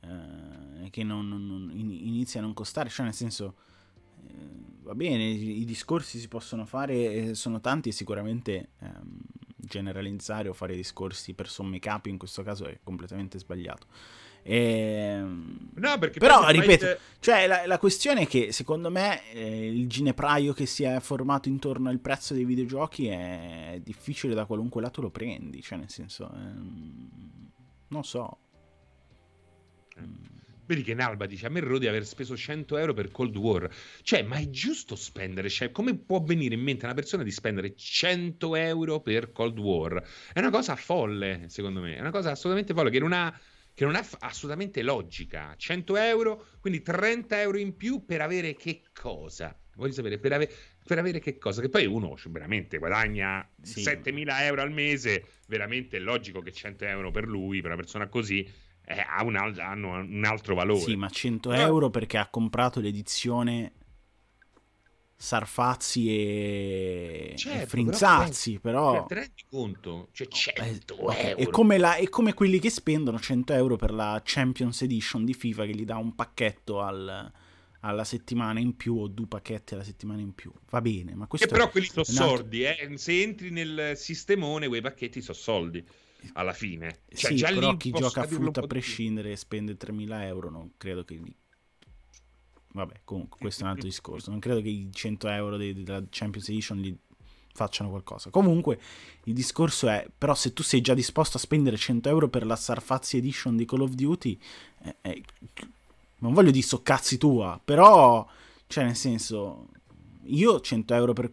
eh, 0.00 0.90
che 0.90 1.02
non, 1.02 1.28
non, 1.28 1.70
inizia 1.74 2.38
a 2.38 2.44
non 2.44 2.54
costare, 2.54 2.88
cioè 2.88 3.04
nel 3.04 3.14
senso 3.14 3.56
va 4.82 4.94
bene, 4.94 5.24
i, 5.24 5.64
discorsi 5.64 6.18
si 6.18 6.28
possono 6.28 6.64
fare, 6.64 7.34
sono 7.34 7.60
tanti 7.60 7.88
e 7.88 7.92
sicuramente 7.92 8.70
ehm, 8.80 9.18
generalizzare 9.56 10.48
o 10.48 10.52
fare 10.52 10.76
discorsi 10.76 11.34
per 11.34 11.48
somme 11.48 11.78
capi 11.80 12.08
in 12.08 12.18
questo 12.18 12.42
caso 12.42 12.66
è 12.66 12.78
completamente 12.82 13.38
sbagliato. 13.38 13.86
E... 14.42 14.56
Ehm, 14.56 15.70
no, 15.74 15.98
perché 15.98 16.20
però 16.20 16.48
ripeto, 16.48 16.86
fai... 16.86 16.96
cioè, 17.18 17.46
la, 17.48 17.66
la, 17.66 17.78
questione 17.78 18.22
è 18.22 18.26
che 18.28 18.52
secondo 18.52 18.90
me 18.90 19.28
eh, 19.32 19.66
il 19.66 19.88
ginepraio 19.88 20.52
che 20.52 20.66
si 20.66 20.84
è 20.84 21.00
formato 21.00 21.48
intorno 21.48 21.88
al 21.88 21.98
prezzo 21.98 22.32
dei 22.32 22.44
videogiochi 22.44 23.08
è 23.08 23.80
difficile 23.82 24.34
da 24.34 24.44
qualunque 24.44 24.80
lato 24.80 25.00
lo 25.00 25.10
prendi, 25.10 25.60
cioè 25.62 25.78
nel 25.78 25.90
senso, 25.90 26.30
ehm, 26.32 27.10
non 27.88 28.04
so. 28.04 28.38
Vedi 30.66 30.82
che 30.82 30.94
Nalba 30.94 31.26
dice: 31.26 31.46
A 31.46 31.48
me 31.48 31.60
rode 31.60 31.88
aver 31.88 32.04
speso 32.04 32.36
100 32.36 32.76
euro 32.76 32.92
per 32.92 33.10
Cold 33.10 33.36
War. 33.36 33.68
Cioè, 34.02 34.22
ma 34.22 34.36
è 34.36 34.50
giusto 34.50 34.96
spendere? 34.96 35.48
Cioè, 35.48 35.70
come 35.70 35.96
può 35.96 36.20
venire 36.22 36.54
in 36.54 36.60
mente 36.60 36.82
a 36.82 36.86
una 36.86 36.94
persona 36.94 37.22
di 37.22 37.30
spendere 37.30 37.74
100 37.74 38.56
euro 38.56 39.00
per 39.00 39.32
Cold 39.32 39.58
War? 39.58 40.02
È 40.32 40.38
una 40.40 40.50
cosa 40.50 40.74
folle, 40.76 41.44
secondo 41.48 41.80
me. 41.80 41.96
È 41.96 42.00
una 42.00 42.10
cosa 42.10 42.32
assolutamente 42.32 42.74
folle 42.74 42.90
che 42.90 42.98
non 42.98 43.12
ha 43.12 43.40
che 43.76 43.84
non 43.84 43.94
ha 43.94 44.04
assolutamente 44.20 44.82
logica. 44.82 45.54
100 45.54 45.96
euro, 45.96 46.46
quindi 46.60 46.80
30 46.80 47.42
euro 47.42 47.58
in 47.58 47.76
più 47.76 48.06
per 48.06 48.22
avere 48.22 48.54
che 48.54 48.84
cosa? 48.98 49.54
Voglio 49.74 49.92
sapere, 49.92 50.18
per, 50.18 50.32
ave- 50.32 50.50
per 50.82 50.98
avere 50.98 51.20
che 51.20 51.36
cosa? 51.36 51.60
Che 51.60 51.68
poi 51.68 51.84
uno 51.84 52.16
cioè, 52.16 52.32
veramente 52.32 52.78
guadagna 52.78 53.46
sì. 53.60 53.82
7.000 53.82 54.44
euro 54.44 54.62
al 54.62 54.72
mese, 54.72 55.26
veramente 55.48 55.98
è 55.98 56.00
logico 56.00 56.40
che 56.40 56.52
100 56.52 56.86
euro 56.86 57.10
per 57.10 57.28
lui, 57.28 57.60
per 57.60 57.72
una 57.72 57.78
persona 57.78 58.08
così, 58.08 58.50
eh, 58.88 59.00
ha 59.00 59.24
un 59.24 59.34
al- 59.34 59.58
hanno 59.58 59.98
un 59.98 60.24
altro 60.24 60.54
valore. 60.54 60.80
Sì, 60.80 60.94
ma 60.94 61.08
100 61.08 61.52
euro 61.52 61.90
perché 61.90 62.18
ha 62.18 62.28
comprato 62.28 62.80
l'edizione 62.80 63.72
Sarfazzi 65.18 66.08
e, 66.08 67.32
certo, 67.36 67.62
e 67.62 67.66
Frinzazzi, 67.66 68.58
però... 68.60 68.90
però... 68.90 68.98
Cioè, 68.98 69.06
ti 69.06 69.14
rendi 69.14 69.44
conto? 69.48 70.08
Cioè 70.12 70.28
100 70.28 70.94
eh, 70.94 71.28
euro. 71.30 71.36
È 71.36 71.48
come, 71.48 71.78
la, 71.78 71.96
è 71.96 72.08
come, 72.08 72.32
quelli 72.32 72.60
che 72.60 72.70
spendono 72.70 73.18
100 73.18 73.54
euro 73.54 73.76
per 73.76 73.92
la 73.92 74.20
Champions 74.22 74.82
Edition 74.82 75.24
di 75.24 75.34
FIFA 75.34 75.64
che 75.64 75.74
gli 75.74 75.84
dà 75.84 75.96
un 75.96 76.14
pacchetto 76.14 76.80
al, 76.80 77.32
alla 77.80 78.04
settimana 78.04 78.60
in 78.60 78.76
più 78.76 78.98
o 78.98 79.08
due 79.08 79.26
pacchetti 79.26 79.74
alla 79.74 79.84
settimana 79.84 80.20
in 80.20 80.32
più. 80.32 80.52
Va 80.70 80.80
bene, 80.80 81.14
ma 81.16 81.26
questo... 81.26 81.48
E 81.48 81.50
però 81.50 81.70
quelli 81.70 81.88
sono 81.88 82.04
soldi, 82.04 82.62
eh? 82.62 82.92
Se 82.94 83.20
entri 83.20 83.50
nel 83.50 83.96
sistemone 83.96 84.68
quei 84.68 84.82
pacchetti 84.82 85.20
sono 85.22 85.36
soldi 85.36 85.84
alla 86.34 86.52
fine. 86.52 87.00
Cioè, 87.08 87.30
sì, 87.30 87.36
già 87.36 87.52
però 87.52 87.76
chi 87.76 87.90
gioca 87.90 88.22
a 88.22 88.26
frutta 88.26 88.60
a 88.60 88.66
prescindere 88.66 89.32
e 89.32 89.36
spende 89.36 89.76
3.000 89.76 90.22
euro 90.22 90.50
non 90.50 90.72
credo 90.76 91.04
che 91.04 91.20
Vabbè, 92.76 93.00
comunque, 93.04 93.38
questo 93.40 93.62
è 93.62 93.64
un 93.64 93.70
altro 93.70 93.88
discorso. 93.88 94.30
Non 94.30 94.38
credo 94.38 94.60
che 94.60 94.68
i 94.68 94.90
100 94.92 95.28
euro 95.28 95.56
della 95.56 96.02
Champions 96.10 96.50
Edition 96.50 96.76
gli 96.76 96.94
facciano 97.54 97.88
qualcosa. 97.88 98.28
Comunque, 98.28 98.78
il 99.24 99.32
discorso 99.32 99.88
è: 99.88 100.06
però, 100.16 100.34
se 100.34 100.52
tu 100.52 100.62
sei 100.62 100.82
già 100.82 100.92
disposto 100.92 101.38
a 101.38 101.40
spendere 101.40 101.78
100 101.78 102.10
euro 102.10 102.28
per 102.28 102.44
la 102.44 102.54
Sarfazzi 102.54 103.16
Edition 103.16 103.56
di 103.56 103.64
Call 103.64 103.80
of 103.80 103.92
Duty, 103.92 104.38
eh, 104.82 104.96
eh, 105.00 105.22
non 106.18 106.34
voglio 106.34 106.50
dire 106.50 106.66
so 106.66 106.82
cazzi 106.82 107.16
tua, 107.16 107.58
però, 107.64 108.28
cioè, 108.66 108.84
nel 108.84 108.96
senso, 108.96 109.68
io 110.24 110.60
100 110.60 110.94
euro 110.94 111.12
per. 111.14 111.30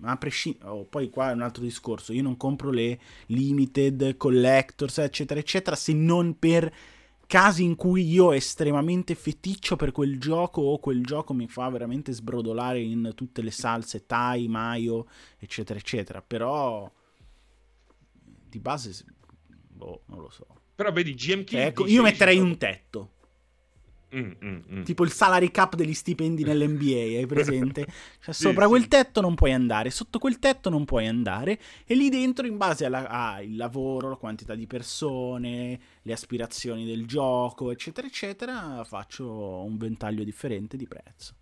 Cioè, 0.00 0.10
a 0.10 0.16
prescindere, 0.16 0.68
oh, 0.68 0.84
poi 0.84 1.10
qua 1.10 1.30
è 1.30 1.34
un 1.34 1.42
altro 1.42 1.62
discorso. 1.62 2.12
Io 2.12 2.22
non 2.22 2.36
compro 2.36 2.70
le 2.70 2.98
limited 3.26 4.16
collectors, 4.16 4.98
eccetera, 4.98 5.40
eccetera, 5.40 5.76
se 5.76 5.92
non 5.92 6.38
per 6.38 6.72
casi 7.26 7.64
in 7.64 7.74
cui 7.74 8.08
io 8.08 8.32
estremamente 8.32 9.14
feticcio 9.14 9.74
per 9.74 9.90
quel 9.90 10.18
gioco 10.20 10.62
o 10.62 10.78
quel 10.78 11.04
gioco 11.04 11.34
mi 11.34 11.48
fa 11.48 11.68
veramente 11.68 12.12
sbrodolare 12.12 12.80
in 12.80 13.12
tutte 13.14 13.42
le 13.42 13.50
salse, 13.50 14.06
Thai, 14.06 14.46
Mayo, 14.48 15.08
eccetera, 15.38 15.78
eccetera. 15.78 16.22
Però 16.22 16.90
di 18.48 18.58
base, 18.60 19.04
boh, 19.68 20.02
non 20.06 20.20
lo 20.20 20.30
so. 20.30 20.46
Però 20.74 20.92
vedi, 20.92 21.14
GMK... 21.14 21.52
Ecco, 21.54 21.86
io 21.86 22.02
metterei 22.02 22.38
un 22.38 22.56
tetto. 22.58 23.12
Mm, 24.16 24.30
mm, 24.42 24.58
mm. 24.72 24.82
Tipo 24.82 25.04
il 25.04 25.12
salary 25.12 25.50
cap 25.50 25.74
degli 25.74 25.92
stipendi 25.92 26.42
nell'NBA, 26.42 27.18
hai 27.18 27.26
presente? 27.26 27.86
Cioè, 28.26 28.34
sopra 28.34 28.64
sì. 28.64 28.70
quel 28.70 28.88
tetto 28.88 29.20
non 29.20 29.34
puoi 29.34 29.52
andare, 29.52 29.90
sotto 29.90 30.18
quel 30.18 30.38
tetto 30.38 30.70
non 30.70 30.84
puoi 30.84 31.06
andare, 31.06 31.60
e 31.84 31.94
lì 31.94 32.08
dentro, 32.08 32.46
in 32.46 32.56
base 32.56 32.86
al 32.86 33.46
lavoro, 33.54 34.08
la 34.08 34.16
quantità 34.16 34.54
di 34.54 34.66
persone, 34.66 35.78
le 36.02 36.12
aspirazioni 36.12 36.84
del 36.84 37.06
gioco, 37.06 37.70
eccetera, 37.70 38.06
eccetera, 38.06 38.82
faccio 38.84 39.62
un 39.62 39.76
ventaglio 39.76 40.24
differente 40.24 40.76
di 40.76 40.86
prezzo. 40.88 41.34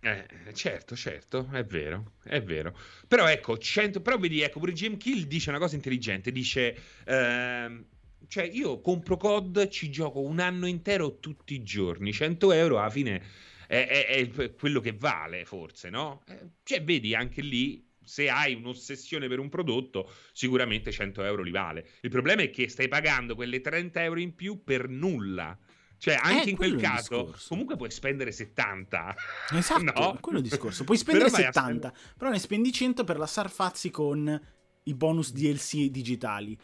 Eh, 0.00 0.24
certo, 0.52 0.94
certo, 0.94 1.48
è 1.50 1.64
vero, 1.64 2.12
è 2.22 2.40
vero. 2.40 2.78
Però 3.08 3.26
ecco, 3.26 3.58
100, 3.58 4.00
però 4.00 4.16
vedi, 4.18 4.40
ecco, 4.40 4.60
pure 4.60 4.72
Jim 4.72 4.96
Kill 4.96 5.24
dice 5.24 5.50
una 5.50 5.58
cosa 5.58 5.74
intelligente, 5.74 6.30
dice... 6.30 6.76
Ehm, 7.04 7.84
cioè 8.28 8.44
io 8.44 8.80
compro 8.80 9.16
COD, 9.16 9.68
ci 9.68 9.90
gioco 9.90 10.20
un 10.20 10.38
anno 10.38 10.66
intero 10.66 11.18
tutti 11.18 11.54
i 11.54 11.62
giorni, 11.62 12.12
100 12.12 12.52
euro 12.52 12.78
alla 12.78 12.90
fine 12.90 13.22
è, 13.66 13.86
è, 13.86 14.28
è 14.28 14.54
quello 14.54 14.80
che 14.80 14.92
vale 14.92 15.44
forse, 15.44 15.90
no? 15.90 16.22
Eh, 16.28 16.38
cioè 16.62 16.82
vedi 16.82 17.14
anche 17.14 17.42
lì 17.42 17.84
se 18.06 18.30
hai 18.30 18.54
un'ossessione 18.54 19.26
per 19.26 19.40
un 19.40 19.48
prodotto, 19.48 20.10
sicuramente 20.32 20.92
100 20.92 21.24
euro 21.24 21.42
li 21.42 21.50
vale. 21.50 21.88
Il 22.02 22.10
problema 22.10 22.42
è 22.42 22.50
che 22.50 22.68
stai 22.68 22.88
pagando 22.88 23.34
quelle 23.34 23.60
30 23.60 24.02
euro 24.04 24.20
in 24.20 24.34
più 24.34 24.62
per 24.62 24.88
nulla. 24.88 25.58
Cioè, 25.98 26.18
anche 26.22 26.48
eh, 26.48 26.50
in 26.50 26.56
quel 26.56 26.76
caso, 26.76 27.34
comunque 27.48 27.76
puoi 27.76 27.90
spendere 27.90 28.30
70. 28.30 29.16
Esatto, 29.56 29.82
no? 29.82 30.18
quello 30.20 30.38
è 30.38 30.42
il 30.42 30.48
discorso. 30.48 30.84
Puoi 30.84 30.98
spendere 30.98 31.30
però 31.30 31.42
70, 31.42 31.88
spend... 31.88 32.14
però 32.16 32.30
ne 32.30 32.38
spendi 32.38 32.70
100 32.70 33.02
per 33.02 33.18
la 33.18 33.26
Sarfazzi 33.26 33.90
con 33.90 34.40
i 34.84 34.94
bonus 34.94 35.32
DLC 35.32 35.88
digitali. 35.90 36.56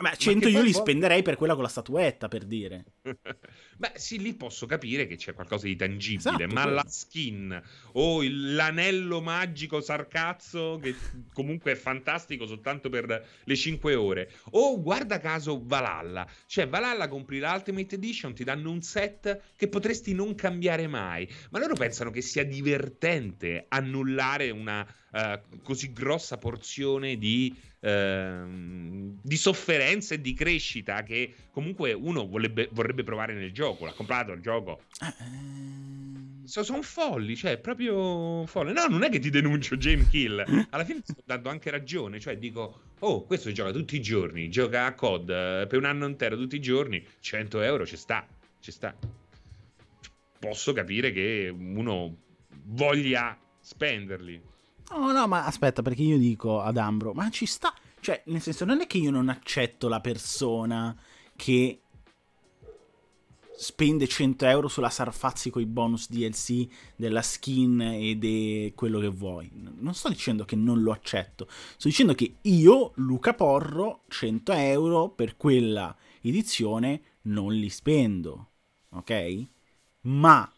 Ma 0.00 0.14
100 0.14 0.48
io 0.48 0.62
li 0.62 0.72
spenderei 0.72 1.22
per 1.22 1.36
quella 1.36 1.54
con 1.54 1.62
la 1.62 1.68
statuetta, 1.68 2.28
per 2.28 2.44
dire. 2.44 2.84
Beh, 3.76 3.92
sì, 3.94 4.18
lì 4.18 4.34
posso 4.34 4.66
capire 4.66 5.06
che 5.06 5.16
c'è 5.16 5.32
qualcosa 5.32 5.66
di 5.66 5.76
tangibile, 5.76 6.18
esatto, 6.18 6.54
ma 6.54 6.62
quello. 6.62 6.76
la 6.76 6.84
skin 6.86 7.62
o 7.92 8.22
il, 8.22 8.54
l'anello 8.54 9.22
magico 9.22 9.80
sarcazzo, 9.80 10.78
che 10.82 10.94
comunque 11.32 11.72
è 11.72 11.76
fantastico 11.76 12.46
soltanto 12.46 12.90
per 12.90 13.26
le 13.42 13.56
5 13.56 13.94
ore, 13.94 14.32
o 14.50 14.80
guarda 14.82 15.18
caso 15.18 15.62
Valhalla, 15.64 16.28
cioè 16.46 16.68
Valhalla 16.68 17.08
compri 17.08 17.38
l'Ultimate 17.38 17.94
Edition, 17.94 18.34
ti 18.34 18.44
danno 18.44 18.70
un 18.70 18.82
set 18.82 19.54
che 19.56 19.68
potresti 19.68 20.12
non 20.12 20.34
cambiare 20.34 20.86
mai, 20.86 21.26
ma 21.50 21.58
loro 21.58 21.74
pensano 21.74 22.10
che 22.10 22.20
sia 22.20 22.44
divertente 22.44 23.64
annullare 23.68 24.50
una 24.50 24.86
uh, 25.12 25.60
così 25.62 25.92
grossa 25.92 26.38
porzione 26.38 27.16
di 27.16 27.54
Ehm, 27.82 29.18
di 29.22 29.36
sofferenza 29.36 30.14
e 30.14 30.20
di 30.20 30.34
crescita 30.34 31.02
che 31.02 31.34
comunque 31.50 31.94
uno 31.94 32.26
vorrebbe, 32.26 32.68
vorrebbe 32.72 33.04
provare 33.04 33.32
nel 33.32 33.52
gioco. 33.52 33.86
L'ha 33.86 33.92
comprato 33.92 34.32
il 34.32 34.42
gioco. 34.42 34.82
Uh, 35.00 36.46
so, 36.46 36.62
sono 36.62 36.82
folli, 36.82 37.36
cioè, 37.36 37.56
proprio 37.56 38.44
folle. 38.46 38.72
No, 38.72 38.86
non 38.86 39.02
è 39.02 39.08
che 39.08 39.18
ti 39.18 39.30
denuncio 39.30 39.76
James 39.76 40.08
Kill. 40.10 40.66
Alla 40.70 40.84
fine 40.84 41.00
ti 41.00 41.12
sto 41.12 41.22
dando 41.24 41.48
anche 41.48 41.70
ragione. 41.70 42.20
Cioè, 42.20 42.36
dico, 42.36 42.80
oh, 42.98 43.24
questo 43.24 43.50
gioca 43.50 43.70
tutti 43.72 43.96
i 43.96 44.02
giorni. 44.02 44.50
Gioca 44.50 44.84
a 44.84 44.94
COD 44.94 45.30
eh, 45.30 45.66
per 45.66 45.78
un 45.78 45.86
anno 45.86 46.06
intero 46.06 46.36
tutti 46.36 46.56
i 46.56 46.60
giorni. 46.60 47.02
100 47.20 47.62
euro 47.62 47.86
ci 47.86 47.96
sta, 47.96 48.26
ci 48.60 48.70
sta. 48.70 48.94
Posso 50.38 50.72
capire 50.74 51.12
che 51.12 51.50
uno 51.50 52.14
voglia 52.64 53.38
spenderli. 53.60 54.49
No, 54.90 55.12
no, 55.12 55.26
ma 55.26 55.44
aspetta, 55.44 55.82
perché 55.82 56.02
io 56.02 56.18
dico 56.18 56.60
ad 56.60 56.76
Ambro, 56.76 57.12
ma 57.12 57.30
ci 57.30 57.46
sta. 57.46 57.72
Cioè, 58.00 58.22
nel 58.26 58.40
senso, 58.40 58.64
non 58.64 58.80
è 58.80 58.86
che 58.86 58.98
io 58.98 59.10
non 59.10 59.28
accetto 59.28 59.88
la 59.88 60.00
persona 60.00 60.96
che 61.36 61.80
spende 63.60 64.06
100 64.06 64.46
euro 64.46 64.68
sulla 64.68 64.88
Sarfazzi 64.88 65.50
con 65.50 65.60
i 65.60 65.66
bonus 65.66 66.08
DLC 66.08 66.66
della 66.96 67.20
skin 67.20 67.80
e 67.82 68.18
di 68.18 68.72
quello 68.74 68.98
che 68.98 69.08
vuoi. 69.08 69.50
Non 69.52 69.92
sto 69.92 70.08
dicendo 70.08 70.46
che 70.46 70.56
non 70.56 70.80
lo 70.80 70.92
accetto. 70.92 71.46
Sto 71.48 71.88
dicendo 71.88 72.14
che 72.14 72.36
io, 72.40 72.92
Luca 72.96 73.34
Porro, 73.34 74.04
100 74.08 74.52
euro 74.52 75.10
per 75.10 75.36
quella 75.36 75.94
edizione 76.22 77.02
non 77.22 77.52
li 77.52 77.68
spendo. 77.68 78.48
Ok? 78.90 79.44
Ma 80.02 80.50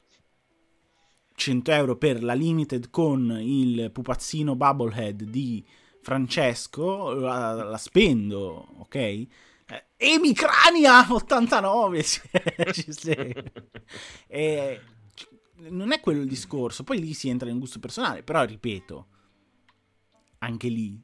100 1.43 1.72
euro 1.72 1.97
per 1.97 2.22
la 2.22 2.34
limited 2.34 2.88
con 2.88 3.36
il 3.40 3.90
pupazzino 3.90 4.55
Bubblehead 4.55 5.24
di 5.24 5.66
Francesco, 6.01 7.14
la, 7.14 7.53
la 7.64 7.78
spendo, 7.78 8.76
ok? 8.78 8.95
Eh, 8.95 9.28
Emicrania 9.97 11.05
89 11.09 12.05
e, 14.28 14.80
non 15.70 15.90
è 15.90 15.99
quello 15.99 16.20
il 16.20 16.28
discorso. 16.28 16.84
Poi 16.84 17.01
lì 17.01 17.12
si 17.12 17.28
entra 17.28 17.51
in 17.51 17.59
gusto 17.59 17.80
personale. 17.80 18.22
Però 18.22 18.45
ripeto, 18.45 19.07
anche 20.38 20.68
lì 20.68 21.03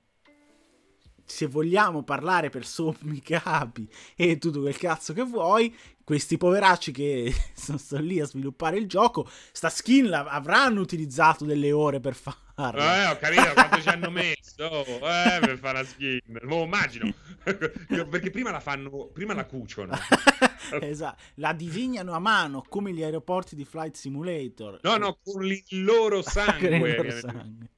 se 1.24 1.46
vogliamo 1.46 2.04
parlare 2.04 2.48
per 2.48 2.64
sommi 2.64 3.20
capi 3.20 3.90
e 4.14 4.38
tutto 4.38 4.60
quel 4.60 4.78
cazzo 4.78 5.12
che 5.12 5.22
vuoi, 5.22 5.76
questi 6.08 6.38
poveracci 6.38 6.90
che 6.90 7.34
sono 7.52 8.00
lì 8.00 8.18
a 8.18 8.24
sviluppare 8.24 8.78
il 8.78 8.88
gioco, 8.88 9.28
sta 9.52 9.68
skin 9.68 10.08
la 10.08 10.24
avranno 10.24 10.80
utilizzato 10.80 11.44
delle 11.44 11.70
ore 11.70 12.00
per 12.00 12.14
farla. 12.14 13.04
Eh, 13.04 13.10
ho 13.10 13.18
capito 13.18 13.52
quanto 13.52 13.82
ci 13.82 13.88
hanno 13.90 14.08
messo 14.10 14.86
eh, 14.86 15.38
per 15.38 15.58
fare 15.60 15.82
la 15.82 15.84
skin. 15.84 16.18
Mo 16.44 16.62
immagino. 16.62 17.12
Perché 17.44 18.30
prima 18.30 18.50
la 18.50 18.60
fanno, 18.60 19.10
prima 19.12 19.34
la 19.34 19.44
cuciono. 19.44 19.92
esatto, 20.80 21.22
la 21.34 21.52
disegnano 21.52 22.12
a 22.14 22.18
mano 22.18 22.64
come 22.66 22.94
gli 22.94 23.02
aeroporti 23.02 23.54
di 23.54 23.66
Flight 23.66 23.94
Simulator. 23.94 24.80
No, 24.84 24.96
no, 24.96 25.18
con 25.22 25.44
il 25.44 25.62
loro 25.84 26.22
sangue. 26.22 26.74
il 26.74 26.96
loro 26.96 27.10
sangue. 27.10 27.68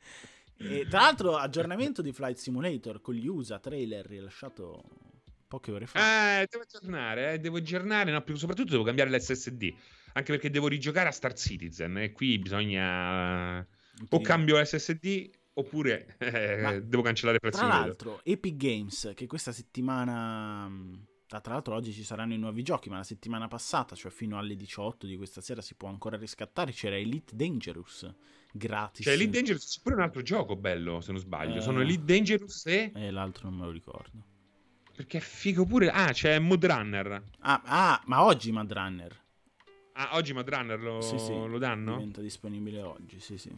E, 0.57 0.87
tra 0.89 1.01
l'altro, 1.01 1.37
aggiornamento 1.37 2.01
di 2.01 2.13
Flight 2.13 2.37
Simulator 2.37 3.01
con 3.01 3.15
gli 3.15 3.27
USA 3.27 3.59
trailer 3.59 4.07
rilasciato 4.07 4.85
poche 5.51 5.73
ore 5.73 5.87
fa. 5.87 6.43
Eh, 6.43 6.47
devo 6.49 6.63
aggiornare, 6.63 7.33
eh, 7.33 7.39
devo 7.41 7.57
aggiornare, 7.57 8.13
no, 8.13 8.23
soprattutto 8.37 8.71
devo 8.71 8.85
cambiare 8.85 9.11
l'SSD, 9.11 9.75
anche 10.13 10.33
perché 10.33 10.49
devo 10.49 10.69
rigiocare 10.69 11.09
a 11.09 11.13
Star 11.13 11.35
Citizen 11.35 11.99
e 11.99 12.13
qui 12.13 12.39
bisogna 12.39 13.59
o 13.59 14.21
cambio 14.21 14.61
l'SSD 14.61 15.29
oppure 15.55 16.15
eh, 16.19 16.83
devo 16.85 17.03
cancellare 17.03 17.41
prezzo. 17.41 17.59
Tra 17.59 17.67
l'altro, 17.67 18.21
Epic 18.23 18.55
Games 18.55 19.13
che 19.17 19.27
questa 19.27 19.51
settimana 19.51 20.71
tra 21.27 21.53
l'altro 21.53 21.75
oggi 21.75 21.93
ci 21.93 22.05
saranno 22.05 22.35
i 22.35 22.39
nuovi 22.39 22.63
giochi, 22.63 22.89
ma 22.89 22.99
la 22.99 23.05
settimana 23.05 23.49
passata, 23.49 23.97
cioè 23.97 24.11
fino 24.13 24.39
alle 24.39 24.55
18 24.55 25.07
di 25.07 25.17
questa 25.17 25.41
sera 25.41 25.61
si 25.63 25.75
può 25.75 25.89
ancora 25.89 26.17
riscattare, 26.17 26.73
c'era 26.73 26.97
Elite 26.97 27.35
Dangerous 27.35 28.09
gratis. 28.53 29.05
Cioè, 29.05 29.15
Elite 29.15 29.31
Dangerous 29.31 29.79
è 29.79 29.81
pure 29.83 29.95
un 29.97 30.03
altro 30.03 30.23
gioco 30.23 30.57
bello, 30.57 31.01
se 31.01 31.13
non 31.13 31.21
sbaglio. 31.21 31.59
Eh... 31.59 31.61
Sono 31.61 31.81
Elite 31.81 32.05
Dangerous 32.05 32.67
e... 32.67 32.93
E 32.95 33.11
l'altro 33.11 33.49
non 33.49 33.59
me 33.59 33.65
lo 33.67 33.71
ricordo. 33.71 34.39
Perché 35.01 35.17
è 35.17 35.23
figo 35.23 35.65
pure... 35.65 35.89
Ah, 35.89 36.13
c'è 36.13 36.39
Mudrunner. 36.39 37.23
Ah, 37.39 37.63
ah, 37.65 38.03
ma 38.05 38.23
oggi 38.23 38.53
Mudrunner. 38.53 39.19
Ah, 39.95 40.11
oggi 40.13 40.35
Mudrunner 40.35 40.79
lo, 40.79 41.01
sì, 41.01 41.19
sì. 41.19 41.33
lo 41.33 41.57
danno? 41.57 41.93
Diventa 41.93 42.21
disponibile 42.21 42.83
oggi, 42.83 43.19
sì, 43.19 43.39
sì. 43.39 43.51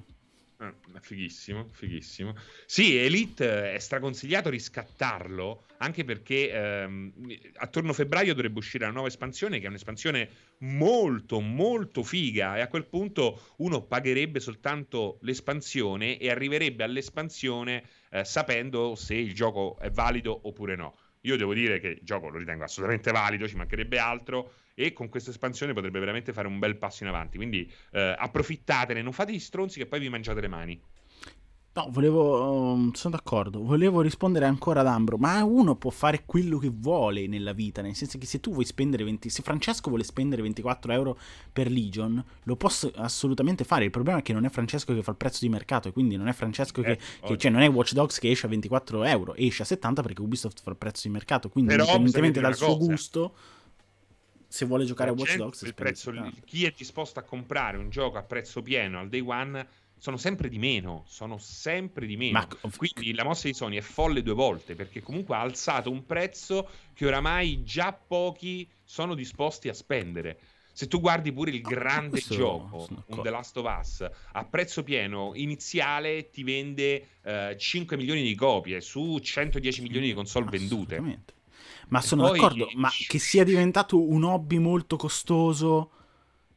Ah, 0.59 0.73
fighissimo, 1.01 1.67
fighissimo. 1.73 2.37
Sì, 2.65 2.97
Elite 2.97 3.73
è 3.73 3.79
straconsigliato 3.81 4.51
riscattarlo, 4.51 5.65
anche 5.79 6.05
perché 6.05 6.53
ehm, 6.53 7.13
attorno 7.57 7.91
a 7.91 7.95
febbraio 7.95 8.35
dovrebbe 8.35 8.61
uscire 8.61 8.85
la 8.85 8.93
nuova 8.93 9.09
espansione, 9.09 9.59
che 9.59 9.65
è 9.65 9.69
un'espansione 9.69 10.31
molto, 10.59 11.41
molto 11.41 12.05
figa, 12.05 12.57
e 12.57 12.61
a 12.61 12.69
quel 12.69 12.85
punto 12.85 13.55
uno 13.57 13.83
pagherebbe 13.83 14.39
soltanto 14.39 15.19
l'espansione 15.23 16.19
e 16.19 16.31
arriverebbe 16.31 16.85
all'espansione 16.85 17.83
eh, 18.11 18.25
sapendo 18.25 18.95
se 18.95 19.17
il 19.17 19.35
gioco 19.35 19.77
è 19.81 19.91
valido 19.91 20.39
oppure 20.45 20.77
no. 20.77 20.95
Io 21.23 21.37
devo 21.37 21.55
dire 21.55 21.79
che 21.79 21.89
il 21.89 22.01
gioco 22.03 22.29
lo 22.29 22.39
ritengo 22.39 22.65
assolutamente 22.65 23.11
valido, 23.13 23.47
ci 23.47 23.57
mancherebbe 23.57 23.99
altro 23.99 24.55
e 24.75 24.93
con 24.93 25.09
questa 25.09 25.31
espansione 25.31 25.73
potrebbe 25.73 25.99
veramente 25.99 26.33
fare 26.33 26.49
un 26.49 26.59
bel 26.59 26.77
passo 26.77 27.03
in 27.05 27.09
avanti. 27.09 27.37
Quindi 27.37 27.71
eh, 27.93 28.15
approfittatene, 28.19 29.03
non 29.03 29.13
fate 29.13 29.33
gli 29.33 29.39
stronzi 29.39 29.79
che 29.79 29.87
poi 29.87 30.01
vi 30.01 30.09
mangiate 30.09 30.41
le 30.41 30.49
mani. 30.49 30.83
No, 31.75 31.89
volevo. 31.91 32.73
Um, 32.73 32.93
sono 32.93 33.17
d'accordo. 33.17 33.63
Volevo 33.63 34.03
rispondere 34.03 34.45
ancora 34.45 34.81
ad 34.81 34.87
Ambro. 34.87 35.17
Ma 35.17 35.43
uno 35.43 35.75
può 35.75 35.91
fare 35.91 36.25
quello 36.27 36.59
che 36.59 36.71
vuole 36.71 37.27
nella 37.27 37.53
vita. 37.53 37.81
Nel 37.81 37.95
senso 37.95 38.19
che 38.19 38.27
se 38.27 38.41
tu 38.41 38.53
vuoi 38.53 38.67
spendere 38.67 39.05
20. 39.05 39.31
Se 39.31 39.43
Francesco 39.43 39.89
vuole 39.89 40.05
spendere 40.05 40.43
24 40.43 40.93
euro 40.93 41.19
per 41.51 41.71
Legion, 41.71 42.23
lo 42.43 42.57
posso 42.57 42.93
assolutamente 42.97 43.65
fare. 43.65 43.85
Il 43.85 43.91
problema 43.91 44.19
è 44.19 44.23
che 44.23 44.35
non 44.35 44.45
è 44.45 44.51
Francesco 44.51 44.95
che 44.95 45.03
fa 45.03 45.13
il 45.13 45.17
prezzo 45.17 45.39
di 45.41 45.49
mercato. 45.49 45.89
E 45.89 45.93
quindi 45.93 46.17
non 46.17 46.29
è 46.29 46.33
Francesco 46.33 46.83
eh, 46.83 46.97
che. 46.97 46.99
che 47.27 47.39
cioè, 47.39 47.51
non 47.51 47.63
è 47.63 47.71
Watch 47.71 47.95
Dogs 47.95 48.19
che 48.19 48.31
esce 48.31 48.45
a 48.45 48.49
24 48.51 49.05
euro. 49.05 49.35
Esce 49.35 49.63
a 49.63 49.67
70 49.67 50.03
perché 50.03 50.21
Ubisoft 50.21 50.61
fa 50.61 50.71
il 50.71 50.77
prezzo 50.77 51.07
di 51.07 51.15
mercato. 51.15 51.49
Quindi, 51.49 51.71
Però, 51.71 51.85
indipendentemente 51.85 52.41
dal 52.41 52.55
suo 52.55 52.77
cosa. 52.77 52.87
gusto 52.87 53.35
se 54.47 54.67
vuole 54.67 54.85
giocare 54.85 55.09
a 55.09 55.15
Watch 55.15 55.37
Dogs 55.37 55.63
il 55.63 55.73
prezzo, 55.73 56.13
chi 56.45 56.67
è 56.67 56.75
disposto 56.77 57.19
a 57.19 57.23
comprare 57.23 57.79
un 57.79 57.89
gioco 57.89 58.19
a 58.19 58.23
prezzo 58.23 58.61
pieno 58.61 58.99
al 58.99 59.09
day 59.09 59.21
one 59.21 59.67
sono 60.03 60.17
sempre 60.17 60.49
di 60.49 60.59
meno, 60.59 61.05
sono 61.07 61.39
sempre 61.39 62.07
di 62.07 62.17
meno. 62.17 62.41
Ma... 62.41 62.49
Quindi 62.77 63.15
la 63.15 63.23
mossa 63.23 63.47
di 63.47 63.55
Sony 63.55 63.77
è 63.77 63.83
folle 63.83 64.25
due 64.25 64.35
volte 64.35 64.75
perché 64.75 65.01
comunque 65.01 65.37
ha 65.37 65.41
alzato 65.41 65.93
un 65.93 66.05
prezzo 66.05 66.69
che 66.93 67.07
oramai 67.07 67.63
già 67.63 67.93
pochi 67.93 68.69
sono 68.83 69.15
disposti 69.15 69.69
a 69.69 69.73
spendere. 69.73 70.41
Se 70.73 70.89
tu 70.89 70.99
guardi 70.99 71.33
pure 71.33 71.53
il 71.53 71.61
grande 71.61 72.11
Questo 72.11 72.35
gioco, 72.35 72.89
un 73.07 73.23
The 73.23 73.31
Last 73.31 73.57
of 73.59 73.79
Us, 73.79 74.05
a 74.33 74.45
prezzo 74.45 74.83
pieno 74.83 75.35
iniziale 75.37 76.31
ti 76.31 76.43
vende 76.43 77.07
uh, 77.23 77.57
5 77.57 77.97
milioni 77.97 78.23
di 78.25 78.35
copie 78.35 78.81
su 78.81 79.21
110 79.21 79.83
milioni 79.83 80.07
di 80.07 80.15
console 80.15 80.51
vendute. 80.51 81.01
Ma 81.91 82.01
sono 82.01 82.27
poi... 82.27 82.41
d'accordo, 82.41 82.69
ma 82.75 82.91
che 83.07 83.21
sia 83.21 83.45
diventato 83.45 84.03
un 84.03 84.25
hobby 84.25 84.59
molto 84.59 84.97
costoso. 84.97 85.91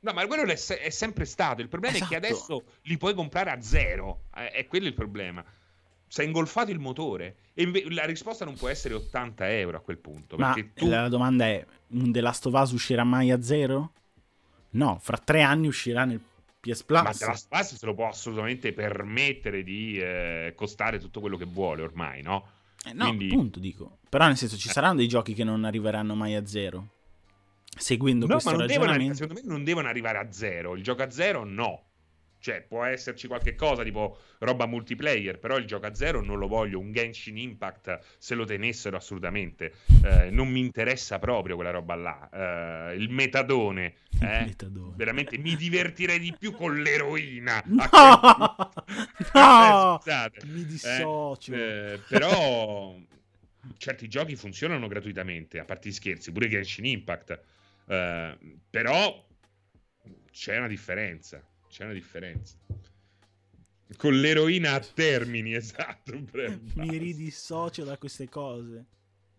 No, 0.06 0.14
ma 0.14 0.28
quello 0.28 0.43
è, 0.43 0.56
è 0.56 0.89
sempre 0.91 1.26
stato. 1.26 1.62
Il 1.62 1.68
problema 1.68 1.95
esatto. 1.95 2.14
è 2.14 2.20
che 2.20 2.28
esatto. 2.28 2.53
adesso 2.53 2.78
li 2.84 2.95
puoi 2.97 3.16
comprare 3.16 3.49
a 3.49 3.60
zero. 3.60 4.26
È, 4.32 4.51
è 4.53 4.68
quello 4.68 4.86
il 4.86 4.93
problema. 4.93 5.43
Si 6.08 6.22
è 6.22 6.24
ingolfato 6.24 6.70
il 6.70 6.78
motore. 6.78 7.38
E 7.56 7.64
inve- 7.64 7.91
la 7.91 8.06
risposta 8.06 8.45
non 8.45 8.53
può 8.53 8.68
essere 8.68 8.93
80 8.93 9.49
euro 9.49 9.78
a 9.78 9.80
quel 9.80 9.97
punto. 9.97 10.38
Ma 10.38 10.56
tu... 10.76 10.88
la 10.88 11.10
domanda 11.10 11.45
è: 11.45 11.66
un 11.88 12.12
The 12.12 12.22
Last 12.22 12.45
of 12.45 12.53
Us 12.53 12.72
uscirà 12.72 13.03
mai 13.03 13.32
a 13.32 13.41
zero? 13.41 13.93
No, 14.72 14.99
fra 15.01 15.18
tre 15.18 15.41
anni 15.41 15.66
uscirà 15.66 16.06
nel 16.06 16.22
PS 16.60 16.84
Plus. 16.84 17.01
Ma 17.01 17.12
The 17.12 17.26
Last 17.26 17.47
of 17.49 17.60
Us 17.60 17.76
se 17.76 17.86
lo 17.88 17.95
può 17.95 18.08
assolutamente 18.08 18.74
permettere 18.74 19.64
di 19.64 19.97
eh, 19.97 20.53
costare 20.56 20.99
tutto 20.99 21.20
quello 21.20 21.38
che 21.38 21.45
vuole 21.45 21.82
ormai, 21.82 22.22
no? 22.22 22.47
Eh, 22.86 22.93
no, 22.93 23.06
Quindi... 23.06 23.30
appunto 23.32 23.60
dico. 23.60 23.97
Però 24.08 24.28
nel 24.28 24.38
senso 24.38 24.56
ci 24.56 24.70
saranno 24.70 24.97
dei 24.97 25.08
giochi 25.08 25.34
che 25.34 25.43
non 25.43 25.64
arriveranno 25.64 26.14
mai 26.14 26.36
a 26.36 26.45
zero. 26.45 26.89
Seguendo 27.76 28.26
no, 28.26 28.34
questo 28.34 28.51
ma 28.51 28.57
ragionamento. 28.57 28.97
Devono, 28.97 29.13
secondo 29.15 29.41
me 29.41 29.47
non 29.47 29.63
devono 29.63 29.88
arrivare 29.88 30.17
a 30.17 30.32
zero. 30.32 30.76
Il 30.76 30.84
gioco 30.84 31.03
a 31.03 31.09
zero 31.09 31.43
no. 31.43 31.84
Cioè, 32.45 32.61
può 32.61 32.84
esserci 32.84 33.26
qualche 33.26 33.55
cosa 33.55 33.82
tipo 33.82 34.19
roba 34.38 34.67
multiplayer, 34.67 35.39
però 35.39 35.57
il 35.57 35.65
gioco 35.65 35.88
a 35.88 35.95
zero 35.95 36.23
non 36.23 36.38
lo 36.38 36.47
voglio. 36.47 36.78
Un 36.78 36.91
Genshin 36.91 37.38
Impact 37.38 37.99
se 38.19 38.36
lo 38.36 38.45
tenessero 38.45 38.97
assolutamente. 38.97 39.73
Eh, 40.03 40.30
non 40.30 40.49
mi 40.49 40.59
interessa 40.59 41.17
proprio 41.17 41.55
quella 41.55 41.71
roba 41.71 41.95
là. 41.95 42.30
Eh, 42.91 42.97
il 42.97 43.09
metadone. 43.09 43.95
Eh, 44.21 44.41
il 44.41 44.45
metadone. 44.45 44.93
Veramente 44.95 45.39
mi 45.39 45.55
divertirei 45.55 46.19
di 46.19 46.36
più 46.38 46.51
con 46.51 46.76
l'eroina. 46.76 47.63
No! 47.76 48.71
no! 49.34 50.01
Eh, 50.05 50.32
mi 50.45 50.65
dissocio. 50.65 51.51
Eh, 51.51 51.99
però 52.07 52.95
certi 53.78 54.07
giochi 54.07 54.36
funzionano 54.36 54.88
gratuitamente, 54.88 55.57
a 55.57 55.65
parte 55.65 55.89
gli 55.89 55.93
scherzi, 55.93 56.32
pure 56.32 56.47
Genshin 56.47 56.86
Impact. 56.86 57.41
Però 57.86 59.28
c'è 60.32 60.58
una 60.58 60.68
differenza 60.68 61.46
c'è 61.76 61.84
una 61.84 61.94
differenza. 61.94 62.56
Con 63.98 64.18
l'eroina 64.18 64.76
a 64.76 64.80
termini, 64.80 65.54
esatto. 65.56 66.18
Mi 66.76 66.98
ridissocio 66.98 67.84
da 67.84 67.98
queste 67.98 68.30
cose. 68.30 68.86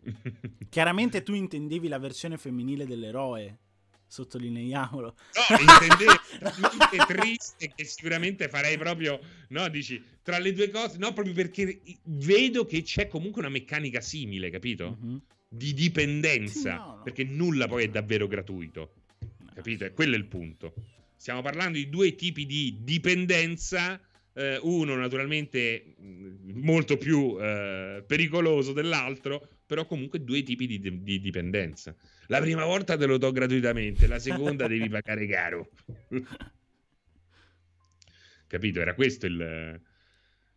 Chiaramente 0.69 1.23
tu 1.23 1.33
intendevi 1.33 1.89
la 1.89 1.99
versione 1.99 2.37
femminile 2.37 2.85
dell'eroe. 2.85 3.61
Sottolineiamolo. 4.07 5.17
No, 5.49 5.59
intendevo 5.59 6.13
è 6.93 7.07
triste 7.09 7.73
che 7.75 7.85
sicuramente 7.85 8.51
farei 8.51 8.77
proprio, 8.77 9.19
no, 9.49 9.69
dici, 9.69 10.01
tra 10.23 10.39
le 10.39 10.53
due 10.53 10.69
cose, 10.69 10.99
no, 10.99 11.15
proprio 11.15 11.35
perché 11.35 11.81
vedo 12.05 12.67
che 12.67 12.83
c'è 12.83 13.09
comunque 13.09 13.41
una 13.41 13.51
meccanica 13.51 14.03
simile, 14.03 14.51
capito? 14.51 14.99
Mm-hmm. 15.03 15.17
Di 15.57 15.75
dipendenza, 15.75 16.77
no, 16.77 16.87
no. 16.87 17.03
perché 17.03 17.25
nulla 17.25 17.67
poi 17.67 17.85
è 17.85 17.89
davvero 17.89 18.27
gratuito. 18.27 18.93
Capito? 19.55 19.85
E 19.85 19.93
quello 19.93 20.15
è 20.15 20.19
il 20.19 20.27
punto. 20.27 20.75
Stiamo 21.17 21.41
parlando 21.41 21.79
di 21.79 21.89
due 21.89 22.15
tipi 22.15 22.45
di 22.45 22.79
dipendenza, 22.83 24.01
eh, 24.35 24.59
uno 24.63 24.95
naturalmente 24.95 25.97
mm, 26.01 26.63
molto 26.63 26.99
più 26.99 27.37
eh, 27.41 28.05
pericoloso 28.07 28.73
dell'altro, 28.73 29.49
però 29.65 29.87
comunque 29.87 30.23
due 30.23 30.43
tipi 30.43 30.67
di, 30.67 31.03
di, 31.03 31.21
dipendenza. 31.21 31.97
La 32.27 32.41
prima 32.41 32.65
volta 32.65 32.97
te 32.97 33.07
lo 33.07 33.17
do 33.17 33.33
gratuitamente, 33.33 34.07
la 34.07 34.19
seconda 34.19 34.67
devi 34.69 34.89
pagare 34.89 35.27
caro. 35.27 35.71
Capito? 38.47 38.81
Era 38.81 38.95
questo 38.95 39.27
il, 39.27 39.41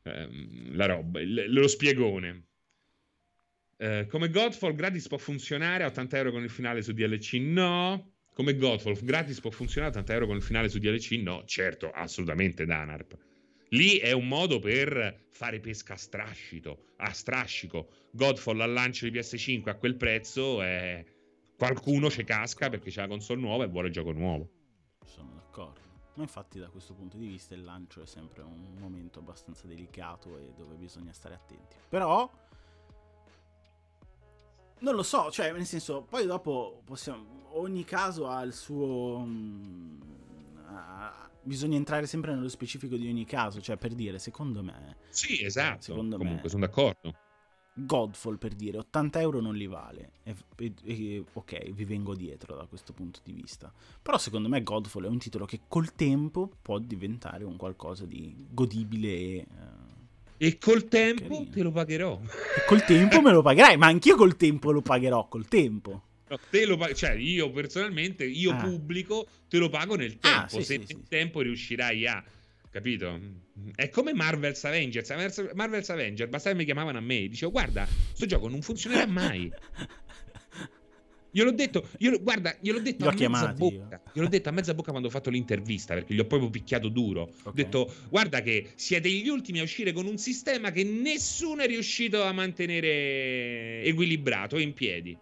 ehm, 0.04 0.76
la 0.76 0.86
roba, 0.86 1.22
il, 1.22 1.46
lo 1.48 1.68
spiegone. 1.68 2.48
Eh, 3.82 4.08
come 4.10 4.30
Godfall 4.30 4.76
gratis 4.76 5.08
può 5.08 5.18
funzionare 5.18 5.84
a 5.84 5.88
80 5.88 6.18
euro 6.18 6.32
con 6.32 6.44
il 6.44 6.50
finale 6.50 6.82
su 6.82 6.92
DLC? 6.92 7.36
No 7.36 8.12
come 8.40 8.56
Godfall 8.56 8.98
gratis 9.04 9.42
può 9.42 9.50
funzionare 9.52 9.92
a 9.92 10.00
80 10.00 10.14
euro 10.14 10.28
con 10.28 10.38
il 10.38 10.42
finale 10.42 10.70
su 10.70 10.80
DLC? 10.80 11.12
No, 11.22 11.44
certo, 11.44 11.92
assolutamente 11.92 12.66
Danarp. 12.66 13.18
Lì 13.72 13.98
è 13.98 14.14
un 14.14 14.30
modo 14.30 14.60
per 14.60 15.26
fare 15.30 15.60
pesca 15.60 15.96
a 15.96 15.98
strascito, 15.98 16.86
a 17.00 17.12
strascico. 17.12 17.90
Godfall 18.12 18.62
al 18.62 18.72
lancio 18.72 19.10
di 19.10 19.20
PS5 19.20 19.68
a 19.68 19.76
quel 19.76 19.98
prezzo 19.98 20.62
è... 20.62 21.04
qualcuno 21.58 22.10
ci 22.10 22.24
casca 22.24 22.70
perché 22.70 22.90
c'è 22.90 23.02
la 23.02 23.08
console 23.10 23.42
nuova 23.42 23.66
e 23.66 23.68
vuole 23.68 23.88
il 23.88 23.94
gioco 23.94 24.14
nuovo. 24.14 24.50
Sono 25.06 25.34
d'accordo. 25.34 25.82
Ma 26.14 26.24
infatti 26.24 26.60
da 26.60 26.70
questo 26.70 26.94
punto 26.94 27.18
di 27.18 27.28
vista 27.28 27.56
il 27.56 27.64
lancio 27.64 28.02
è 28.02 28.06
sempre 28.06 28.44
un 28.44 28.74
momento 28.78 29.20
abbastanza 29.20 29.68
delicato 29.68 30.38
e 30.38 30.54
dove 30.56 30.76
bisogna 30.76 31.12
stare 31.12 31.36
attenti. 31.36 31.76
Però 31.90 32.32
non 34.80 34.96
lo 34.96 35.04
so, 35.04 35.32
cioè 35.32 35.52
nel 35.52 35.66
senso, 35.66 36.06
poi 36.08 36.26
dopo 36.26 36.82
possiamo 36.86 37.38
ogni 37.54 37.84
caso 37.84 38.28
ha 38.28 38.42
il 38.44 38.54
suo 38.54 39.20
mm, 39.26 40.02
bisogna 41.42 41.78
entrare 41.78 42.06
sempre 42.06 42.34
nello 42.34 42.50
specifico 42.50 42.96
di 42.96 43.08
ogni 43.08 43.26
caso, 43.26 43.62
cioè 43.62 43.78
per 43.78 43.94
dire, 43.94 44.20
secondo 44.20 44.64
me 44.64 44.98
Sì, 45.10 45.44
esatto. 45.44 45.82
Secondo 45.82 46.18
Comunque 46.18 46.44
me, 46.44 46.50
sono 46.50 46.66
d'accordo. 46.66 47.16
Godfall 47.74 48.38
per 48.38 48.54
dire 48.56 48.78
80 48.78 49.22
euro 49.22 49.40
non 49.40 49.56
li 49.56 49.68
vale 49.68 50.12
e, 50.24 50.36
e, 50.58 50.74
e, 50.84 51.24
ok 51.32 51.70
vi 51.72 51.86
vengo 51.86 52.14
dietro 52.14 52.56
da 52.56 52.66
questo 52.66 52.92
punto 52.92 53.22
di 53.24 53.32
vista 53.32 53.72
però 54.02 54.18
secondo 54.18 54.50
me 54.50 54.64
Godfall 54.64 55.06
è 55.06 55.08
un 55.08 55.18
titolo 55.18 55.46
che 55.46 55.62
col 55.66 55.94
tempo 55.94 56.52
può 56.62 56.78
diventare 56.80 57.46
un 57.46 57.56
qualcosa 57.56 58.06
di 58.06 58.48
godibile 58.50 59.08
e, 59.08 59.48
uh, 59.50 59.89
e 60.40 60.58
col 60.58 60.88
tempo 60.88 61.36
carino. 61.36 61.50
te 61.52 61.62
lo 61.62 61.72
pagherò 61.72 62.20
e 62.24 62.66
col 62.66 62.84
tempo 62.86 63.22
me 63.22 63.32
lo 63.32 63.42
pagherai 63.42 63.78
ma 63.78 63.88
anch'io 63.88 64.16
col 64.16 64.36
tempo 64.36 64.72
lo 64.72 64.82
pagherò 64.82 65.28
col 65.28 65.48
tempo 65.48 66.04
No, 66.30 66.40
te 66.52 66.66
lo 66.66 66.78
pag- 66.78 66.94
cioè 66.94 67.14
io 67.14 67.50
personalmente, 67.50 68.24
io 68.24 68.52
ah. 68.52 68.58
pubblico, 68.58 69.28
te 69.48 69.58
lo 69.58 69.68
pago 69.68 69.96
nel 69.96 70.16
ah, 70.22 70.28
tempo. 70.30 70.46
Ah, 70.46 70.48
sì, 70.48 70.58
se 70.58 70.74
sì, 70.74 70.78
nel 70.78 70.88
sì. 70.88 71.04
tempo 71.10 71.42
riuscirai 71.42 72.06
a 72.06 72.24
capito? 72.70 73.20
È 73.76 73.90
come 73.90 74.14
Marvel's 74.14 74.64
Avengers. 74.64 75.10
Marvel's 75.54 75.90
Avengers, 75.90 76.30
basta 76.30 76.52
che 76.52 76.56
mi 76.56 76.66
chiamavano 76.66 77.00
a 77.00 77.02
me. 77.02 77.28
Dicevo, 77.28 77.52
guarda, 77.52 77.88
questo 78.08 78.28
gioco 78.28 78.48
non 78.48 78.62
funzionerà 78.62 79.08
mai. 79.08 79.52
Gliel'ho 81.32 81.52
detto, 81.52 81.88
glielo, 81.98 82.22
guarda, 82.22 82.56
gliel'ho 82.60 82.80
detto 82.80 83.08
a 83.08 83.14
mezza 83.14 83.54
bocca. 83.54 84.02
Gliel'ho 84.14 84.30
detto 84.30 84.50
a 84.50 84.52
mezza 84.52 84.74
bocca 84.74 84.90
quando 84.92 85.08
ho 85.08 85.12
fatto 85.12 85.30
l'intervista 85.30 85.94
perché 85.94 86.14
gli 86.14 86.20
ho 86.20 86.26
proprio 86.26 86.50
picchiato 86.50 86.90
duro. 86.90 87.22
Okay. 87.22 87.44
Ho 87.46 87.54
detto, 87.54 87.94
guarda 88.10 88.42
che 88.42 88.72
siete 88.76 89.10
gli 89.10 89.28
ultimi 89.28 89.60
a 89.60 89.64
uscire 89.64 89.92
con 89.92 90.06
un 90.06 90.18
sistema 90.18 90.72
che 90.72 90.84
nessuno 90.84 91.62
è 91.62 91.68
riuscito 91.68 92.24
a 92.24 92.32
mantenere 92.32 93.84
equilibrato 93.84 94.58
e 94.58 94.62
in 94.62 94.74
piedi. 94.74 95.18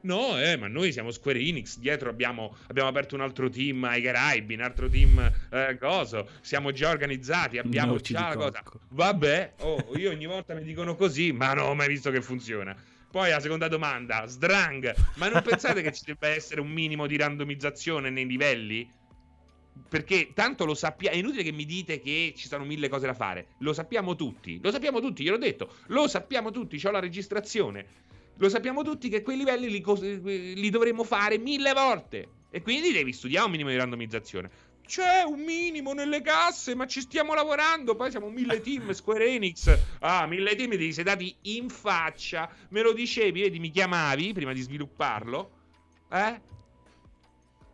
No, 0.00 0.40
eh, 0.40 0.56
ma 0.56 0.68
noi 0.68 0.92
siamo 0.92 1.10
Square 1.10 1.40
Enix, 1.40 1.78
dietro 1.78 2.08
abbiamo, 2.08 2.56
abbiamo 2.68 2.88
aperto 2.88 3.16
un 3.16 3.20
altro 3.20 3.48
team 3.48 3.82
ai 3.84 4.00
Caraibi, 4.00 4.54
un 4.54 4.60
altro 4.60 4.88
team 4.88 5.18
eh, 5.50 5.76
coso, 5.78 6.28
siamo 6.40 6.70
già 6.70 6.90
organizzati, 6.90 7.58
abbiamo 7.58 7.96
già 7.96 8.28
la 8.28 8.36
cosa. 8.36 8.62
Vabbè, 8.90 9.54
oh, 9.58 9.96
io 9.96 10.10
ogni 10.10 10.26
volta 10.26 10.54
mi 10.54 10.62
dicono 10.62 10.94
così, 10.94 11.32
ma 11.32 11.52
non 11.52 11.66
ho 11.66 11.74
mai 11.74 11.88
visto 11.88 12.12
che 12.12 12.22
funziona. 12.22 12.76
Poi 13.10 13.30
la 13.30 13.40
seconda 13.40 13.68
domanda, 13.68 14.26
Sdrang, 14.26 14.94
ma 15.14 15.28
non 15.28 15.42
pensate 15.42 15.80
che 15.80 15.92
ci 15.92 16.02
debba 16.04 16.28
essere 16.28 16.60
un 16.60 16.68
minimo 16.68 17.06
di 17.06 17.16
randomizzazione 17.16 18.10
nei 18.10 18.26
livelli? 18.26 18.88
Perché 19.88 20.32
tanto 20.34 20.66
lo 20.66 20.74
sappiamo, 20.74 21.16
è 21.16 21.18
inutile 21.18 21.42
che 21.42 21.52
mi 21.52 21.64
dite 21.64 22.00
che 22.00 22.34
ci 22.36 22.48
sono 22.48 22.64
mille 22.64 22.88
cose 22.88 23.06
da 23.06 23.14
fare, 23.14 23.54
lo 23.60 23.72
sappiamo 23.72 24.14
tutti, 24.14 24.60
lo 24.62 24.70
sappiamo 24.70 25.00
tutti, 25.00 25.22
gliel'ho 25.22 25.38
detto, 25.38 25.74
lo 25.86 26.06
sappiamo 26.06 26.50
tutti, 26.50 26.78
ho 26.84 26.90
la 26.90 27.00
registrazione. 27.00 27.86
Lo 28.40 28.48
sappiamo 28.48 28.82
tutti 28.82 29.08
che 29.08 29.22
quei 29.22 29.36
livelli 29.36 29.68
li, 29.68 30.54
li 30.54 30.70
dovremmo 30.70 31.02
fare 31.02 31.38
mille 31.38 31.72
volte. 31.72 32.28
E 32.50 32.62
quindi 32.62 32.92
devi 32.92 33.12
studiare 33.12 33.44
un 33.44 33.50
minimo 33.50 33.70
di 33.70 33.76
randomizzazione. 33.76 34.50
C'è 34.88 35.22
un 35.22 35.40
minimo 35.40 35.92
nelle 35.92 36.22
casse, 36.22 36.74
ma 36.74 36.86
ci 36.86 37.02
stiamo 37.02 37.34
lavorando. 37.34 37.94
Poi 37.94 38.10
siamo 38.10 38.30
mille 38.30 38.62
team, 38.62 38.90
Square 38.92 39.26
Enix. 39.26 39.78
Ah, 39.98 40.26
mille 40.26 40.56
team 40.56 40.78
ti 40.78 40.94
sei 40.94 41.04
dati 41.04 41.36
in 41.42 41.68
faccia. 41.68 42.50
Me 42.70 42.80
lo 42.80 42.94
dicevi, 42.94 43.42
vedi, 43.42 43.58
mi 43.58 43.70
chiamavi 43.70 44.32
prima 44.32 44.54
di 44.54 44.62
svilupparlo. 44.62 45.50
Eh? 46.10 46.40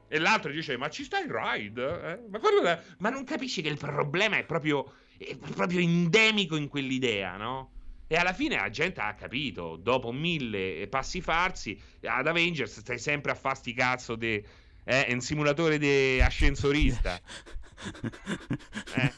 E 0.09 0.19
l'altro 0.19 0.51
dice, 0.51 0.77
ma 0.77 0.91
ci 0.91 1.05
sta 1.05 1.21
il 1.21 1.31
ride? 1.31 1.85
Eh? 1.85 2.29
Ma, 2.29 2.39
guarda, 2.39 2.83
ma 2.99 3.11
non 3.11 3.23
capisci 3.23 3.63
che 3.63 3.69
il 3.69 3.79
problema 3.79 4.37
è 4.37 4.45
proprio, 4.45 4.95
è 5.17 5.37
proprio 5.37 5.79
endemico 5.79 6.57
in 6.57 6.67
quell'idea, 6.67 7.37
no? 7.37 7.71
E 8.09 8.17
alla 8.17 8.33
fine 8.33 8.57
la 8.57 8.71
gente 8.71 9.01
ha 9.01 9.15
capito, 9.15 9.77
dopo 9.77 10.11
mille 10.11 10.89
passi 10.89 11.21
farsi, 11.21 11.81
ad 12.03 12.27
Avengers 12.27 12.81
stai 12.81 12.99
sempre 12.99 13.31
a 13.31 13.37
fasti 13.37 13.73
cazzo 13.73 14.17
di... 14.17 14.45
Eh, 14.85 15.07
è 15.07 15.13
un 15.13 15.21
simulatore 15.21 15.79
di 15.79 16.21
ascensorista. 16.21 17.21
eh. 18.97 19.13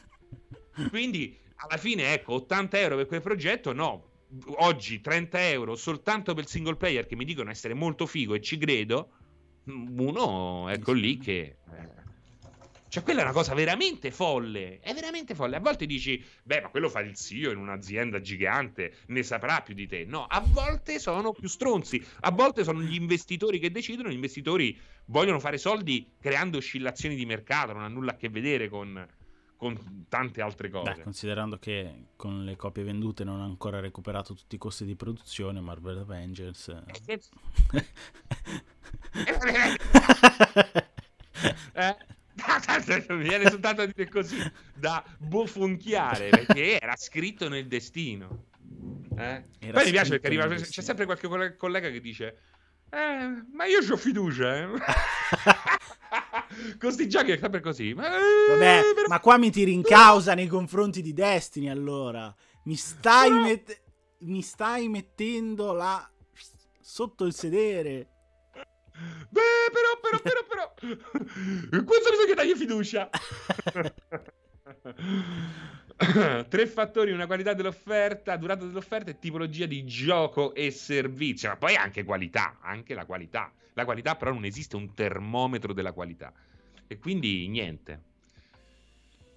Quindi, 0.89 1.39
alla 1.57 1.77
fine, 1.77 2.13
ecco, 2.13 2.35
80 2.35 2.79
euro 2.81 2.97
per 2.97 3.07
quel 3.07 3.21
progetto, 3.21 3.73
no. 3.73 4.11
Oggi 4.59 5.01
30 5.01 5.49
euro 5.51 5.77
soltanto 5.77 6.35
per 6.35 6.45
il 6.45 6.51
single 6.51 6.77
player 6.77 7.07
che 7.07 7.17
mi 7.17 7.25
dicono 7.25 7.51
essere 7.51 7.75
molto 7.75 8.07
figo 8.07 8.35
e 8.35 8.41
ci 8.41 8.59
credo. 8.59 9.11
Uno, 9.65 10.69
ecco 10.69 10.93
lì 10.93 11.19
che... 11.19 11.57
Eh 11.73 12.06
cioè, 12.97 13.05
quella 13.05 13.21
è 13.21 13.25
una 13.25 13.33
cosa 13.35 13.53
veramente 13.53 14.11
folle. 14.11 14.81
È 14.81 14.95
veramente 14.95 15.35
folle. 15.35 15.57
A 15.57 15.61
volte 15.61 15.85
dici, 15.85 16.25
beh, 16.43 16.63
ma 16.63 16.69
quello 16.69 16.89
fa 16.89 17.01
il 17.01 17.15
CEO 17.15 17.51
in 17.51 17.59
un'azienda 17.59 18.23
gigante, 18.23 19.01
ne 19.09 19.23
saprà 19.23 19.61
più 19.61 19.75
di 19.75 19.87
te. 19.87 20.07
No, 20.07 20.25
a 20.25 20.41
volte 20.41 20.99
sono 20.99 21.33
più 21.33 21.47
stronzi. 21.47 22.03
A 22.21 22.31
volte 22.31 22.65
sono 22.65 22.81
gli 22.81 22.95
investitori 22.95 23.59
che 23.59 23.71
decidono. 23.71 24.09
Gli 24.09 24.15
investitori 24.15 24.75
vogliono 25.07 25.39
fare 25.39 25.59
soldi 25.59 26.11
creando 26.19 26.57
oscillazioni 26.57 27.15
di 27.15 27.27
mercato, 27.27 27.75
non 27.75 27.83
ha 27.83 27.89
nulla 27.89 28.13
a 28.13 28.17
che 28.17 28.31
vedere 28.31 28.71
con, 28.71 29.07
con 29.57 30.07
tante 30.09 30.41
altre 30.41 30.71
cose. 30.71 30.95
Beh, 30.95 31.03
considerando 31.03 31.59
che 31.59 32.07
con 32.17 32.47
le 32.47 32.57
copie 32.57 32.83
vendute 32.83 33.25
non 33.25 33.43
ha 33.43 33.45
ancora 33.45 33.79
recuperato 33.79 34.33
tutti 34.33 34.55
i 34.55 34.59
costi 34.59 34.87
di 34.87 34.97
produzione, 34.97 35.61
Marvel 35.61 35.99
Avengers. 35.99 36.69
eh? 36.69 37.21
mi 43.15 43.29
viene 43.29 43.49
soltanto 43.49 43.83
a 43.83 43.87
dire 43.87 44.09
così 44.09 44.39
da 44.75 45.05
bofonchiare 45.19 46.29
perché 46.29 46.81
era 46.81 46.97
scritto 46.97 47.49
nel 47.49 47.67
destino. 47.67 48.45
Eh? 49.19 49.45
Poi 49.71 49.85
mi 49.85 49.91
piace 49.91 50.19
perché 50.19 50.27
arriva, 50.27 50.47
c'è 50.55 50.83
sempre 50.83 51.07
qualche 51.07 51.57
collega 51.57 51.91
che 51.91 52.01
dice: 52.01 52.39
eh, 52.91 53.45
Ma 53.53 53.65
io 53.65 53.79
ho 53.79 53.97
fiducia. 53.97 54.57
Eh? 54.57 54.69
Con 56.79 56.93
sti 56.93 57.09
giochi 57.09 57.33
è 57.33 57.39
sempre 57.39 57.61
così. 57.61 57.95
Ma, 57.95 58.09
Vabbè, 58.09 58.83
per... 58.95 59.09
ma 59.09 59.21
qua 59.21 59.39
mi 59.39 59.51
tiri 59.51 59.73
in 59.73 59.83
causa 59.83 60.35
nei 60.35 60.47
confronti 60.47 61.03
di 61.03 61.13
Destiny. 61.13 61.69
Allora, 61.69 62.33
mi 62.65 62.77
stai, 62.77 63.31
Però... 63.31 63.43
met... 63.43 63.83
mi 64.21 64.43
stai 64.43 64.89
mettendo 64.89 65.73
là 65.73 66.09
sotto 66.81 67.25
il 67.25 67.35
sedere. 67.35 68.11
Beh, 69.29 69.41
però, 69.73 69.99
però, 70.01 70.21
però, 70.23 70.45
però. 70.47 71.85
Questo 71.85 72.11
bisogna 72.11 72.35
dargli 72.35 72.55
fiducia. 72.55 73.11
Tre 76.49 76.67
fattori, 76.67 77.13
una 77.13 77.27
qualità 77.27 77.55
dell'offerta, 77.55 78.37
durata 78.37 78.65
dell'offerta 78.65 79.11
e 79.11 79.19
tipologia 79.19 79.67
di 79.67 79.85
gioco 79.85 80.55
e 80.55 80.71
servizio. 80.71 81.49
Ma 81.51 81.57
poi 81.57 81.75
anche 81.77 82.05
qualità, 82.05 82.59
anche 82.61 82.95
la 82.95 83.05
qualità. 83.05 83.53
La 83.75 83.85
qualità 83.85 84.17
però 84.17 84.33
non 84.33 84.45
esiste 84.45 84.77
un 84.77 84.95
termometro 84.95 85.73
della 85.73 85.93
qualità. 85.93 86.33
E 86.87 86.99
quindi 86.99 87.47
niente. 87.49 88.15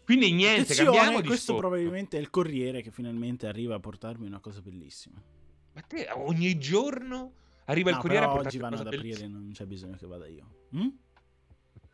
Quindi 0.03 0.32
niente, 0.32 0.74
Attenzione, 0.74 0.97
cambiamo 0.97 1.22
di 1.22 1.28
Questo 1.28 1.55
probabilmente 1.55 2.18
è 2.18 2.20
il 2.20 2.30
Corriere 2.30 2.82
che 2.82 2.89
finalmente 2.89 3.45
arriva 3.47 3.76
a 3.76 3.80
portarmi 3.80 4.26
una 4.26 4.39
cosa 4.39 4.60
bellissima. 4.62 5.22
Ma 5.74 5.82
te 5.82 6.10
ogni 6.14 6.57
giorno 6.57 7.34
Arriva 7.70 7.92
no, 7.92 7.96
il 7.98 8.02
Corriere 8.02 8.26
a 8.26 8.34
oggi 8.34 8.58
vanno 8.58 8.80
ad 8.80 8.88
aprire, 8.88 9.28
non 9.28 9.52
c'è 9.54 9.66
bisogno 9.66 9.96
che 9.96 10.08
vada 10.08 10.28
io. 10.28 10.46
Hm? 10.72 10.88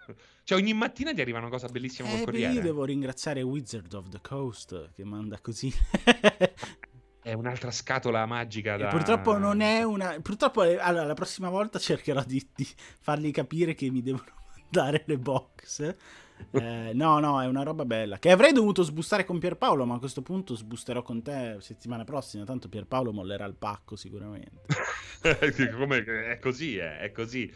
Cioè, 0.45 0.59
ogni 0.59 0.73
mattina 0.73 1.11
ti 1.11 1.21
arriva 1.21 1.39
una 1.39 1.49
cosa 1.49 1.67
bellissima 1.67 2.07
eh, 2.07 2.11
col 2.17 2.25
Corriere. 2.25 2.53
Io 2.53 2.61
devo 2.61 2.85
ringraziare 2.85 3.41
Wizard 3.41 3.91
of 3.93 4.09
the 4.09 4.19
Coast 4.21 4.91
che 4.93 5.03
manda 5.03 5.39
così. 5.39 5.73
è 7.23 7.33
un'altra 7.33 7.71
scatola 7.71 8.23
magica 8.27 8.77
da... 8.77 8.89
purtroppo 8.89 9.35
non 9.39 9.61
è 9.61 9.81
una... 9.83 10.19
Purtroppo, 10.21 10.61
eh, 10.61 10.77
allora, 10.77 11.05
la 11.05 11.15
prossima 11.15 11.49
volta 11.49 11.79
cercherò 11.79 12.23
di, 12.23 12.47
di 12.53 12.67
fargli 12.99 13.31
capire 13.31 13.73
che 13.73 13.89
mi 13.89 14.03
devono 14.03 14.25
dare 14.69 15.03
le 15.07 15.17
box 15.17 15.95
eh, 16.51 16.91
no, 16.93 17.19
no, 17.19 17.41
è 17.41 17.47
una 17.47 17.63
roba 17.63 17.85
bella. 17.85 18.17
Che 18.17 18.31
avrei 18.31 18.53
dovuto 18.53 18.83
sbustare 18.83 19.25
con 19.25 19.39
Pierpaolo, 19.39 19.85
ma 19.85 19.95
a 19.95 19.99
questo 19.99 20.21
punto 20.21 20.55
sbusterò 20.55 21.01
con 21.01 21.21
te 21.21 21.57
settimana 21.59 22.03
prossima. 22.03 22.43
Tanto 22.43 22.69
Pierpaolo 22.69 23.11
mollerà 23.11 23.45
il 23.45 23.55
pacco 23.55 23.95
sicuramente. 23.95 24.61
Come, 25.75 26.03
è 26.03 26.39
così, 26.39 26.77
eh, 26.77 26.99
è 26.99 27.11
così. 27.11 27.51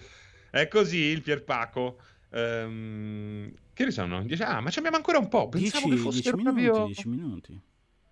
È 0.49 0.67
così 0.67 0.97
il 0.97 1.21
Pierpacco. 1.21 1.99
Um, 2.31 3.51
che 3.73 3.85
ne 3.85 3.91
sono? 3.91 4.23
Dice, 4.23 4.43
ah, 4.43 4.59
ma 4.59 4.69
ci 4.69 4.79
abbiamo 4.79 4.97
ancora 4.97 5.17
un 5.17 5.27
po'. 5.27 5.49
Pensavo 5.49 5.87
10, 5.87 5.95
che 5.95 6.09
fossero 6.09 6.35
10 6.35 6.49
minuti, 6.49 6.65
proprio... 6.65 6.85
10 6.85 7.07
minuti. 7.07 7.61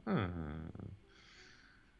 Ah. 0.03 0.85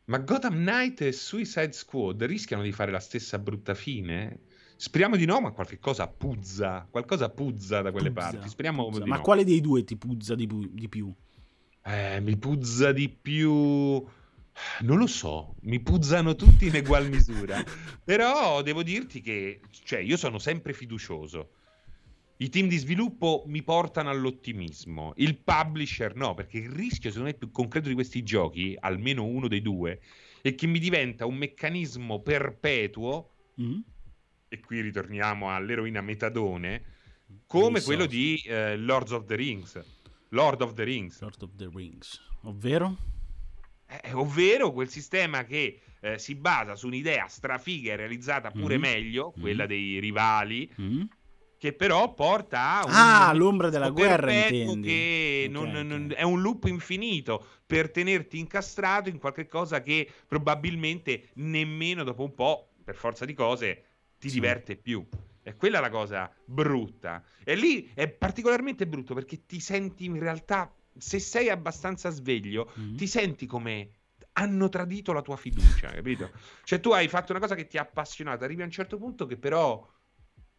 Ma 0.06 0.20
Gotham 0.20 0.54
Knight 0.54 1.02
e 1.02 1.12
Suicide 1.12 1.74
Squad 1.74 2.24
rischiano 2.24 2.64
di 2.64 2.72
fare 2.72 2.92
la 2.92 3.00
stessa 3.00 3.38
brutta 3.40 3.74
fine? 3.74 4.40
Speriamo 4.78 5.16
di 5.16 5.26
no, 5.26 5.42
ma 5.42 5.52
qualche 5.52 5.80
cosa 5.80 6.08
puzza. 6.08 6.88
Qualcosa 6.90 7.30
puzza 7.30 7.82
da 7.82 7.92
quelle 7.92 8.12
puzza, 8.12 8.30
parti. 8.30 8.48
Speriamo 8.50 8.86
puzza. 8.86 9.04
di 9.04 9.10
ma 9.10 9.18
no. 9.18 9.22
quale 9.24 9.44
dei 9.44 9.60
due 9.60 9.84
ti 9.84 9.98
puzza 9.98 10.36
di, 10.36 10.46
pu- 10.46 10.70
di 10.72 10.88
più? 10.88 11.12
Eh, 11.84 12.20
mi 12.22 12.38
puzza 12.38 12.92
di 12.92 13.10
più. 13.10 13.52
Non 14.82 14.98
lo 14.98 15.08
so, 15.08 15.56
mi 15.62 15.80
puzzano 15.80 16.36
tutti 16.36 16.68
in 16.68 16.76
egual 16.76 17.10
misura. 17.12 17.64
Però 18.04 18.62
devo 18.62 18.84
dirti 18.84 19.22
che, 19.22 19.62
cioè, 19.84 20.00
io 20.00 20.16
sono 20.16 20.38
sempre 20.38 20.74
fiducioso. 20.74 21.50
I 22.40 22.50
team 22.50 22.68
di 22.68 22.78
sviluppo 22.78 23.44
mi 23.48 23.64
portano 23.64 24.12
all'ottimismo, 24.12 25.14
il 25.16 25.38
publisher 25.38 26.16
no, 26.16 26.36
perché 26.36 26.60
il 26.60 26.70
rischio 26.70 27.10
secondo 27.10 27.32
me 27.32 27.38
più 27.38 27.50
concreto 27.50 27.88
di 27.88 27.96
questi 27.96 28.22
giochi, 28.22 28.78
almeno 28.80 29.24
uno 29.24 29.48
dei 29.48 29.62
due, 29.64 30.00
è 30.44 30.54
che 30.54 30.68
mi 30.68 30.78
diventa 30.78 31.26
un 31.26 31.36
meccanismo 31.36 32.22
perpetuo, 32.22 33.32
mm. 33.60 33.80
E 34.48 34.60
qui 34.60 34.82
ritorniamo 34.82 35.54
all'eroina 35.54 36.02
metadone, 36.02 36.84
come 37.46 37.82
quello 37.82 38.06
di 38.06 38.42
eh, 38.46 38.78
Lords 38.78 39.12
of 39.12 39.26
the 39.26 39.36
Rings. 39.36 39.80
Lord 40.30 40.62
of 40.62 40.74
the 40.74 40.84
Rings. 40.84 41.22
Lord 41.22 41.42
of 41.42 41.52
the 41.56 41.70
Rings, 41.74 42.22
ovvero? 42.44 42.96
Eh, 43.86 44.14
ovvero 44.14 44.72
quel 44.72 44.90
sistema 44.90 45.44
che 45.46 45.80
eh, 46.00 46.20
si 46.20 46.36
basa 46.36 46.76
su 46.76 46.88
un'idea 46.88 47.28
strafiga 47.28 47.94
e 47.94 47.96
realizzata 47.96 48.52
pure 48.52 48.78
mm. 48.78 48.82
meglio, 48.82 49.32
quella 49.32 49.64
mm. 49.64 49.68
dei 49.68 50.00
rivali, 50.00 50.72
mm 50.80 51.04
che 51.58 51.74
però 51.74 52.14
porta 52.14 52.80
a 52.80 52.86
un 52.86 52.92
ah, 52.94 53.34
l'ombra 53.34 53.70
della 53.70 53.90
guerra 53.90 54.32
intendi. 54.32 54.88
che 54.88 55.48
okay, 55.50 55.72
non, 55.72 55.88
non, 55.88 56.14
è 56.16 56.22
un 56.22 56.42
loop 56.42 56.66
infinito 56.66 57.44
per 57.66 57.90
tenerti 57.90 58.38
incastrato 58.38 59.10
in 59.10 59.18
qualche 59.18 59.48
cosa 59.48 59.82
che 59.82 60.08
probabilmente 60.28 61.30
nemmeno 61.36 62.04
dopo 62.04 62.24
un 62.24 62.34
po', 62.36 62.70
per 62.84 62.96
forza 62.96 63.26
di 63.26 63.34
cose, 63.34 63.87
ti 64.20 64.30
sì. 64.30 64.36
diverte 64.36 64.76
più. 64.76 65.06
E 65.44 65.56
quella 65.56 65.78
è 65.78 65.82
la 65.82 65.90
cosa 65.90 66.32
brutta. 66.44 67.24
E 67.44 67.56
lì 67.56 67.90
è 67.94 68.10
particolarmente 68.10 68.86
brutto 68.86 69.14
perché 69.14 69.46
ti 69.46 69.60
senti 69.60 70.06
in 70.06 70.20
realtà, 70.20 70.74
se 70.98 71.20
sei 71.20 71.50
abbastanza 71.50 72.10
sveglio, 72.10 72.72
mm-hmm. 72.78 72.96
ti 72.96 73.08
senti 73.08 73.46
come 73.46 73.92
hanno 74.34 74.70
tradito 74.70 75.14
la 75.14 75.22
tua 75.22 75.38
fiducia, 75.38 75.90
capito? 75.90 76.32
Cioè 76.64 76.80
tu 76.80 76.92
hai 76.92 77.08
fatto 77.08 77.32
una 77.32 77.42
cosa 77.42 77.56
che 77.56 77.68
ti 77.68 77.78
ha 77.78 77.82
appassionato, 77.82 78.44
arrivi 78.44 78.62
a 78.62 78.66
un 78.66 78.72
certo 78.72 78.98
punto 78.98 79.26
che 79.26 79.38
però 79.38 79.88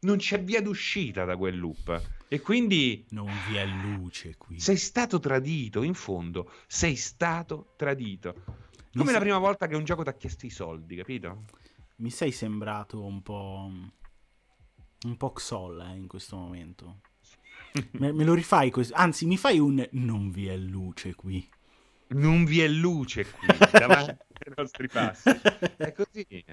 non 0.00 0.18
c'è 0.18 0.42
via 0.42 0.62
d'uscita 0.62 1.24
da 1.24 1.36
quel 1.36 1.58
loop. 1.58 2.02
E 2.28 2.40
quindi. 2.40 3.06
Non 3.10 3.30
vi 3.48 3.56
è 3.56 3.64
luce 3.64 4.36
qui. 4.36 4.60
Sei 4.60 4.76
stato 4.76 5.18
tradito, 5.18 5.82
in 5.82 5.94
fondo. 5.94 6.52
Sei 6.66 6.96
stato 6.96 7.74
tradito. 7.76 8.34
Come 8.92 9.04
Mi 9.04 9.12
la 9.12 9.20
prima 9.20 9.38
volta 9.38 9.66
che 9.66 9.76
un 9.76 9.84
gioco 9.84 10.02
ti 10.02 10.08
ha 10.08 10.14
chiesto 10.14 10.46
i 10.46 10.50
soldi, 10.50 10.96
capito? 10.96 11.44
Mi 11.98 12.10
sei 12.10 12.30
sembrato 12.30 13.02
un 13.02 13.22
po'. 13.22 13.70
Un 15.04 15.16
po' 15.16 15.32
Xol 15.32 15.80
eh, 15.80 15.96
in 15.96 16.06
questo 16.06 16.36
momento. 16.36 17.00
me, 17.92 18.12
me, 18.12 18.24
lo 18.24 18.34
rifai 18.34 18.70
così. 18.70 18.92
Anzi, 18.92 19.26
mi 19.26 19.36
fai 19.36 19.58
un. 19.58 19.84
Non 19.92 20.30
vi 20.30 20.46
è 20.46 20.56
luce 20.56 21.14
qui. 21.14 21.48
Non 22.08 22.44
vi 22.44 22.60
è 22.60 22.68
luce 22.68 23.28
qui 23.28 23.46
davanti 23.72 24.10
ai 24.10 24.52
nostri 24.56 24.88
passi. 24.88 25.28
È 25.76 25.92
così. 25.92 26.44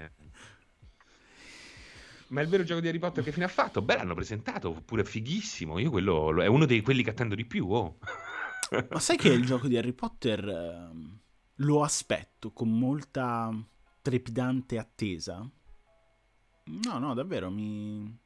Ma 2.28 2.40
il 2.40 2.48
vero 2.48 2.64
gioco 2.64 2.80
di 2.80 2.88
Harry 2.88 2.98
Potter 2.98 3.22
che 3.22 3.32
fine 3.32 3.44
ha 3.44 3.48
fatto? 3.48 3.80
Beh, 3.80 3.96
l'hanno 3.96 4.14
presentato, 4.14 4.72
pure 4.84 5.04
fighissimo. 5.04 5.78
Io 5.78 5.90
quello 5.90 6.42
è 6.42 6.46
uno 6.46 6.66
di 6.66 6.82
quelli 6.82 7.02
che 7.02 7.10
attendo 7.10 7.36
di 7.36 7.46
più. 7.46 7.70
Oh. 7.70 7.98
Ma 8.90 8.98
sai 8.98 9.16
che 9.16 9.28
il 9.28 9.46
gioco 9.46 9.68
di 9.68 9.78
Harry 9.78 9.92
Potter 9.92 10.46
eh, 10.46 10.90
lo 11.54 11.82
aspetto 11.82 12.52
con 12.52 12.76
molta 12.76 13.50
trepidante 14.06 14.78
attesa? 14.78 15.48
No, 16.64 16.98
no, 16.98 17.14
davvero 17.14 17.50
mi. 17.50 18.16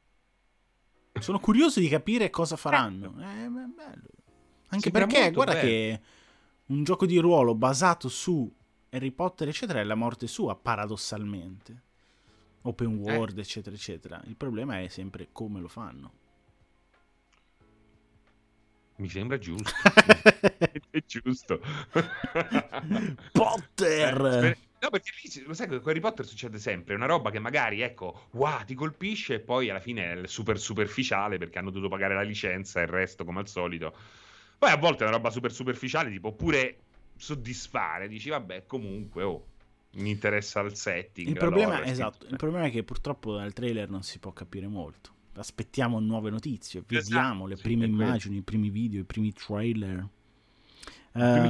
Sono 1.19 1.39
curioso 1.39 1.79
di 1.79 1.87
capire 1.87 2.29
cosa 2.29 2.55
faranno. 2.55 3.15
Eh, 3.19 3.47
bello. 3.47 4.09
Anche 4.67 4.91
Sembra 4.91 5.07
perché, 5.07 5.31
guarda 5.31 5.53
bello. 5.53 5.65
che 5.65 6.01
un 6.67 6.83
gioco 6.83 7.07
di 7.07 7.17
ruolo 7.17 7.55
basato 7.55 8.09
su 8.09 8.49
Harry 8.91 9.11
Potter, 9.11 9.47
eccetera, 9.47 9.79
è 9.79 9.83
la 9.83 9.95
morte 9.95 10.27
sua, 10.27 10.55
paradossalmente 10.55 11.89
open 12.61 12.91
eh. 12.91 13.11
world, 13.11 13.37
eh. 13.39 13.41
eccetera, 13.41 13.75
eccetera. 13.75 14.21
Il 14.25 14.35
problema 14.35 14.79
è 14.79 14.87
sempre 14.87 15.29
come 15.31 15.59
lo 15.59 15.67
fanno. 15.67 16.19
Mi 18.97 19.09
sembra 19.09 19.39
giusto. 19.39 19.71
è 20.91 21.03
giusto. 21.05 21.59
Potter! 23.31 24.45
Eh, 24.45 24.57
no, 24.81 24.89
perché 24.89 25.11
lì, 25.21 25.43
lo 25.45 25.53
sai 25.53 25.67
che 25.67 25.79
con 25.79 25.91
Harry 25.91 25.99
Potter 25.99 26.25
succede 26.25 26.57
sempre, 26.57 26.95
una 26.95 27.05
roba 27.05 27.29
che 27.29 27.39
magari, 27.39 27.81
ecco, 27.81 28.27
wow, 28.31 28.63
ti 28.65 28.73
colpisce 28.73 29.35
e 29.35 29.39
poi 29.39 29.69
alla 29.69 29.79
fine 29.79 30.23
è 30.23 30.27
super 30.27 30.59
superficiale 30.59 31.37
perché 31.37 31.59
hanno 31.59 31.69
dovuto 31.69 31.89
pagare 31.89 32.15
la 32.15 32.23
licenza 32.23 32.79
e 32.79 32.83
il 32.83 32.89
resto 32.89 33.23
come 33.23 33.39
al 33.39 33.47
solito. 33.47 33.95
Poi 34.57 34.71
a 34.71 34.77
volte 34.77 35.03
è 35.03 35.07
una 35.07 35.15
roba 35.15 35.29
super 35.29 35.51
superficiale, 35.51 36.09
tipo 36.09 36.33
pure 36.33 36.77
soddisfare, 37.15 38.07
dici 38.07 38.29
vabbè, 38.29 38.65
comunque, 38.65 39.23
oh, 39.23 39.45
mi 39.93 40.09
interessa 40.09 40.61
il 40.61 40.75
setting. 40.75 41.27
Il 41.27 41.35
problema, 41.35 41.83
esatto, 41.83 42.25
il 42.27 42.37
problema 42.37 42.65
è 42.65 42.71
che 42.71 42.83
purtroppo 42.83 43.35
dal 43.35 43.53
trailer 43.53 43.89
non 43.89 44.03
si 44.03 44.19
può 44.19 44.31
capire 44.33 44.67
molto. 44.67 45.11
Aspettiamo 45.33 45.99
nuove 45.99 46.29
notizie, 46.29 46.83
vediamo 46.85 47.45
esatto, 47.45 47.45
le 47.45 47.55
prime 47.55 47.85
immagini, 47.85 48.37
i 48.37 48.41
primi 48.41 48.69
video, 48.69 49.01
i 49.01 49.03
primi 49.05 49.31
trailer. 49.31 50.07
Uh, 51.13 51.49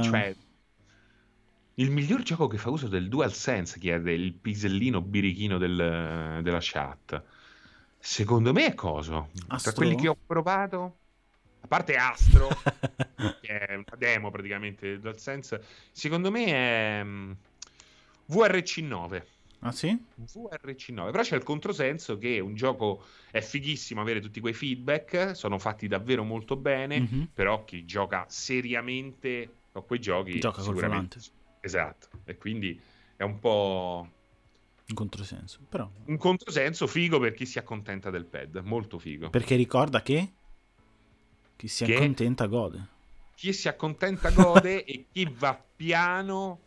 Il 1.74 1.90
miglior 1.90 2.22
gioco 2.22 2.48
che 2.48 2.58
fa 2.58 2.68
uso 2.68 2.86
del 2.86 3.08
DualSense, 3.08 3.78
chiede 3.78 4.12
il 4.12 4.32
pisellino 4.34 5.00
birichino 5.00 5.56
del, 5.56 6.40
della 6.42 6.58
chat. 6.60 7.22
Secondo 7.98 8.52
me 8.52 8.66
è 8.66 8.74
coso? 8.74 9.30
Astro? 9.48 9.72
Tra 9.72 9.80
quelli 9.80 9.96
che 9.96 10.08
ho 10.08 10.16
provato, 10.26 10.96
a 11.60 11.66
parte 11.66 11.94
Astro, 11.94 12.48
che 13.40 13.58
è 13.58 13.74
una 13.74 13.96
demo 13.96 14.30
praticamente 14.30 14.86
del 14.88 15.00
DualSense, 15.00 15.64
secondo 15.92 16.30
me 16.30 16.44
è 16.46 17.02
mm, 17.04 17.32
VRC9. 18.30 19.22
Ah 19.60 19.72
sì? 19.72 19.96
VRC9, 20.20 21.10
però 21.10 21.22
c'è 21.22 21.36
il 21.36 21.44
controsenso 21.44 22.18
che 22.18 22.40
un 22.40 22.54
gioco 22.54 23.04
è 23.30 23.40
fighissimo 23.40 24.00
avere 24.00 24.20
tutti 24.20 24.40
quei 24.40 24.52
feedback, 24.52 25.36
sono 25.36 25.58
fatti 25.58 25.86
davvero 25.86 26.24
molto 26.24 26.56
bene, 26.56 27.00
mm-hmm. 27.00 27.22
però 27.32 27.64
chi 27.64 27.84
gioca 27.84 28.26
seriamente 28.28 29.48
a 29.72 29.80
quei 29.80 30.00
giochi 30.00 30.38
gioca 30.40 30.60
sicuramente... 30.60 31.20
Esatto, 31.64 32.08
e 32.24 32.36
quindi 32.36 32.78
è 33.14 33.22
un 33.22 33.38
po'... 33.38 34.10
Un 34.88 34.94
controsenso, 34.96 35.60
però... 35.68 35.88
Un 36.06 36.16
controsenso 36.16 36.88
figo 36.88 37.20
per 37.20 37.34
chi 37.34 37.46
si 37.46 37.60
accontenta 37.60 38.10
del 38.10 38.24
pad, 38.24 38.56
molto 38.64 38.98
figo. 38.98 39.30
Perché 39.30 39.54
ricorda 39.54 40.02
che 40.02 40.32
chi 41.54 41.68
si 41.68 41.84
che... 41.84 41.94
accontenta 41.94 42.46
gode. 42.46 42.88
Chi 43.36 43.52
si 43.52 43.68
accontenta 43.68 44.30
gode 44.30 44.82
e 44.84 45.06
chi 45.12 45.32
va 45.32 45.56
piano 45.76 46.58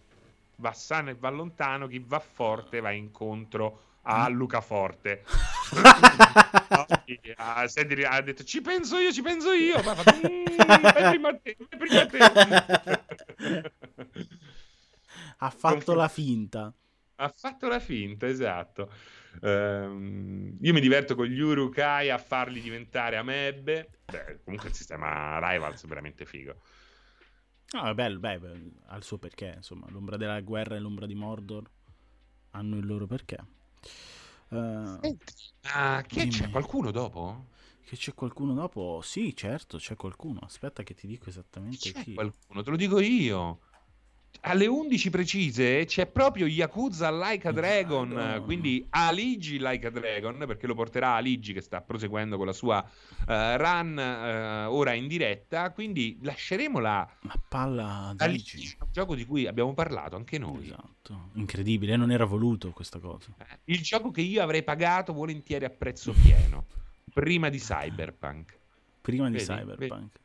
va 0.56 0.72
sano 0.72 1.10
e 1.10 1.16
va 1.16 1.30
lontano, 1.30 1.88
chi 1.88 2.00
va 2.00 2.20
forte 2.20 2.80
va 2.80 2.92
incontro 2.92 3.82
a 4.04 4.30
mm. 4.30 4.34
Luca 4.34 4.62
Forte. 4.62 5.26
ah, 7.36 7.68
senti, 7.68 8.02
ha 8.02 8.22
detto 8.22 8.46
ci 8.46 8.62
penso 8.62 8.98
io, 8.98 9.12
ci 9.12 9.22
penso 9.22 9.52
io. 9.52 9.84
Ma 9.84 9.92
ha 9.92 9.96
fatto, 9.96 10.26
mm, 10.26 10.46
prima 11.10 11.36
te, 11.36 11.58
prima 11.78 12.06
te. 12.06 12.18
ha 15.38 15.50
fatto 15.50 15.94
la 15.94 16.08
finta. 16.08 16.74
Ha 17.18 17.30
fatto 17.30 17.68
la 17.68 17.80
finta, 17.80 18.28
esatto. 18.28 18.92
Um, 19.42 20.58
io 20.62 20.74
mi 20.74 20.82
diverto 20.82 21.16
con 21.16 21.26
gli 21.26 21.40
Urukai 21.40 22.10
a 22.10 22.18
farli 22.18 22.60
diventare 22.60 23.16
amebbe. 23.16 23.90
Beh, 24.06 24.42
comunque 24.44 24.70
il 24.70 24.76
sistema 24.76 25.40
Rivals 25.40 25.84
è 25.84 25.88
veramente 25.88 26.26
figo. 26.26 26.56
No, 27.72 27.88
è 27.88 27.94
bello, 27.94 28.20
beh, 28.20 28.40
ha 28.88 28.96
il 28.96 29.04
suo 29.04 29.18
perché, 29.18 29.54
insomma, 29.56 29.88
l'ombra 29.90 30.18
della 30.18 30.40
guerra 30.42 30.76
e 30.76 30.80
l'ombra 30.80 31.06
di 31.06 31.16
Mordor 31.16 31.70
hanno 32.52 32.78
il 32.78 32.86
loro 32.86 33.08
perché. 33.08 33.38
Uh, 34.50 35.00
Senti, 35.02 35.34
ah, 35.74 36.04
che 36.06 36.22
dimmi. 36.22 36.32
c'è 36.32 36.50
qualcuno 36.50 36.92
dopo? 36.92 37.48
Che 37.82 37.96
c'è 37.96 38.14
qualcuno 38.14 38.54
dopo? 38.54 39.02
Sì, 39.02 39.36
certo, 39.36 39.78
c'è 39.78 39.96
qualcuno. 39.96 40.40
Aspetta 40.44 40.84
che 40.84 40.94
ti 40.94 41.08
dico 41.08 41.30
esattamente 41.30 41.92
c'è 41.92 42.04
chi. 42.04 42.14
qualcuno, 42.14 42.62
te 42.62 42.70
lo 42.70 42.76
dico 42.78 43.00
io 43.00 43.60
alle 44.42 44.68
11 44.68 45.10
precise 45.10 45.86
c'è 45.86 46.06
proprio 46.08 46.46
Yakuza 46.46 47.12
Like 47.12 47.48
a 47.48 47.52
Dragon, 47.52 48.10
Madonna. 48.10 48.42
quindi 48.42 48.86
Aligi 48.90 49.58
Like 49.60 49.88
a 49.88 49.90
Dragon, 49.90 50.38
perché 50.46 50.68
lo 50.68 50.76
porterà 50.76 51.16
Aligi 51.16 51.54
che 51.54 51.62
sta 51.62 51.82
proseguendo 51.82 52.38
con 52.38 52.46
la 52.46 52.54
sua 52.54 52.84
uh, 52.84 53.24
run 53.28 53.98
uh, 53.98 54.74
ora 54.74 54.94
in 54.94 55.08
diretta, 55.08 55.72
quindi 55.72 56.20
lasceremo 56.22 56.80
la... 56.80 57.08
Ma 57.22 57.34
palla 57.48 58.14
Aligi. 58.18 58.76
Un 58.80 58.88
gioco 58.92 59.16
di 59.16 59.26
cui 59.26 59.48
abbiamo 59.48 59.74
parlato 59.74 60.16
anche 60.16 60.38
noi. 60.38 60.66
Esatto, 60.66 61.30
incredibile, 61.34 61.96
non 61.96 62.12
era 62.12 62.26
voluto 62.26 62.72
questa 62.72 63.00
cosa. 63.00 63.34
Eh, 63.38 63.60
il 63.66 63.82
gioco 63.82 64.12
che 64.12 64.22
io 64.22 64.42
avrei 64.42 64.64
pagato 64.64 65.14
volentieri 65.14 65.66
a 65.66 65.70
prezzo 65.70 66.14
pieno, 66.14 66.66
prima 67.14 67.50
di 67.50 67.58
Cyberpunk. 67.58 68.58
Prima 69.02 69.30
di 69.30 69.38
vedi, 69.38 69.46
Cyberpunk. 69.46 70.20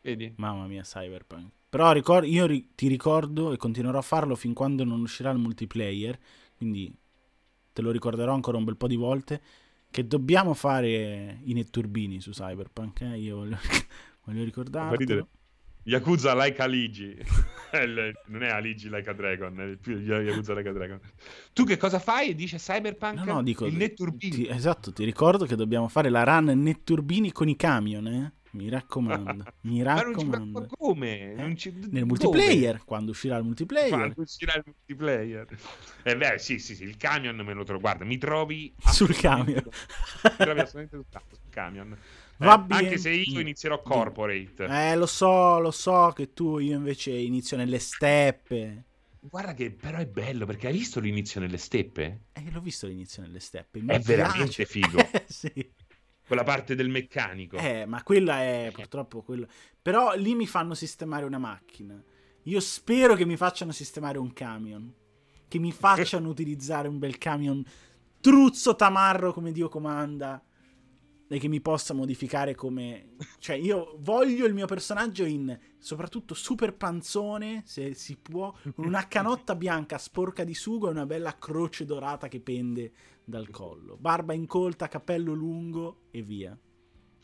Vedi? 0.00 0.24
vedi? 0.24 0.34
Mamma 0.36 0.66
mia, 0.66 0.82
Cyberpunk. 0.82 1.50
Però 1.70 1.92
ricor- 1.92 2.26
io 2.26 2.46
ri- 2.46 2.72
ti 2.74 2.88
ricordo 2.88 3.52
e 3.52 3.56
continuerò 3.56 3.98
a 3.98 4.02
farlo 4.02 4.34
fin 4.34 4.52
quando 4.52 4.82
non 4.82 5.00
uscirà 5.00 5.30
il 5.30 5.38
multiplayer, 5.38 6.18
quindi 6.56 6.92
te 7.72 7.80
lo 7.80 7.92
ricorderò 7.92 8.34
ancora 8.34 8.58
un 8.58 8.64
bel 8.64 8.76
po' 8.76 8.88
di 8.88 8.96
volte, 8.96 9.40
che 9.88 10.04
dobbiamo 10.04 10.52
fare 10.52 11.40
i 11.44 11.52
netturbini 11.52 12.20
su 12.20 12.32
Cyberpunk. 12.32 13.02
Eh? 13.02 13.18
Io 13.18 13.36
voglio, 13.36 13.56
voglio 14.26 14.42
ricordarlo. 14.42 15.28
Yakuza 15.84 16.34
like 16.34 16.60
Aligi. 16.60 17.16
non 18.26 18.42
è 18.42 18.48
Aligi 18.48 18.90
like 18.90 19.08
a 19.08 19.12
Dragon, 19.12 19.60
è 19.60 19.76
più 19.76 19.96
Yakuza 19.96 20.54
like 20.54 20.68
a 20.68 20.72
Dragon. 20.72 21.00
Tu 21.52 21.64
che 21.64 21.76
cosa 21.76 22.00
fai? 22.00 22.34
Dice 22.34 22.58
Cyberpunk? 22.58 23.14
No, 23.14 23.24
no, 23.24 23.42
dico, 23.42 23.64
il 23.64 23.76
netturbini. 23.76 24.34
Ti, 24.34 24.48
esatto, 24.48 24.92
ti 24.92 25.04
ricordo 25.04 25.46
che 25.46 25.54
dobbiamo 25.54 25.86
fare 25.86 26.10
la 26.10 26.24
run 26.24 26.46
netturbini 26.60 27.30
con 27.30 27.48
i 27.48 27.54
camion, 27.54 28.06
eh? 28.08 28.32
Mi 28.52 28.68
raccomando, 28.68 29.44
mi 29.62 29.82
raccomando. 29.82 30.60
Ma 30.60 30.66
come? 30.66 31.34
Eh? 31.34 31.56
Ci... 31.56 31.72
Nel 31.90 32.04
multiplayer, 32.04 32.82
quando 32.84 33.12
uscirà 33.12 33.36
il 33.36 33.44
multiplayer. 33.44 33.90
Quando 33.90 34.22
uscirà 34.22 34.54
il 34.54 34.62
multiplayer. 34.66 35.46
Eh 36.02 36.16
beh, 36.16 36.38
sì, 36.38 36.58
sì, 36.58 36.74
sì, 36.74 36.84
il 36.84 36.96
camion 36.96 37.36
me 37.36 37.52
lo 37.52 37.62
trovo. 37.62 37.80
Guarda, 37.80 38.04
mi 38.04 38.18
trovi 38.18 38.74
sul 38.90 39.14
camion. 39.14 39.62
mi 39.64 40.36
trovi 40.36 40.60
assolutamente 40.60 40.96
sul 41.28 41.38
camion. 41.50 41.96
Eh, 42.42 42.46
anche 42.46 42.96
se 42.96 43.10
io 43.10 43.38
inizierò 43.38 43.82
corporate. 43.82 44.64
Eh, 44.64 44.96
lo 44.96 45.04
so, 45.04 45.58
lo 45.58 45.70
so 45.70 46.10
che 46.16 46.32
tu, 46.32 46.56
io 46.56 46.74
invece 46.74 47.10
inizio 47.10 47.58
nelle 47.58 47.78
steppe. 47.78 48.84
Guarda 49.20 49.52
che 49.52 49.70
però 49.70 49.98
è 49.98 50.06
bello 50.06 50.46
perché 50.46 50.68
hai 50.68 50.72
visto 50.72 51.00
l'inizio 51.00 51.38
nelle 51.38 51.58
steppe? 51.58 52.20
Eh, 52.32 52.50
l'ho 52.50 52.62
visto 52.62 52.86
l'inizio 52.86 53.20
nelle 53.20 53.40
steppe. 53.40 53.80
È 53.80 53.82
piace. 53.82 54.02
veramente 54.16 54.64
figo. 54.64 55.06
sì. 55.28 55.72
Quella 56.30 56.44
parte 56.44 56.76
del 56.76 56.88
meccanico. 56.88 57.56
Eh, 57.56 57.86
ma 57.86 58.04
quella 58.04 58.40
è 58.40 58.70
purtroppo 58.72 59.20
quello. 59.20 59.48
Però 59.82 60.14
lì 60.14 60.36
mi 60.36 60.46
fanno 60.46 60.74
sistemare 60.74 61.24
una 61.24 61.38
macchina. 61.38 62.00
Io 62.44 62.60
spero 62.60 63.16
che 63.16 63.24
mi 63.24 63.36
facciano 63.36 63.72
sistemare 63.72 64.16
un 64.16 64.32
camion. 64.32 64.94
Che 65.48 65.58
mi 65.58 65.72
facciano 65.74 66.28
utilizzare 66.28 66.86
un 66.86 67.00
bel 67.00 67.18
camion 67.18 67.64
truzzo 68.20 68.76
tamarro 68.76 69.32
come 69.32 69.50
Dio 69.50 69.68
comanda 69.68 70.40
che 71.38 71.48
mi 71.48 71.60
possa 71.60 71.94
modificare 71.94 72.54
come... 72.54 73.14
Cioè, 73.38 73.56
io 73.56 73.96
voglio 74.00 74.46
il 74.46 74.54
mio 74.54 74.66
personaggio 74.66 75.24
in, 75.24 75.56
soprattutto, 75.78 76.34
super 76.34 76.74
panzone, 76.74 77.62
se 77.64 77.94
si 77.94 78.16
può, 78.16 78.52
con 78.74 78.84
una 78.84 79.06
canotta 79.06 79.54
bianca 79.54 79.98
sporca 79.98 80.44
di 80.44 80.54
sugo 80.54 80.88
e 80.88 80.90
una 80.90 81.06
bella 81.06 81.38
croce 81.38 81.84
dorata 81.84 82.28
che 82.28 82.40
pende 82.40 82.92
dal 83.24 83.48
collo. 83.50 83.96
Barba 83.96 84.32
incolta, 84.32 84.88
capello 84.88 85.32
lungo 85.32 86.08
e 86.10 86.22
via. 86.22 86.58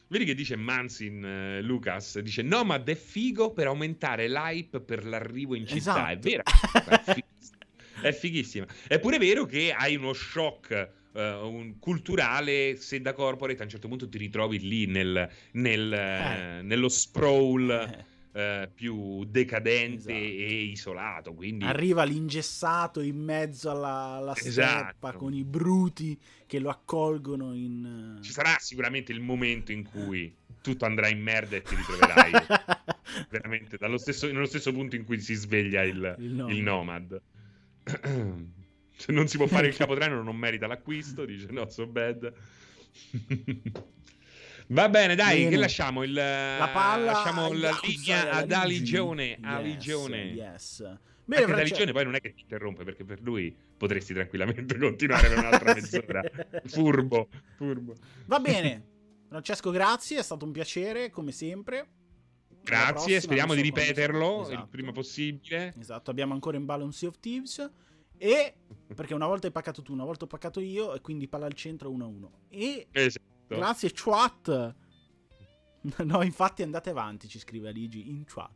Vedi 0.08 0.24
che 0.24 0.34
dice 0.34 0.54
Mansin 0.54 1.22
uh, 1.22 1.64
Lucas? 1.64 2.20
Dice 2.20 2.42
Nomad 2.42 2.88
è 2.88 2.94
figo 2.94 3.52
per 3.52 3.66
aumentare 3.66 4.28
l'hype 4.28 4.80
per 4.80 5.04
l'arrivo 5.04 5.56
in 5.56 5.66
città. 5.66 6.12
Esatto. 6.12 6.12
È 6.12 6.18
vero. 6.18 6.42
è 8.02 8.12
fighissima. 8.12 8.66
È 8.86 9.00
pure 9.00 9.18
vero 9.18 9.44
che 9.46 9.72
hai 9.72 9.96
uno 9.96 10.12
shock 10.12 10.95
un 11.20 11.78
culturale, 11.78 12.76
se 12.76 13.00
da 13.00 13.12
corporate 13.12 13.60
a 13.60 13.64
un 13.64 13.70
certo 13.70 13.88
punto 13.88 14.08
ti 14.08 14.18
ritrovi 14.18 14.60
lì 14.60 14.86
nel, 14.86 15.28
nel, 15.52 15.92
eh. 15.92 16.62
nello 16.62 16.88
sprawl. 16.88 17.70
Eh. 17.70 18.14
Uh, 18.36 18.68
più 18.74 19.24
decadente 19.24 20.12
esatto. 20.12 20.12
e 20.12 20.62
isolato. 20.64 21.32
Quindi... 21.32 21.64
Arriva 21.64 22.04
l'ingessato 22.04 23.00
in 23.00 23.16
mezzo 23.16 23.70
alla, 23.70 24.16
alla 24.18 24.36
esatto. 24.36 24.88
steppa 24.88 25.12
con 25.14 25.32
i 25.32 25.42
bruti 25.42 26.20
che 26.44 26.58
lo 26.58 26.68
accolgono 26.68 27.54
in... 27.54 28.18
Ci 28.20 28.32
sarà 28.32 28.56
sicuramente 28.58 29.10
il 29.10 29.20
momento 29.20 29.72
in 29.72 29.84
cui 29.84 30.36
tutto 30.60 30.84
andrà 30.84 31.08
in 31.08 31.22
merda 31.22 31.56
e 31.56 31.62
ti 31.62 31.76
ritroverai 31.76 32.32
veramente 33.30 33.78
stesso, 33.96 34.26
nello 34.26 34.44
stesso 34.44 34.70
punto 34.70 34.96
in 34.96 35.04
cui 35.04 35.18
si 35.18 35.32
sveglia 35.32 35.82
il, 35.82 36.16
il 36.18 36.32
nomad. 36.32 36.50
Il 36.54 36.62
nomad. 36.62 37.22
Se 38.96 39.12
non 39.12 39.28
si 39.28 39.36
può 39.36 39.46
fare 39.46 39.66
il 39.68 39.76
capotreno 39.76 40.22
non 40.22 40.36
merita 40.36 40.66
l'acquisto, 40.66 41.24
dice 41.24 41.48
no, 41.50 41.68
so 41.68 41.86
bad. 41.86 42.32
Va 44.68 44.88
bene, 44.88 45.14
dai, 45.14 45.38
bene. 45.38 45.50
che 45.50 45.56
lasciamo? 45.56 46.02
Il, 46.02 46.12
la 46.12 46.70
palla 46.72 47.12
lasciamo 47.12 47.52
la 47.52 47.78
linea 47.82 48.30
ad 48.32 48.50
Aligione. 48.50 49.38
Aligione. 49.40 50.24
Yes, 50.24 50.78
yes. 50.80 50.98
Bene, 51.24 51.44
Anche 51.44 51.60
Aligione 51.60 51.92
poi 51.92 52.04
non 52.04 52.14
è 52.14 52.20
che 52.20 52.32
ti 52.34 52.42
interrompe 52.42 52.84
perché 52.84 53.04
per 53.04 53.20
lui 53.20 53.54
potresti 53.76 54.14
tranquillamente 54.14 54.78
continuare 54.78 55.28
per 55.28 55.38
un'altra 55.38 55.74
mezz'ora. 55.74 56.22
furbo, 56.64 57.28
furbo. 57.56 57.94
Va 58.26 58.38
bene. 58.38 58.94
Francesco, 59.28 59.70
grazie, 59.70 60.20
è 60.20 60.22
stato 60.22 60.44
un 60.44 60.52
piacere 60.52 61.10
come 61.10 61.32
sempre. 61.32 61.88
Grazie, 62.62 62.92
prossima, 62.92 63.20
speriamo 63.20 63.54
di 63.54 63.60
ripeterlo 63.60 64.42
esatto. 64.42 64.60
il 64.60 64.68
prima 64.68 64.92
possibile. 64.92 65.74
Esatto, 65.78 66.10
abbiamo 66.10 66.32
ancora 66.32 66.56
in 66.56 66.64
ballo 66.64 66.84
un 66.84 66.92
Sea 66.92 67.08
of 67.08 67.18
Thieves. 67.20 67.70
E 68.18 68.54
perché 68.94 69.14
una 69.14 69.26
volta 69.26 69.46
hai 69.46 69.52
paccato 69.52 69.82
tu, 69.82 69.92
una 69.92 70.04
volta 70.04 70.24
ho 70.24 70.28
paccato 70.28 70.60
io, 70.60 70.94
e 70.94 71.00
quindi 71.00 71.28
palla 71.28 71.46
al 71.46 71.54
centro 71.54 71.90
1-1. 71.90 72.28
E 72.50 72.86
esatto. 72.90 73.24
grazie, 73.48 73.90
chat. 73.92 74.74
No, 76.04 76.22
infatti 76.24 76.64
andate 76.64 76.90
avanti, 76.90 77.28
ci 77.28 77.38
scrive 77.38 77.68
Aligi 77.68 78.08
in 78.08 78.24
chat. 78.24 78.50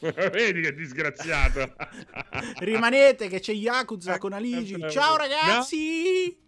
Vedi 0.30 0.60
che 0.60 0.74
disgraziato. 0.74 1.72
Rimanete 2.58 3.28
che 3.28 3.38
c'è 3.38 3.52
Yakuza 3.52 4.18
con 4.18 4.32
Aligi. 4.32 4.84
Ciao 4.90 5.16
ragazzi. 5.16 6.36
No. 6.36 6.42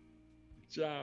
Ciao. 0.68 0.94